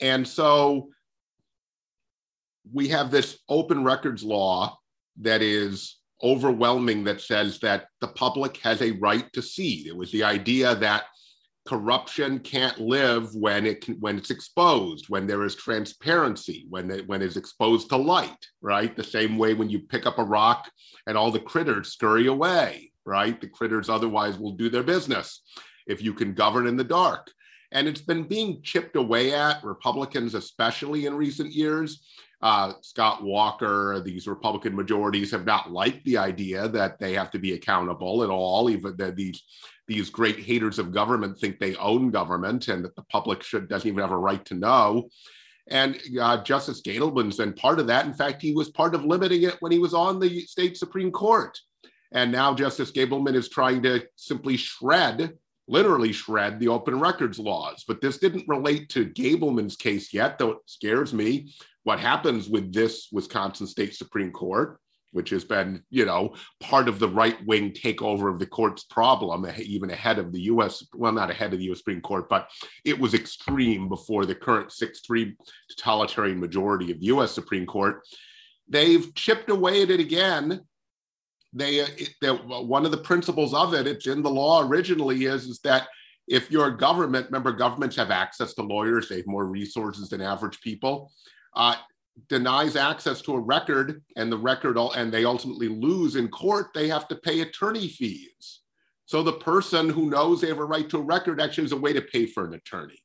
And 0.00 0.26
so 0.26 0.88
we 2.72 2.88
have 2.88 3.10
this 3.10 3.38
open 3.48 3.84
records 3.84 4.22
law 4.22 4.78
that 5.20 5.42
is 5.42 5.96
overwhelming 6.22 7.04
that 7.04 7.20
says 7.20 7.58
that 7.60 7.86
the 8.00 8.08
public 8.08 8.58
has 8.58 8.82
a 8.82 8.92
right 8.92 9.30
to 9.32 9.42
see. 9.42 9.86
It 9.86 9.96
was 9.96 10.12
the 10.12 10.24
idea 10.24 10.74
that 10.76 11.04
corruption 11.66 12.38
can't 12.38 12.78
live 12.80 13.34
when 13.34 13.66
it 13.66 13.82
can, 13.82 13.96
when 14.00 14.18
it's 14.18 14.30
exposed, 14.30 15.06
when 15.08 15.26
there 15.26 15.44
is 15.44 15.54
transparency, 15.54 16.66
when 16.68 16.90
it, 16.90 17.06
when 17.06 17.22
it's 17.22 17.36
exposed 17.36 17.88
to 17.90 17.96
light, 17.96 18.46
right? 18.60 18.96
The 18.96 19.04
same 19.04 19.36
way 19.36 19.54
when 19.54 19.70
you 19.70 19.80
pick 19.80 20.06
up 20.06 20.18
a 20.18 20.24
rock 20.24 20.70
and 21.06 21.16
all 21.16 21.30
the 21.30 21.40
critters 21.40 21.92
scurry 21.92 22.26
away, 22.26 22.92
right? 23.04 23.40
The 23.40 23.48
critters 23.48 23.88
otherwise 23.88 24.38
will 24.38 24.52
do 24.52 24.68
their 24.70 24.82
business 24.82 25.42
if 25.86 26.02
you 26.02 26.14
can 26.14 26.34
govern 26.34 26.66
in 26.66 26.76
the 26.76 26.84
dark. 26.84 27.30
And 27.72 27.86
it's 27.86 28.00
been 28.00 28.24
being 28.24 28.62
chipped 28.62 28.96
away 28.96 29.32
at, 29.32 29.62
Republicans 29.62 30.34
especially 30.34 31.06
in 31.06 31.14
recent 31.14 31.52
years, 31.52 32.04
uh, 32.42 32.72
Scott 32.80 33.22
Walker, 33.22 34.00
these 34.04 34.26
Republican 34.26 34.74
majorities 34.74 35.30
have 35.30 35.44
not 35.44 35.70
liked 35.70 36.04
the 36.04 36.16
idea 36.16 36.68
that 36.68 36.98
they 36.98 37.12
have 37.14 37.30
to 37.32 37.38
be 37.38 37.52
accountable 37.52 38.22
at 38.22 38.30
all, 38.30 38.70
even 38.70 38.96
that 38.96 39.16
these 39.16 39.42
these 39.86 40.08
great 40.08 40.38
haters 40.38 40.78
of 40.78 40.92
government 40.92 41.36
think 41.36 41.58
they 41.58 41.74
own 41.76 42.10
government 42.10 42.68
and 42.68 42.84
that 42.84 42.94
the 42.94 43.02
public 43.02 43.42
should 43.42 43.68
doesn't 43.68 43.88
even 43.88 44.00
have 44.00 44.12
a 44.12 44.16
right 44.16 44.44
to 44.44 44.54
know. 44.54 45.08
And 45.66 46.00
uh, 46.20 46.42
Justice 46.44 46.80
Gableman's 46.80 47.38
been 47.38 47.52
part 47.52 47.80
of 47.80 47.88
that. 47.88 48.06
In 48.06 48.14
fact, 48.14 48.40
he 48.40 48.52
was 48.52 48.68
part 48.70 48.94
of 48.94 49.04
limiting 49.04 49.42
it 49.42 49.56
when 49.60 49.72
he 49.72 49.80
was 49.80 49.92
on 49.92 50.20
the 50.20 50.40
state 50.42 50.76
Supreme 50.76 51.10
Court. 51.10 51.58
And 52.12 52.30
now 52.30 52.54
Justice 52.54 52.92
Gableman 52.92 53.34
is 53.34 53.48
trying 53.48 53.82
to 53.82 54.04
simply 54.16 54.56
shred, 54.56 55.34
literally 55.68 56.12
shred 56.12 56.58
the 56.58 56.68
open 56.68 56.98
records 56.98 57.38
laws. 57.38 57.84
But 57.86 58.00
this 58.00 58.18
didn't 58.18 58.48
relate 58.48 58.88
to 58.90 59.06
Gableman's 59.06 59.76
case 59.76 60.12
yet, 60.12 60.38
though 60.38 60.52
it 60.52 60.58
scares 60.66 61.12
me. 61.12 61.52
What 61.84 62.00
happens 62.00 62.48
with 62.48 62.72
this 62.72 63.08
Wisconsin 63.12 63.66
State 63.66 63.94
Supreme 63.94 64.32
Court 64.32 64.80
which 65.12 65.30
has 65.30 65.44
been, 65.44 65.82
you 65.90 66.06
know, 66.06 66.34
part 66.60 66.88
of 66.88 66.98
the 66.98 67.08
right 67.08 67.44
wing 67.46 67.72
takeover 67.72 68.32
of 68.32 68.38
the 68.38 68.46
court's 68.46 68.84
problem, 68.84 69.46
even 69.62 69.90
ahead 69.90 70.18
of 70.18 70.32
the 70.32 70.42
U.S. 70.42 70.84
Well, 70.94 71.12
not 71.12 71.30
ahead 71.30 71.52
of 71.52 71.58
the 71.58 71.64
U.S. 71.66 71.78
Supreme 71.78 72.00
Court, 72.00 72.28
but 72.28 72.48
it 72.84 72.98
was 72.98 73.14
extreme 73.14 73.88
before 73.88 74.24
the 74.24 74.34
current 74.34 74.72
6 74.72 75.00
3 75.00 75.36
totalitarian 75.70 76.38
majority 76.38 76.92
of 76.92 77.00
the 77.00 77.06
U.S. 77.06 77.32
Supreme 77.32 77.66
Court. 77.66 78.02
They've 78.68 79.12
chipped 79.14 79.50
away 79.50 79.82
at 79.82 79.90
it 79.90 80.00
again. 80.00 80.60
They, 81.52 81.80
uh, 81.80 81.88
it, 81.96 82.44
one 82.44 82.84
of 82.84 82.92
the 82.92 82.98
principles 82.98 83.52
of 83.52 83.74
it, 83.74 83.88
it's 83.88 84.06
in 84.06 84.22
the 84.22 84.30
law 84.30 84.62
originally, 84.62 85.24
is, 85.24 85.46
is 85.46 85.58
that 85.60 85.88
if 86.28 86.48
your 86.48 86.70
government, 86.70 87.26
remember, 87.26 87.50
governments 87.50 87.96
have 87.96 88.12
access 88.12 88.54
to 88.54 88.62
lawyers, 88.62 89.08
they 89.08 89.16
have 89.16 89.26
more 89.26 89.46
resources 89.46 90.10
than 90.10 90.20
average 90.20 90.60
people. 90.60 91.10
Uh, 91.54 91.76
denies 92.28 92.76
access 92.76 93.22
to 93.22 93.34
a 93.34 93.40
record 93.40 94.02
and 94.16 94.30
the 94.30 94.38
record 94.38 94.76
and 94.96 95.12
they 95.12 95.24
ultimately 95.24 95.68
lose 95.68 96.16
in 96.16 96.28
court, 96.28 96.68
they 96.74 96.88
have 96.88 97.08
to 97.08 97.16
pay 97.16 97.40
attorney 97.40 97.88
fees. 97.88 98.60
So 99.06 99.22
the 99.22 99.32
person 99.32 99.88
who 99.88 100.10
knows 100.10 100.40
they 100.40 100.48
have 100.48 100.58
a 100.58 100.64
right 100.64 100.88
to 100.90 100.98
a 100.98 101.02
record 101.02 101.40
actually 101.40 101.64
is 101.64 101.72
a 101.72 101.76
way 101.76 101.92
to 101.92 102.02
pay 102.02 102.26
for 102.26 102.44
an 102.44 102.54
attorney. 102.54 103.02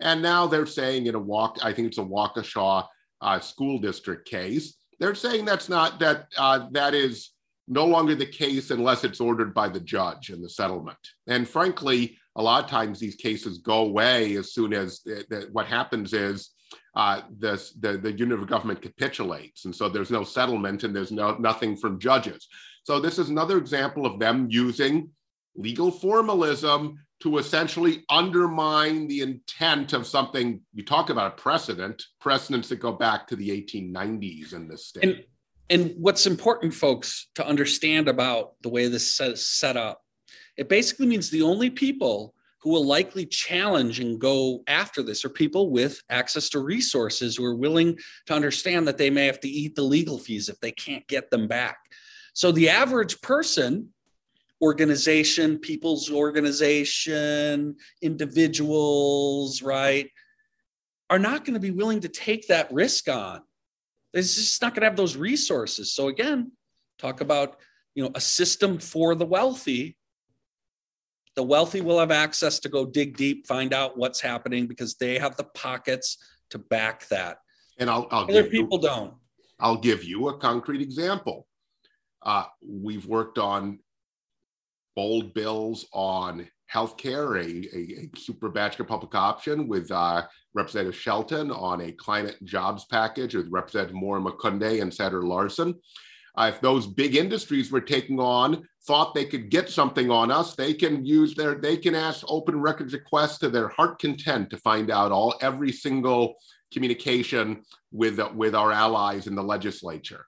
And 0.00 0.22
now 0.22 0.46
they're 0.46 0.66
saying 0.66 1.06
in 1.06 1.14
a 1.14 1.20
walk, 1.20 1.58
I 1.62 1.72
think 1.72 1.88
it's 1.88 1.98
a 1.98 2.02
Waukesha 2.02 2.86
uh, 3.20 3.40
school 3.40 3.78
district 3.78 4.28
case, 4.28 4.76
they're 4.98 5.14
saying 5.14 5.44
that's 5.44 5.68
not 5.68 5.98
that 6.00 6.26
uh, 6.36 6.66
that 6.72 6.94
is 6.94 7.30
no 7.66 7.86
longer 7.86 8.14
the 8.14 8.26
case 8.26 8.70
unless 8.70 9.04
it's 9.04 9.20
ordered 9.20 9.54
by 9.54 9.68
the 9.68 9.80
judge 9.80 10.30
in 10.30 10.42
the 10.42 10.48
settlement. 10.48 10.98
And 11.26 11.48
frankly, 11.48 12.18
a 12.36 12.42
lot 12.42 12.62
of 12.62 12.70
times 12.70 12.98
these 12.98 13.14
cases 13.14 13.58
go 13.58 13.78
away 13.78 14.36
as 14.36 14.52
soon 14.52 14.74
as 14.74 15.00
the, 15.00 15.48
what 15.52 15.66
happens 15.66 16.12
is 16.12 16.50
uh, 16.96 17.22
this, 17.30 17.72
the, 17.72 17.98
the 17.98 18.12
unit 18.12 18.38
of 18.38 18.46
government 18.46 18.80
capitulates. 18.80 19.64
And 19.64 19.74
so 19.74 19.88
there's 19.88 20.10
no 20.10 20.24
settlement 20.24 20.84
and 20.84 20.94
there's 20.94 21.12
no, 21.12 21.36
nothing 21.36 21.76
from 21.76 21.98
judges. 21.98 22.46
So 22.84 23.00
this 23.00 23.18
is 23.18 23.30
another 23.30 23.58
example 23.58 24.06
of 24.06 24.18
them 24.18 24.46
using 24.50 25.10
legal 25.56 25.90
formalism 25.90 26.98
to 27.20 27.38
essentially 27.38 28.04
undermine 28.10 29.08
the 29.08 29.20
intent 29.20 29.92
of 29.92 30.06
something. 30.06 30.60
You 30.74 30.84
talk 30.84 31.10
about 31.10 31.32
a 31.32 31.42
precedent, 31.42 32.02
precedents 32.20 32.68
that 32.68 32.80
go 32.80 32.92
back 32.92 33.26
to 33.28 33.36
the 33.36 33.48
1890s 33.50 34.52
in 34.52 34.68
this 34.68 34.86
state. 34.86 35.04
And, 35.04 35.24
and 35.70 35.94
what's 35.98 36.26
important, 36.26 36.74
folks, 36.74 37.28
to 37.36 37.46
understand 37.46 38.08
about 38.08 38.52
the 38.62 38.68
way 38.68 38.88
this 38.88 39.20
is 39.20 39.46
set 39.46 39.76
up, 39.76 40.02
it 40.56 40.68
basically 40.68 41.06
means 41.06 41.30
the 41.30 41.42
only 41.42 41.70
people 41.70 42.34
who 42.64 42.70
will 42.70 42.86
likely 42.86 43.26
challenge 43.26 44.00
and 44.00 44.18
go 44.18 44.64
after 44.66 45.02
this 45.02 45.22
are 45.22 45.28
people 45.28 45.70
with 45.70 46.02
access 46.08 46.48
to 46.48 46.60
resources 46.60 47.36
who 47.36 47.44
are 47.44 47.54
willing 47.54 47.98
to 48.24 48.32
understand 48.32 48.88
that 48.88 48.96
they 48.96 49.10
may 49.10 49.26
have 49.26 49.38
to 49.38 49.48
eat 49.48 49.74
the 49.74 49.82
legal 49.82 50.18
fees 50.18 50.48
if 50.48 50.58
they 50.60 50.72
can't 50.72 51.06
get 51.06 51.30
them 51.30 51.46
back. 51.46 51.76
So 52.32 52.50
the 52.50 52.70
average 52.70 53.20
person, 53.20 53.90
organization, 54.62 55.58
people's 55.58 56.10
organization, 56.10 57.76
individuals, 58.00 59.60
right, 59.60 60.08
are 61.10 61.18
not 61.18 61.44
going 61.44 61.54
to 61.54 61.60
be 61.60 61.70
willing 61.70 62.00
to 62.00 62.08
take 62.08 62.48
that 62.48 62.72
risk 62.72 63.10
on. 63.10 63.42
It's 64.14 64.36
just 64.36 64.62
not 64.62 64.72
going 64.72 64.80
to 64.80 64.86
have 64.86 64.96
those 64.96 65.18
resources. 65.18 65.92
So 65.92 66.08
again, 66.08 66.50
talk 66.98 67.20
about 67.20 67.60
you 67.94 68.02
know 68.02 68.10
a 68.14 68.20
system 68.22 68.78
for 68.78 69.14
the 69.14 69.26
wealthy 69.26 69.98
the 71.36 71.42
wealthy 71.42 71.80
will 71.80 71.98
have 71.98 72.10
access 72.10 72.58
to 72.60 72.68
go 72.68 72.86
dig 72.86 73.16
deep, 73.16 73.46
find 73.46 73.74
out 73.74 73.96
what's 73.96 74.20
happening 74.20 74.66
because 74.66 74.94
they 74.94 75.18
have 75.18 75.36
the 75.36 75.44
pockets 75.44 76.18
to 76.50 76.58
back 76.58 77.08
that. 77.08 77.38
And 77.78 77.90
I'll, 77.90 78.06
I'll 78.10 78.24
other 78.24 78.44
people 78.44 78.78
you, 78.80 78.88
don't. 78.88 79.14
I'll 79.58 79.76
give 79.76 80.04
you 80.04 80.28
a 80.28 80.38
concrete 80.38 80.80
example. 80.80 81.46
Uh, 82.22 82.44
we've 82.66 83.06
worked 83.06 83.38
on 83.38 83.80
bold 84.94 85.34
bills 85.34 85.86
on 85.92 86.48
healthcare, 86.72 87.36
a, 87.36 87.76
a, 87.76 88.04
a 88.04 88.18
super 88.18 88.48
Bachelor 88.48 88.84
public 88.84 89.14
option 89.14 89.68
with 89.68 89.90
uh, 89.90 90.22
Representative 90.54 90.98
Shelton 90.98 91.50
on 91.50 91.80
a 91.82 91.92
climate 91.92 92.36
jobs 92.44 92.84
package 92.84 93.34
with 93.34 93.48
Representative 93.50 93.94
Moore 93.94 94.20
Omokunde 94.20 94.80
and 94.80 94.92
Senator 94.92 95.22
Larson. 95.22 95.74
Uh, 96.36 96.50
if 96.52 96.60
those 96.60 96.86
big 96.86 97.14
industries 97.14 97.70
we're 97.70 97.80
taking 97.80 98.18
on 98.18 98.66
thought 98.86 99.14
they 99.14 99.24
could 99.24 99.50
get 99.50 99.68
something 99.68 100.10
on 100.10 100.30
us, 100.30 100.54
they 100.54 100.74
can 100.74 101.04
use 101.04 101.34
their, 101.34 101.54
they 101.54 101.76
can 101.76 101.94
ask 101.94 102.24
open 102.28 102.60
records 102.60 102.92
requests 102.92 103.38
to 103.38 103.48
their 103.48 103.68
heart 103.68 103.98
content 103.98 104.50
to 104.50 104.56
find 104.58 104.90
out 104.90 105.12
all 105.12 105.34
every 105.40 105.72
single 105.72 106.34
communication 106.72 107.62
with, 107.92 108.20
with 108.34 108.54
our 108.54 108.72
allies 108.72 109.26
in 109.26 109.34
the 109.34 109.42
legislature. 109.42 110.26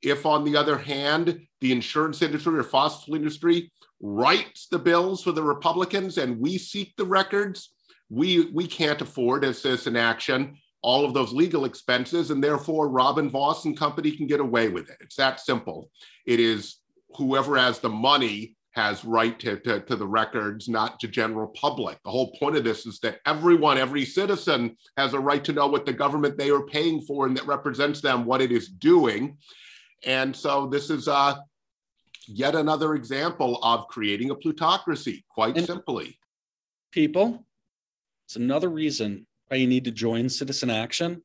If, 0.00 0.26
on 0.26 0.44
the 0.44 0.56
other 0.56 0.78
hand, 0.78 1.40
the 1.60 1.72
insurance 1.72 2.22
industry 2.22 2.58
or 2.58 2.62
fossil 2.62 3.14
industry 3.14 3.72
writes 4.00 4.66
the 4.68 4.78
bills 4.78 5.22
for 5.22 5.32
the 5.32 5.42
Republicans 5.42 6.18
and 6.18 6.40
we 6.40 6.58
seek 6.58 6.94
the 6.96 7.04
records, 7.04 7.72
we, 8.08 8.46
we 8.46 8.66
can't 8.66 9.00
afford 9.00 9.44
as 9.44 9.64
an 9.86 9.96
action 9.96 10.56
all 10.82 11.04
of 11.04 11.14
those 11.14 11.32
legal 11.32 11.64
expenses, 11.64 12.30
and 12.30 12.42
therefore 12.42 12.88
Robin 12.88 13.30
Vos 13.30 13.64
and 13.64 13.78
company 13.78 14.10
can 14.10 14.26
get 14.26 14.40
away 14.40 14.68
with 14.68 14.90
it. 14.90 14.96
It's 15.00 15.16
that 15.16 15.40
simple. 15.40 15.90
It 16.26 16.40
is 16.40 16.78
whoever 17.16 17.56
has 17.56 17.78
the 17.78 17.88
money 17.88 18.56
has 18.72 19.04
right 19.04 19.38
to, 19.38 19.58
to, 19.60 19.80
to, 19.80 19.96
the 19.96 20.06
records, 20.06 20.68
not 20.68 20.98
to 20.98 21.06
general 21.06 21.48
public. 21.48 21.98
The 22.04 22.10
whole 22.10 22.32
point 22.32 22.56
of 22.56 22.64
this 22.64 22.86
is 22.86 22.98
that 23.00 23.20
everyone, 23.26 23.76
every 23.76 24.04
citizen 24.04 24.76
has 24.96 25.12
a 25.12 25.20
right 25.20 25.44
to 25.44 25.52
know 25.52 25.66
what 25.66 25.84
the 25.84 25.92
government 25.92 26.38
they 26.38 26.50
are 26.50 26.64
paying 26.64 27.02
for 27.02 27.26
and 27.26 27.36
that 27.36 27.46
represents 27.46 28.00
them, 28.00 28.24
what 28.24 28.40
it 28.40 28.50
is 28.50 28.68
doing. 28.68 29.36
And 30.06 30.34
so 30.34 30.66
this 30.66 30.88
is 30.88 31.06
uh, 31.06 31.34
yet 32.26 32.54
another 32.54 32.94
example 32.94 33.62
of 33.62 33.88
creating 33.88 34.30
a 34.30 34.34
plutocracy, 34.34 35.24
quite 35.28 35.58
and 35.58 35.66
simply. 35.66 36.18
People, 36.92 37.44
it's 38.26 38.36
another 38.36 38.70
reason 38.70 39.26
why 39.52 39.58
you 39.58 39.66
need 39.66 39.84
to 39.84 39.90
join 39.90 40.30
Citizen 40.30 40.70
Action. 40.70 41.22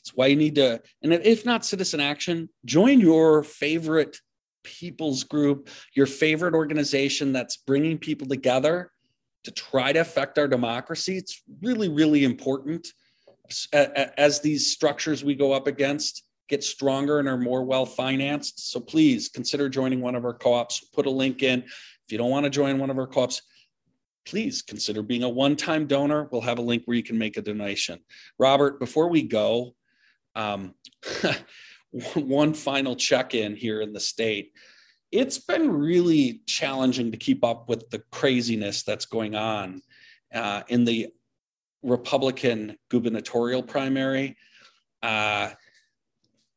It's 0.00 0.14
why 0.14 0.28
you 0.28 0.36
need 0.36 0.54
to, 0.54 0.80
and 1.02 1.12
if 1.12 1.44
not 1.44 1.66
Citizen 1.66 2.00
Action, 2.00 2.48
join 2.64 2.98
your 2.98 3.42
favorite 3.42 4.16
people's 4.64 5.22
group, 5.22 5.68
your 5.92 6.06
favorite 6.06 6.54
organization 6.54 7.30
that's 7.30 7.58
bringing 7.58 7.98
people 7.98 8.26
together 8.26 8.90
to 9.44 9.50
try 9.50 9.92
to 9.92 9.98
affect 9.98 10.38
our 10.38 10.48
democracy. 10.48 11.18
It's 11.18 11.42
really, 11.60 11.90
really 11.90 12.24
important 12.24 12.88
as 13.72 14.40
these 14.40 14.72
structures 14.72 15.22
we 15.22 15.34
go 15.34 15.52
up 15.52 15.66
against 15.66 16.24
get 16.48 16.64
stronger 16.64 17.18
and 17.18 17.28
are 17.28 17.36
more 17.36 17.62
well 17.64 17.84
financed. 17.84 18.72
So 18.72 18.80
please 18.80 19.28
consider 19.28 19.68
joining 19.68 20.00
one 20.00 20.14
of 20.14 20.24
our 20.24 20.32
co 20.32 20.54
ops. 20.54 20.80
Put 20.80 21.04
a 21.04 21.10
link 21.10 21.42
in. 21.42 21.64
If 21.64 22.12
you 22.12 22.16
don't 22.16 22.30
want 22.30 22.44
to 22.44 22.50
join 22.50 22.78
one 22.78 22.88
of 22.88 22.96
our 22.96 23.06
co 23.06 23.24
ops, 23.24 23.42
please 24.28 24.60
consider 24.60 25.02
being 25.02 25.22
a 25.22 25.28
one 25.28 25.56
time 25.56 25.86
donor. 25.86 26.28
We'll 26.30 26.42
have 26.42 26.58
a 26.58 26.62
link 26.62 26.82
where 26.84 26.96
you 26.96 27.02
can 27.02 27.16
make 27.16 27.38
a 27.38 27.42
donation. 27.42 28.00
Robert, 28.38 28.78
before 28.78 29.08
we 29.08 29.22
go, 29.22 29.74
um, 30.34 30.74
one 32.14 32.52
final 32.52 32.94
check 32.94 33.34
in 33.34 33.56
here 33.56 33.80
in 33.80 33.94
the 33.94 34.00
state. 34.00 34.52
It's 35.10 35.38
been 35.38 35.70
really 35.70 36.42
challenging 36.46 37.10
to 37.10 37.16
keep 37.16 37.42
up 37.42 37.70
with 37.70 37.88
the 37.88 38.00
craziness 38.12 38.82
that's 38.82 39.06
going 39.06 39.34
on 39.34 39.80
uh, 40.34 40.62
in 40.68 40.84
the 40.84 41.08
Republican 41.82 42.76
gubernatorial 42.90 43.62
primary. 43.62 44.36
Uh, 45.02 45.50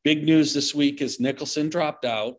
big 0.03 0.25
news 0.25 0.53
this 0.53 0.75
week 0.75 1.01
is 1.01 1.21
Nicholson 1.21 1.69
dropped 1.69 2.03
out. 2.03 2.35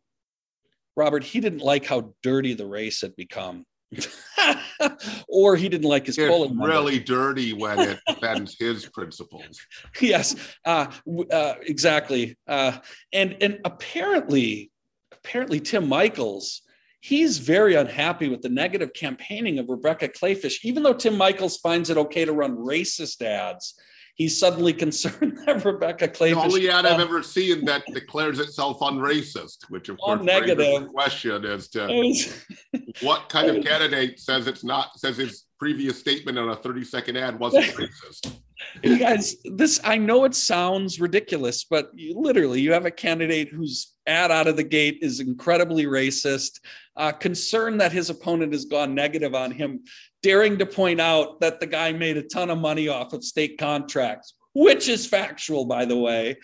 Robert, 0.94 1.24
he 1.24 1.40
didn't 1.40 1.60
like 1.60 1.86
how 1.86 2.12
dirty 2.22 2.52
the 2.52 2.66
race 2.66 3.00
had 3.00 3.16
become. 3.16 3.64
or 5.28 5.56
he 5.56 5.68
didn't 5.68 5.88
like 5.88 6.06
his 6.06 6.18
it's 6.18 6.28
polling. 6.28 6.58
Really 6.58 6.98
dirty 6.98 7.52
when 7.52 7.78
it 7.80 8.00
defends 8.08 8.56
his 8.58 8.86
principles. 8.86 9.60
Yes, 10.00 10.34
uh, 10.64 10.90
uh, 11.30 11.54
exactly. 11.62 12.36
Uh, 12.46 12.78
and 13.12 13.36
and 13.40 13.60
apparently, 13.64 14.70
apparently, 15.12 15.60
Tim 15.60 15.88
Michels, 15.88 16.62
he's 17.00 17.38
very 17.38 17.74
unhappy 17.74 18.28
with 18.28 18.42
the 18.42 18.48
negative 18.48 18.92
campaigning 18.94 19.58
of 19.58 19.68
Rebecca 19.68 20.08
Kleefisch. 20.08 20.64
Even 20.64 20.82
though 20.82 20.94
Tim 20.94 21.16
Michels 21.16 21.58
finds 21.58 21.90
it 21.90 21.96
okay 21.98 22.24
to 22.24 22.32
run 22.32 22.56
racist 22.56 23.22
ads, 23.22 23.74
he's 24.14 24.38
suddenly 24.38 24.72
concerned 24.84 25.38
that 25.46 25.64
Rebecca 25.64 26.08
Kleefisch. 26.08 26.34
The 26.34 26.40
only 26.40 26.70
ad 26.70 26.86
I've 26.86 27.00
ever 27.00 27.22
seen 27.22 27.64
that 27.64 27.84
declares 27.92 28.38
itself 28.38 28.80
unracist, 28.80 29.70
which 29.70 29.88
of 29.88 29.98
course 29.98 30.22
negative 30.22 30.58
the 30.58 30.88
question 30.92 31.44
as 31.44 31.68
to 31.68 32.14
what 33.00 33.28
kind 33.28 33.48
of 33.48 33.64
candidate 33.64 34.18
says 34.18 34.46
it's 34.46 34.64
not 34.64 34.98
says 34.98 35.16
his 35.16 35.44
previous 35.58 35.98
statement 35.98 36.38
on 36.38 36.48
a 36.50 36.56
30 36.56 36.84
second 36.84 37.16
ad 37.16 37.38
wasn't 37.38 37.64
racist. 37.66 38.36
You 38.82 38.98
guys, 38.98 39.36
this 39.44 39.80
I 39.84 39.98
know 39.98 40.24
it 40.24 40.34
sounds 40.34 41.00
ridiculous, 41.00 41.64
but 41.64 41.90
you, 41.94 42.18
literally, 42.18 42.60
you 42.60 42.72
have 42.72 42.86
a 42.86 42.90
candidate 42.90 43.50
whose 43.50 43.92
ad 44.06 44.30
out 44.30 44.46
of 44.46 44.56
the 44.56 44.64
gate 44.64 44.98
is 45.02 45.20
incredibly 45.20 45.84
racist, 45.84 46.60
uh, 46.96 47.12
concerned 47.12 47.80
that 47.80 47.92
his 47.92 48.10
opponent 48.10 48.52
has 48.52 48.64
gone 48.64 48.94
negative 48.94 49.34
on 49.34 49.50
him, 49.50 49.80
daring 50.22 50.58
to 50.58 50.66
point 50.66 51.00
out 51.00 51.40
that 51.40 51.60
the 51.60 51.66
guy 51.66 51.92
made 51.92 52.16
a 52.16 52.22
ton 52.22 52.50
of 52.50 52.58
money 52.58 52.88
off 52.88 53.12
of 53.12 53.22
state 53.22 53.58
contracts, 53.58 54.34
which 54.54 54.88
is 54.88 55.06
factual, 55.06 55.64
by 55.66 55.84
the 55.84 55.96
way. 55.96 56.36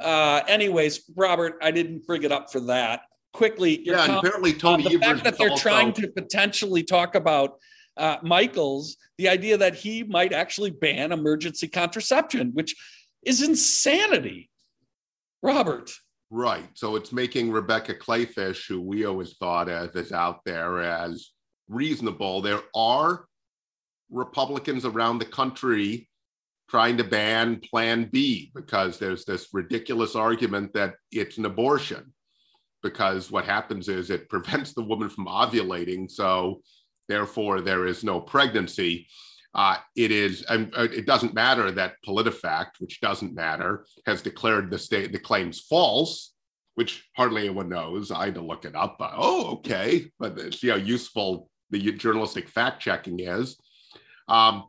Uh, 0.00 0.42
anyways, 0.48 1.02
Robert, 1.16 1.58
I 1.62 1.70
didn't 1.70 2.06
bring 2.06 2.22
it 2.22 2.32
up 2.32 2.50
for 2.52 2.60
that. 2.60 3.02
Quickly, 3.32 3.80
yeah, 3.84 4.18
apparently 4.18 4.52
Tony 4.52 4.84
the 4.84 4.98
fact 4.98 5.22
that 5.24 5.38
they're 5.38 5.50
also- 5.50 5.62
trying 5.62 5.92
to 5.94 6.08
potentially 6.08 6.82
talk 6.82 7.14
about 7.14 7.58
uh, 7.98 8.18
Michels 8.22 8.96
the 9.18 9.28
idea 9.28 9.56
that 9.56 9.74
he 9.74 10.04
might 10.04 10.32
actually 10.32 10.70
ban 10.70 11.12
emergency 11.12 11.68
contraception, 11.68 12.52
which 12.54 12.74
is 13.24 13.42
insanity. 13.42 14.48
Robert. 15.42 15.92
Right. 16.30 16.68
So 16.74 16.96
it's 16.96 17.12
making 17.12 17.50
Rebecca 17.50 17.94
Kleefisch, 17.94 18.68
who 18.68 18.80
we 18.80 19.04
always 19.04 19.34
thought 19.34 19.68
of 19.68 19.94
as 19.96 20.12
out 20.12 20.44
there 20.44 20.80
as 20.80 21.32
reasonable. 21.68 22.42
There 22.42 22.60
are 22.74 23.24
Republicans 24.10 24.84
around 24.84 25.18
the 25.18 25.24
country 25.24 26.08
trying 26.68 26.98
to 26.98 27.04
ban 27.04 27.60
Plan 27.60 28.08
B 28.12 28.52
because 28.54 28.98
there's 28.98 29.24
this 29.24 29.48
ridiculous 29.52 30.14
argument 30.14 30.74
that 30.74 30.94
it's 31.10 31.38
an 31.38 31.46
abortion. 31.46 32.12
Because 32.82 33.30
what 33.30 33.44
happens 33.44 33.88
is 33.88 34.10
it 34.10 34.28
prevents 34.30 34.74
the 34.74 34.84
woman 34.84 35.08
from 35.08 35.26
ovulating. 35.26 36.10
So 36.10 36.60
therefore 37.08 37.60
there 37.60 37.86
is 37.86 38.04
no 38.04 38.20
pregnancy. 38.20 39.06
Uh, 39.54 39.76
it 39.96 40.10
is, 40.10 40.44
uh, 40.48 40.66
it 40.76 41.06
doesn't 41.06 41.34
matter 41.34 41.70
that 41.70 41.94
PolitiFact, 42.06 42.72
which 42.78 43.00
doesn't 43.00 43.34
matter, 43.34 43.86
has 44.06 44.22
declared 44.22 44.70
the 44.70 44.78
state 44.78 45.10
the 45.10 45.18
claims 45.18 45.60
false, 45.60 46.34
which 46.74 47.08
hardly 47.16 47.46
anyone 47.46 47.68
knows. 47.68 48.12
I 48.12 48.26
had 48.26 48.34
to 48.34 48.40
look 48.40 48.64
it 48.64 48.76
up. 48.76 48.96
But, 48.98 49.14
oh, 49.16 49.52
okay, 49.54 50.10
but 50.18 50.54
see 50.54 50.68
how 50.68 50.76
useful 50.76 51.50
the 51.70 51.92
journalistic 51.92 52.48
fact 52.48 52.80
checking 52.80 53.20
is. 53.20 53.56
Um, 54.28 54.64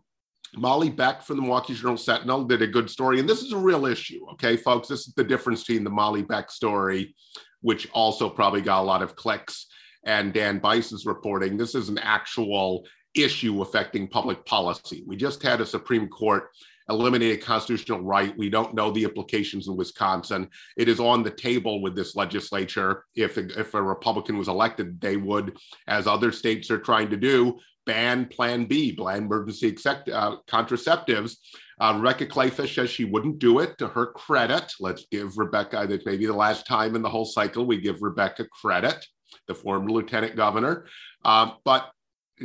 Molly 0.55 0.89
Beck 0.89 1.21
from 1.21 1.35
the 1.35 1.43
Milwaukee 1.43 1.75
Journal 1.75 1.97
Sentinel 1.97 2.45
did 2.45 2.61
a 2.61 2.67
good 2.67 2.89
story, 2.89 3.19
and 3.19 3.29
this 3.29 3.43
is 3.43 3.51
a 3.51 3.57
real 3.57 3.85
issue. 3.85 4.25
Okay, 4.31 4.57
folks, 4.57 4.87
this 4.87 5.07
is 5.07 5.13
the 5.13 5.23
difference 5.23 5.63
between 5.63 5.83
the 5.83 5.89
Molly 5.89 6.23
Beck 6.23 6.49
story, 6.49 7.15
which 7.61 7.87
also 7.91 8.29
probably 8.29 8.61
got 8.61 8.81
a 8.81 8.83
lot 8.83 9.03
of 9.03 9.15
clicks, 9.15 9.67
and 10.03 10.33
Dan 10.33 10.59
Bice's 10.59 11.05
reporting. 11.05 11.57
This 11.57 11.75
is 11.75 11.89
an 11.89 11.99
actual 11.99 12.85
issue 13.15 13.61
affecting 13.61 14.07
public 14.07 14.45
policy. 14.45 15.03
We 15.05 15.15
just 15.15 15.41
had 15.41 15.61
a 15.61 15.65
Supreme 15.65 16.07
Court 16.07 16.49
eliminate 16.89 17.39
a 17.39 17.45
constitutional 17.45 18.01
right. 18.01 18.35
We 18.37 18.49
don't 18.49 18.73
know 18.73 18.91
the 18.91 19.03
implications 19.03 19.67
in 19.67 19.75
Wisconsin. 19.75 20.49
It 20.77 20.89
is 20.89 20.99
on 20.99 21.23
the 21.23 21.31
table 21.31 21.81
with 21.81 21.95
this 21.95 22.15
legislature. 22.15 23.05
If 23.15 23.37
if 23.37 23.73
a 23.73 23.81
Republican 23.81 24.37
was 24.37 24.47
elected, 24.47 24.99
they 24.99 25.17
would, 25.17 25.57
as 25.87 26.07
other 26.07 26.31
states 26.31 26.71
are 26.71 26.79
trying 26.79 27.09
to 27.11 27.17
do, 27.17 27.59
ban 27.85 28.25
Plan 28.25 28.65
B, 28.65 28.91
ban 28.91 29.23
emergency 29.23 29.75
uh, 29.85 30.37
contraceptives. 30.47 31.37
Uh, 31.79 31.97
Rebecca 31.97 32.25
Kleefisch 32.25 32.75
says 32.75 32.89
she 32.89 33.05
wouldn't 33.05 33.39
do 33.39 33.59
it. 33.59 33.77
To 33.77 33.87
her 33.87 34.07
credit, 34.07 34.73
let's 34.79 35.05
give 35.11 35.37
Rebecca. 35.37 35.85
This 35.87 36.05
may 36.05 36.17
be 36.17 36.25
the 36.25 36.33
last 36.33 36.65
time 36.67 36.95
in 36.95 37.01
the 37.01 37.09
whole 37.09 37.25
cycle 37.25 37.65
we 37.65 37.77
give 37.77 38.01
Rebecca 38.01 38.45
credit 38.61 39.05
the 39.47 39.55
former 39.55 39.89
lieutenant 39.89 40.35
governor. 40.35 40.85
Um, 41.25 41.53
but 41.63 41.91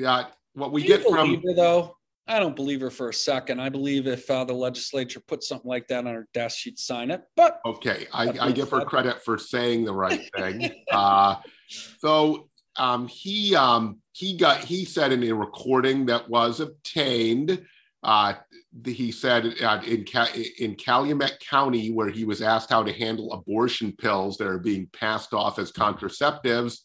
uh, 0.04 0.24
what 0.54 0.72
we 0.72 0.82
get 0.82 1.02
from 1.02 1.34
her, 1.34 1.54
though, 1.54 1.96
I 2.26 2.38
don't 2.38 2.56
believe 2.56 2.80
her 2.80 2.90
for 2.90 3.10
a 3.10 3.14
second. 3.14 3.60
I 3.60 3.68
believe 3.68 4.06
if 4.06 4.30
uh, 4.30 4.44
the 4.44 4.54
legislature 4.54 5.20
put 5.20 5.42
something 5.42 5.68
like 5.68 5.88
that 5.88 6.06
on 6.06 6.14
her 6.14 6.26
desk, 6.32 6.58
she'd 6.58 6.78
sign 6.78 7.10
it. 7.10 7.22
But 7.36 7.60
okay, 7.66 8.06
I, 8.12 8.28
I 8.40 8.52
give 8.52 8.70
her 8.70 8.80
credit 8.84 9.22
for 9.22 9.36
saying 9.36 9.84
the 9.84 9.92
right 9.92 10.22
thing. 10.36 10.70
uh, 10.90 11.36
so 11.98 12.48
um, 12.76 13.08
he 13.08 13.54
um, 13.54 13.98
he 14.12 14.36
got 14.36 14.64
he 14.64 14.84
said 14.84 15.12
in 15.12 15.22
a 15.24 15.32
recording 15.32 16.06
that 16.06 16.28
was 16.28 16.60
obtained. 16.60 17.64
Uh, 18.04 18.34
he 18.84 19.10
said 19.10 19.54
uh, 19.62 19.80
in, 19.86 20.04
in 20.58 20.74
Calumet 20.74 21.40
County, 21.40 21.90
where 21.90 22.10
he 22.10 22.24
was 22.24 22.42
asked 22.42 22.70
how 22.70 22.82
to 22.82 22.92
handle 22.92 23.32
abortion 23.32 23.92
pills 23.92 24.36
that 24.36 24.48
are 24.48 24.58
being 24.58 24.86
passed 24.92 25.32
off 25.32 25.58
as 25.58 25.72
contraceptives, 25.72 26.80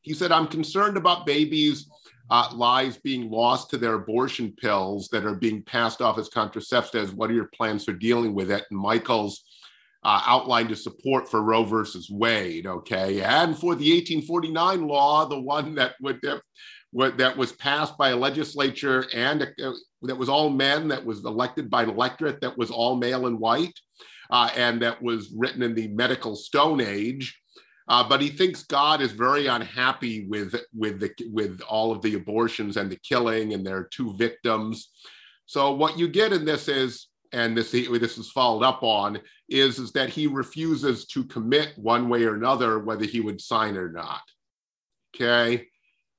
he 0.00 0.14
said, 0.14 0.32
I'm 0.32 0.46
concerned 0.46 0.96
about 0.96 1.26
babies' 1.26 1.88
uh, 2.30 2.48
lives 2.54 2.96
being 2.96 3.30
lost 3.30 3.70
to 3.70 3.76
their 3.76 3.94
abortion 3.94 4.52
pills 4.52 5.08
that 5.08 5.24
are 5.26 5.34
being 5.34 5.62
passed 5.62 6.00
off 6.00 6.18
as 6.18 6.30
contraceptives. 6.30 7.12
What 7.12 7.30
are 7.30 7.34
your 7.34 7.50
plans 7.54 7.84
for 7.84 7.92
dealing 7.92 8.34
with 8.34 8.50
it? 8.50 8.64
And 8.70 8.80
Michels 8.80 9.44
uh, 10.04 10.22
outlined 10.26 10.70
his 10.70 10.82
support 10.82 11.28
for 11.30 11.42
Roe 11.42 11.64
versus 11.64 12.10
Wade, 12.10 12.66
okay, 12.66 13.20
and 13.20 13.56
for 13.56 13.74
the 13.74 13.92
1849 13.92 14.86
law, 14.88 15.26
the 15.26 15.40
one 15.40 15.74
that 15.76 15.94
would 16.00 16.20
that 16.92 17.36
was 17.36 17.52
passed 17.52 17.96
by 17.96 18.10
a 18.10 18.16
legislature 18.16 19.06
and 19.14 19.42
a, 19.42 19.72
that 20.02 20.16
was 20.16 20.28
all 20.28 20.50
men, 20.50 20.88
that 20.88 21.04
was 21.04 21.24
elected 21.24 21.70
by 21.70 21.84
an 21.84 21.90
electorate 21.90 22.40
that 22.40 22.56
was 22.58 22.70
all 22.70 22.96
male 22.96 23.26
and 23.26 23.38
white, 23.38 23.78
uh, 24.30 24.50
and 24.56 24.82
that 24.82 25.00
was 25.00 25.32
written 25.36 25.62
in 25.62 25.74
the 25.74 25.88
medical 25.88 26.36
Stone 26.36 26.80
Age. 26.80 27.38
Uh, 27.88 28.06
but 28.06 28.20
he 28.20 28.28
thinks 28.28 28.62
God 28.62 29.00
is 29.00 29.12
very 29.12 29.46
unhappy 29.46 30.26
with 30.26 30.54
with 30.74 31.00
the 31.00 31.10
with 31.30 31.60
all 31.68 31.92
of 31.92 32.00
the 32.02 32.14
abortions 32.14 32.76
and 32.76 32.90
the 32.90 32.96
killing, 32.96 33.54
and 33.54 33.66
there 33.66 33.76
are 33.76 33.88
two 33.92 34.14
victims. 34.14 34.90
So 35.46 35.72
what 35.72 35.98
you 35.98 36.08
get 36.08 36.32
in 36.32 36.44
this 36.44 36.68
is, 36.68 37.08
and 37.32 37.56
this 37.56 37.72
this 37.72 38.18
is 38.18 38.30
followed 38.30 38.64
up 38.64 38.82
on, 38.82 39.20
is 39.48 39.78
is 39.78 39.92
that 39.92 40.10
he 40.10 40.26
refuses 40.26 41.06
to 41.06 41.24
commit 41.24 41.72
one 41.76 42.08
way 42.08 42.22
or 42.24 42.34
another 42.34 42.78
whether 42.78 43.04
he 43.04 43.20
would 43.20 43.40
sign 43.40 43.76
or 43.76 43.90
not. 43.90 44.22
Okay, 45.14 45.66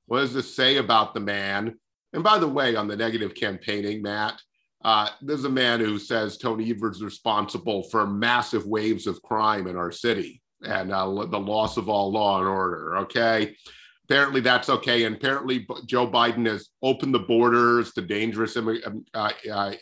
what 0.06 0.20
does 0.20 0.34
this 0.34 0.54
say 0.54 0.76
about 0.76 1.14
the 1.14 1.20
man? 1.20 1.78
And 2.12 2.22
by 2.22 2.38
the 2.38 2.48
way, 2.48 2.76
on 2.76 2.86
the 2.86 2.96
negative 2.96 3.34
campaigning, 3.34 4.02
Matt, 4.02 4.40
uh, 4.84 5.08
there's 5.22 5.44
a 5.44 5.50
man 5.50 5.80
who 5.80 5.98
says 5.98 6.36
Tony 6.36 6.70
Evers 6.70 6.96
is 6.96 7.02
responsible 7.02 7.84
for 7.84 8.06
massive 8.06 8.66
waves 8.66 9.06
of 9.06 9.22
crime 9.22 9.66
in 9.66 9.76
our 9.76 9.90
city 9.90 10.42
and 10.62 10.92
uh, 10.92 11.06
the 11.06 11.38
loss 11.38 11.76
of 11.76 11.88
all 11.88 12.12
law 12.12 12.38
and 12.38 12.48
order. 12.48 12.98
Okay. 12.98 13.56
Apparently 14.04 14.40
that's 14.42 14.68
okay. 14.68 15.04
And 15.04 15.16
apparently 15.16 15.66
Joe 15.86 16.06
Biden 16.06 16.46
has 16.46 16.68
opened 16.82 17.14
the 17.14 17.20
borders 17.20 17.92
to 17.94 18.02
dangerous 18.02 18.56
uh, 18.56 18.74
uh, 19.14 19.30
uh, 19.50 19.72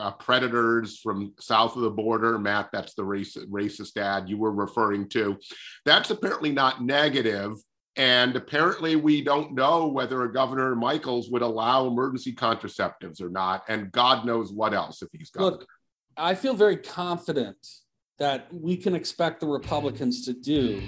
uh, 0.00 0.10
predators 0.12 0.98
from 1.00 1.34
south 1.38 1.76
of 1.76 1.82
the 1.82 1.90
border. 1.90 2.38
Matt, 2.38 2.70
that's 2.72 2.94
the 2.94 3.04
race, 3.04 3.36
racist 3.50 3.98
ad 3.98 4.28
you 4.28 4.38
were 4.38 4.52
referring 4.52 5.08
to. 5.10 5.36
That's 5.84 6.10
apparently 6.10 6.52
not 6.52 6.82
negative 6.82 7.52
and 7.98 8.36
apparently, 8.36 8.94
we 8.94 9.22
don't 9.22 9.54
know 9.54 9.88
whether 9.88 10.22
a 10.22 10.32
Governor 10.32 10.76
Michels 10.76 11.30
would 11.30 11.42
allow 11.42 11.88
emergency 11.88 12.32
contraceptives 12.32 13.20
or 13.20 13.28
not. 13.28 13.64
And 13.68 13.90
God 13.90 14.24
knows 14.24 14.52
what 14.52 14.72
else 14.72 15.02
if 15.02 15.08
he's 15.12 15.30
governor. 15.30 15.56
Look, 15.56 15.66
I 16.16 16.36
feel 16.36 16.54
very 16.54 16.76
confident 16.76 17.56
that 18.18 18.46
we 18.54 18.76
can 18.76 18.94
expect 18.94 19.40
the 19.40 19.48
Republicans 19.48 20.24
to 20.26 20.32
do 20.32 20.80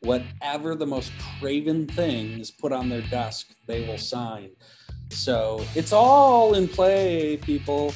whatever 0.00 0.76
the 0.76 0.86
most 0.86 1.12
craven 1.40 1.88
thing 1.88 2.38
is 2.38 2.52
put 2.52 2.72
on 2.72 2.88
their 2.88 3.02
desk, 3.02 3.48
they 3.66 3.86
will 3.86 3.98
sign. 3.98 4.50
So 5.10 5.64
it's 5.74 5.92
all 5.92 6.54
in 6.54 6.68
play, 6.68 7.36
people. 7.38 7.92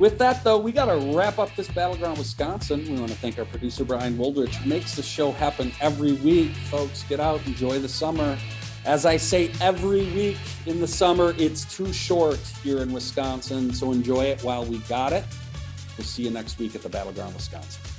With 0.00 0.18
that, 0.18 0.42
though, 0.42 0.58
we 0.58 0.72
got 0.72 0.86
to 0.86 1.16
wrap 1.16 1.38
up 1.38 1.54
this 1.54 1.68
Battleground 1.68 2.18
Wisconsin. 2.18 2.84
We 2.84 2.98
want 2.98 3.10
to 3.10 3.16
thank 3.16 3.38
our 3.38 3.44
producer, 3.44 3.84
Brian 3.84 4.18
Woldrich, 4.18 4.54
who 4.54 4.68
makes 4.68 4.96
the 4.96 5.02
show 5.02 5.30
happen 5.30 5.70
every 5.80 6.14
week. 6.14 6.50
Folks, 6.68 7.04
get 7.04 7.20
out, 7.20 7.46
enjoy 7.46 7.78
the 7.78 7.88
summer. 7.88 8.36
As 8.84 9.06
I 9.06 9.16
say 9.16 9.52
every 9.60 10.04
week 10.12 10.36
in 10.66 10.80
the 10.80 10.88
summer, 10.88 11.32
it's 11.38 11.64
too 11.74 11.92
short 11.92 12.40
here 12.62 12.78
in 12.78 12.92
Wisconsin, 12.92 13.72
so 13.72 13.92
enjoy 13.92 14.24
it 14.24 14.42
while 14.42 14.64
we 14.64 14.78
got 14.80 15.12
it. 15.12 15.24
We'll 15.96 16.04
see 16.04 16.24
you 16.24 16.30
next 16.30 16.58
week 16.58 16.74
at 16.74 16.82
the 16.82 16.88
Battleground 16.88 17.34
Wisconsin. 17.34 17.93